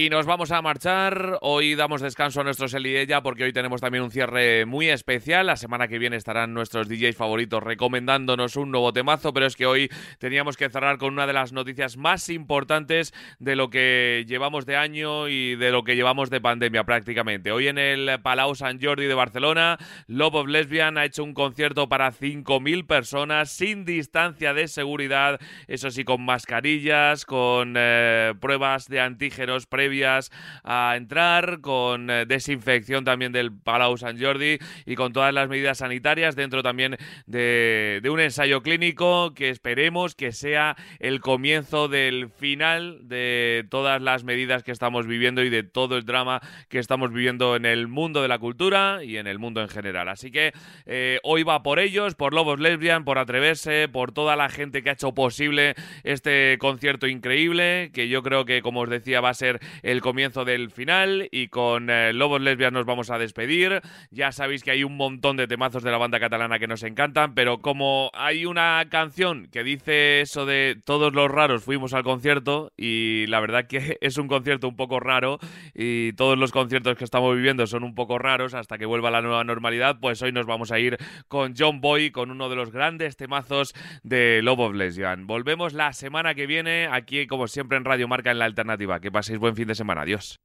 Y 0.00 0.08
nos 0.08 0.24
vamos 0.24 0.50
a 0.50 0.62
marchar. 0.62 1.36
Hoy 1.42 1.74
damos 1.74 2.00
descanso 2.00 2.40
a 2.40 2.44
nuestros 2.44 2.72
Elidella 2.72 3.22
porque 3.22 3.44
hoy 3.44 3.52
tenemos 3.52 3.82
también 3.82 4.02
un 4.02 4.10
cierre 4.10 4.64
muy 4.64 4.88
especial. 4.88 5.44
La 5.44 5.56
semana 5.56 5.88
que 5.88 5.98
viene 5.98 6.16
estarán 6.16 6.54
nuestros 6.54 6.88
DJs 6.88 7.14
favoritos 7.14 7.62
recomendándonos 7.62 8.56
un 8.56 8.70
nuevo 8.70 8.94
temazo, 8.94 9.34
pero 9.34 9.44
es 9.44 9.56
que 9.56 9.66
hoy 9.66 9.90
teníamos 10.18 10.56
que 10.56 10.70
cerrar 10.70 10.96
con 10.96 11.12
una 11.12 11.26
de 11.26 11.34
las 11.34 11.52
noticias 11.52 11.98
más 11.98 12.30
importantes 12.30 13.12
de 13.40 13.56
lo 13.56 13.68
que 13.68 14.24
llevamos 14.26 14.64
de 14.64 14.78
año 14.78 15.28
y 15.28 15.56
de 15.56 15.70
lo 15.70 15.84
que 15.84 15.96
llevamos 15.96 16.30
de 16.30 16.40
pandemia 16.40 16.84
prácticamente. 16.84 17.52
Hoy 17.52 17.68
en 17.68 17.76
el 17.76 18.22
Palau 18.22 18.54
Sant 18.54 18.82
Jordi 18.82 19.04
de 19.04 19.12
Barcelona, 19.12 19.76
Love 20.06 20.34
of 20.36 20.48
Lesbian 20.48 20.96
ha 20.96 21.04
hecho 21.04 21.24
un 21.24 21.34
concierto 21.34 21.90
para 21.90 22.10
5.000 22.10 22.86
personas 22.86 23.50
sin 23.50 23.84
distancia 23.84 24.54
de 24.54 24.66
seguridad, 24.66 25.38
eso 25.68 25.90
sí, 25.90 26.04
con 26.04 26.24
mascarillas, 26.24 27.26
con 27.26 27.74
eh, 27.76 28.32
pruebas 28.40 28.88
de 28.88 29.00
antígenos 29.00 29.66
previas 29.90 30.30
a 30.62 30.94
entrar, 30.96 31.60
con 31.60 32.10
eh, 32.10 32.24
desinfección 32.24 33.04
también 33.04 33.32
del 33.32 33.50
Palau 33.50 33.96
Sant 33.98 34.22
Jordi 34.22 34.58
y 34.86 34.94
con 34.94 35.12
todas 35.12 35.34
las 35.34 35.48
medidas 35.48 35.78
sanitarias 35.78 36.36
dentro 36.36 36.62
también 36.62 36.96
de, 37.26 38.00
un 38.08 38.20
ensayo 38.20 38.62
clínico 38.62 39.34
que 39.34 39.50
esperemos 39.50 40.14
que 40.14 40.30
sea 40.30 40.76
el 41.00 41.20
comienzo 41.20 41.88
del 41.88 42.28
final 42.28 43.08
de 43.08 43.66
todas 43.68 44.00
las 44.00 44.22
medidas 44.22 44.62
que 44.62 44.70
estamos 44.70 45.08
viviendo 45.08 45.42
y 45.42 45.50
de 45.50 45.64
todo 45.64 45.96
el 45.96 46.04
drama 46.04 46.40
que 46.68 46.78
estamos 46.78 47.12
viviendo 47.12 47.56
en 47.56 47.66
el 47.66 47.88
mundo 47.88 48.22
de 48.22 48.28
la 48.28 48.38
cultura 48.38 49.02
y 49.02 49.16
en 49.16 49.26
el 49.26 49.40
mundo 49.40 49.60
en 49.60 49.68
general. 49.68 50.08
Así 50.08 50.30
que 50.30 50.52
eh, 50.86 51.18
hoy 51.24 51.42
va 51.42 51.64
por 51.64 51.80
ellos, 51.80 52.14
por 52.14 52.32
Lobos 52.32 52.60
Lesbian, 52.60 53.04
por 53.04 53.18
atreverse, 53.18 53.88
por 53.88 54.12
toda 54.12 54.36
la 54.36 54.50
gente 54.50 54.84
que 54.84 54.90
ha 54.90 54.92
hecho 54.92 55.14
posible 55.14 55.74
este 56.04 56.58
concierto 56.58 57.08
increíble, 57.08 57.90
que 57.92 58.08
yo 58.08 58.22
creo 58.22 58.44
que, 58.44 58.62
como 58.62 58.80
os 58.80 58.90
decía, 58.90 59.20
va 59.20 59.30
a 59.30 59.34
ser 59.34 59.60
el 59.82 60.00
comienzo 60.00 60.44
del 60.44 60.70
final 60.70 61.28
y 61.30 61.48
con 61.48 61.90
eh, 61.90 62.12
Lobos 62.12 62.40
Lesbias 62.40 62.72
nos 62.72 62.86
vamos 62.86 63.10
a 63.10 63.18
despedir. 63.18 63.80
Ya 64.10 64.32
sabéis 64.32 64.62
que 64.62 64.70
hay 64.70 64.84
un 64.84 64.96
montón 64.96 65.36
de 65.36 65.46
temazos 65.46 65.82
de 65.82 65.90
la 65.90 65.98
banda 65.98 66.20
catalana 66.20 66.58
que 66.58 66.66
nos 66.66 66.82
encantan, 66.82 67.34
pero 67.34 67.58
como 67.58 68.10
hay 68.14 68.46
una 68.46 68.84
canción 68.90 69.48
que 69.50 69.64
dice 69.64 70.20
eso 70.20 70.46
de 70.46 70.80
todos 70.84 71.12
los 71.12 71.30
raros 71.30 71.64
fuimos 71.64 71.94
al 71.94 72.02
concierto 72.02 72.72
y 72.76 73.26
la 73.28 73.40
verdad 73.40 73.66
que 73.66 73.96
es 74.00 74.18
un 74.18 74.28
concierto 74.28 74.68
un 74.68 74.76
poco 74.76 75.00
raro 75.00 75.38
y 75.74 76.12
todos 76.12 76.38
los 76.38 76.52
conciertos 76.52 76.96
que 76.96 77.04
estamos 77.04 77.36
viviendo 77.36 77.66
son 77.66 77.84
un 77.84 77.94
poco 77.94 78.18
raros 78.18 78.54
hasta 78.54 78.78
que 78.78 78.86
vuelva 78.86 79.10
la 79.10 79.22
nueva 79.22 79.44
normalidad, 79.44 79.98
pues 80.00 80.22
hoy 80.22 80.32
nos 80.32 80.46
vamos 80.46 80.72
a 80.72 80.78
ir 80.78 80.96
con 81.28 81.54
John 81.56 81.80
Boy, 81.80 82.10
con 82.10 82.30
uno 82.30 82.48
de 82.48 82.56
los 82.56 82.70
grandes 82.70 83.16
temazos 83.16 83.74
de 84.02 84.40
Lobos 84.42 84.74
Lesbian. 84.74 85.26
Volvemos 85.26 85.72
la 85.72 85.92
semana 85.92 86.34
que 86.34 86.46
viene 86.46 86.88
aquí 86.90 87.26
como 87.26 87.48
siempre 87.48 87.76
en 87.76 87.84
Radio 87.84 88.08
Marca 88.08 88.30
en 88.30 88.38
la 88.38 88.44
alternativa. 88.44 89.00
Que 89.00 89.10
paséis 89.10 89.38
buen 89.38 89.56
fin 89.56 89.59
de 89.66 89.74
semana. 89.74 90.02
Adiós. 90.02 90.38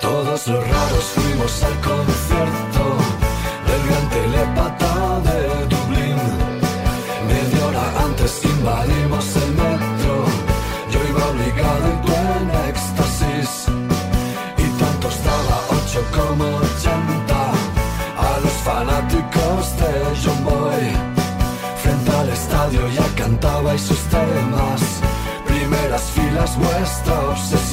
Todos 0.00 0.46
los 0.48 0.68
raros 0.68 1.04
fuimos 1.14 1.62
al 1.62 1.80
como 16.38 16.56
80 16.56 17.50
a 18.16 18.40
los 18.42 18.52
fanáticos 18.64 19.76
de 19.76 19.90
John 20.22 20.44
Boy. 20.44 20.84
Frente 21.82 22.10
al 22.10 22.28
estadio 22.28 22.88
ya 22.88 23.06
cantabais 23.16 23.80
sus 23.80 24.00
temas, 24.04 24.80
primeras 25.46 26.02
filas 26.14 26.56
vuestra 26.56 27.20
obsesión. 27.30 27.67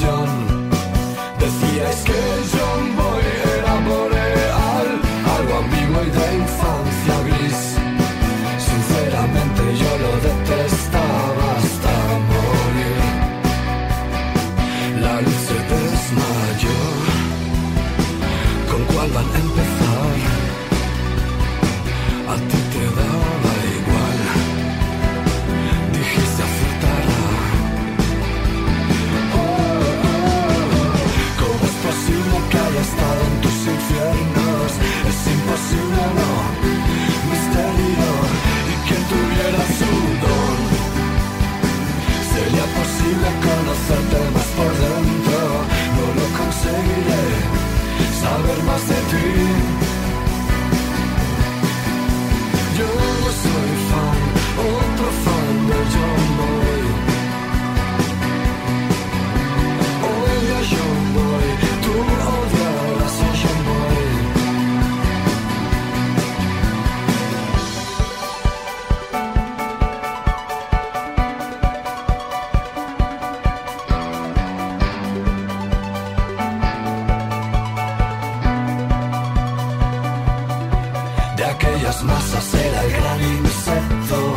las 81.95 82.03
masas 82.03 82.53
era 82.53 82.83
el 82.83 82.91
gran 82.91 83.21
insecto. 83.21 84.33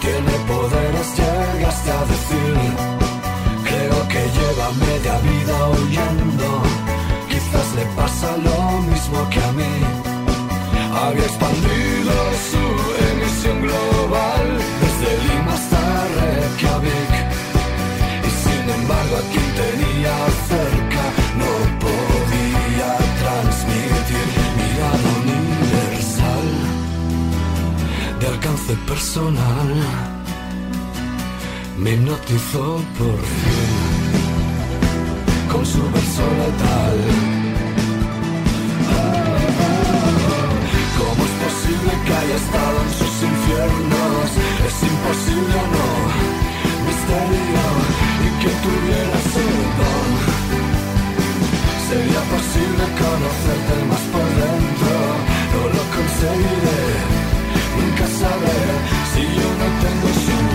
Tiene 0.00 0.32
poderes, 0.46 1.08
llegaste 1.18 1.90
a 1.90 2.04
decir. 2.12 2.72
Creo 3.64 4.08
que 4.08 4.22
lleva 4.36 4.70
media 4.86 5.18
vida 5.18 5.68
huyendo. 5.68 6.62
Quizás 7.28 7.74
le 7.74 7.84
pasa 7.96 8.36
lo 8.36 8.80
mismo 8.90 9.28
que 9.30 9.40
a 9.40 9.52
mí. 9.52 9.74
Había 11.02 11.24
expandido. 11.24 11.85
personal 28.74 29.74
me 31.78 31.92
hipnotizó 31.92 32.82
por 32.98 33.18
fin 33.18 34.06
con 35.52 35.64
su 35.64 35.82
verso 35.82 36.22
letal. 36.40 36.98
¿Cómo 40.98 41.20
es 41.28 41.34
posible 41.46 41.92
que 42.06 42.12
haya 42.20 42.36
estado 42.44 42.76
en 42.86 42.90
sus 42.98 43.14
infiernos? 43.30 44.28
Es 44.66 44.76
imposible, 44.90 45.58
no, 45.74 45.88
misterio, 46.86 47.66
y 48.24 48.28
que 48.42 48.50
tuviera 48.64 49.16
ese 49.22 49.44
don. 49.78 50.10
Sería 51.88 52.22
posible 52.34 52.84
conocerte 53.02 53.74
más 53.90 54.04
por 54.12 54.28
dentro, 54.42 54.94
no 55.52 55.62
lo 55.74 55.82
conseguiré. 55.94 56.75
tengo 59.80 60.08
su 60.08 60.45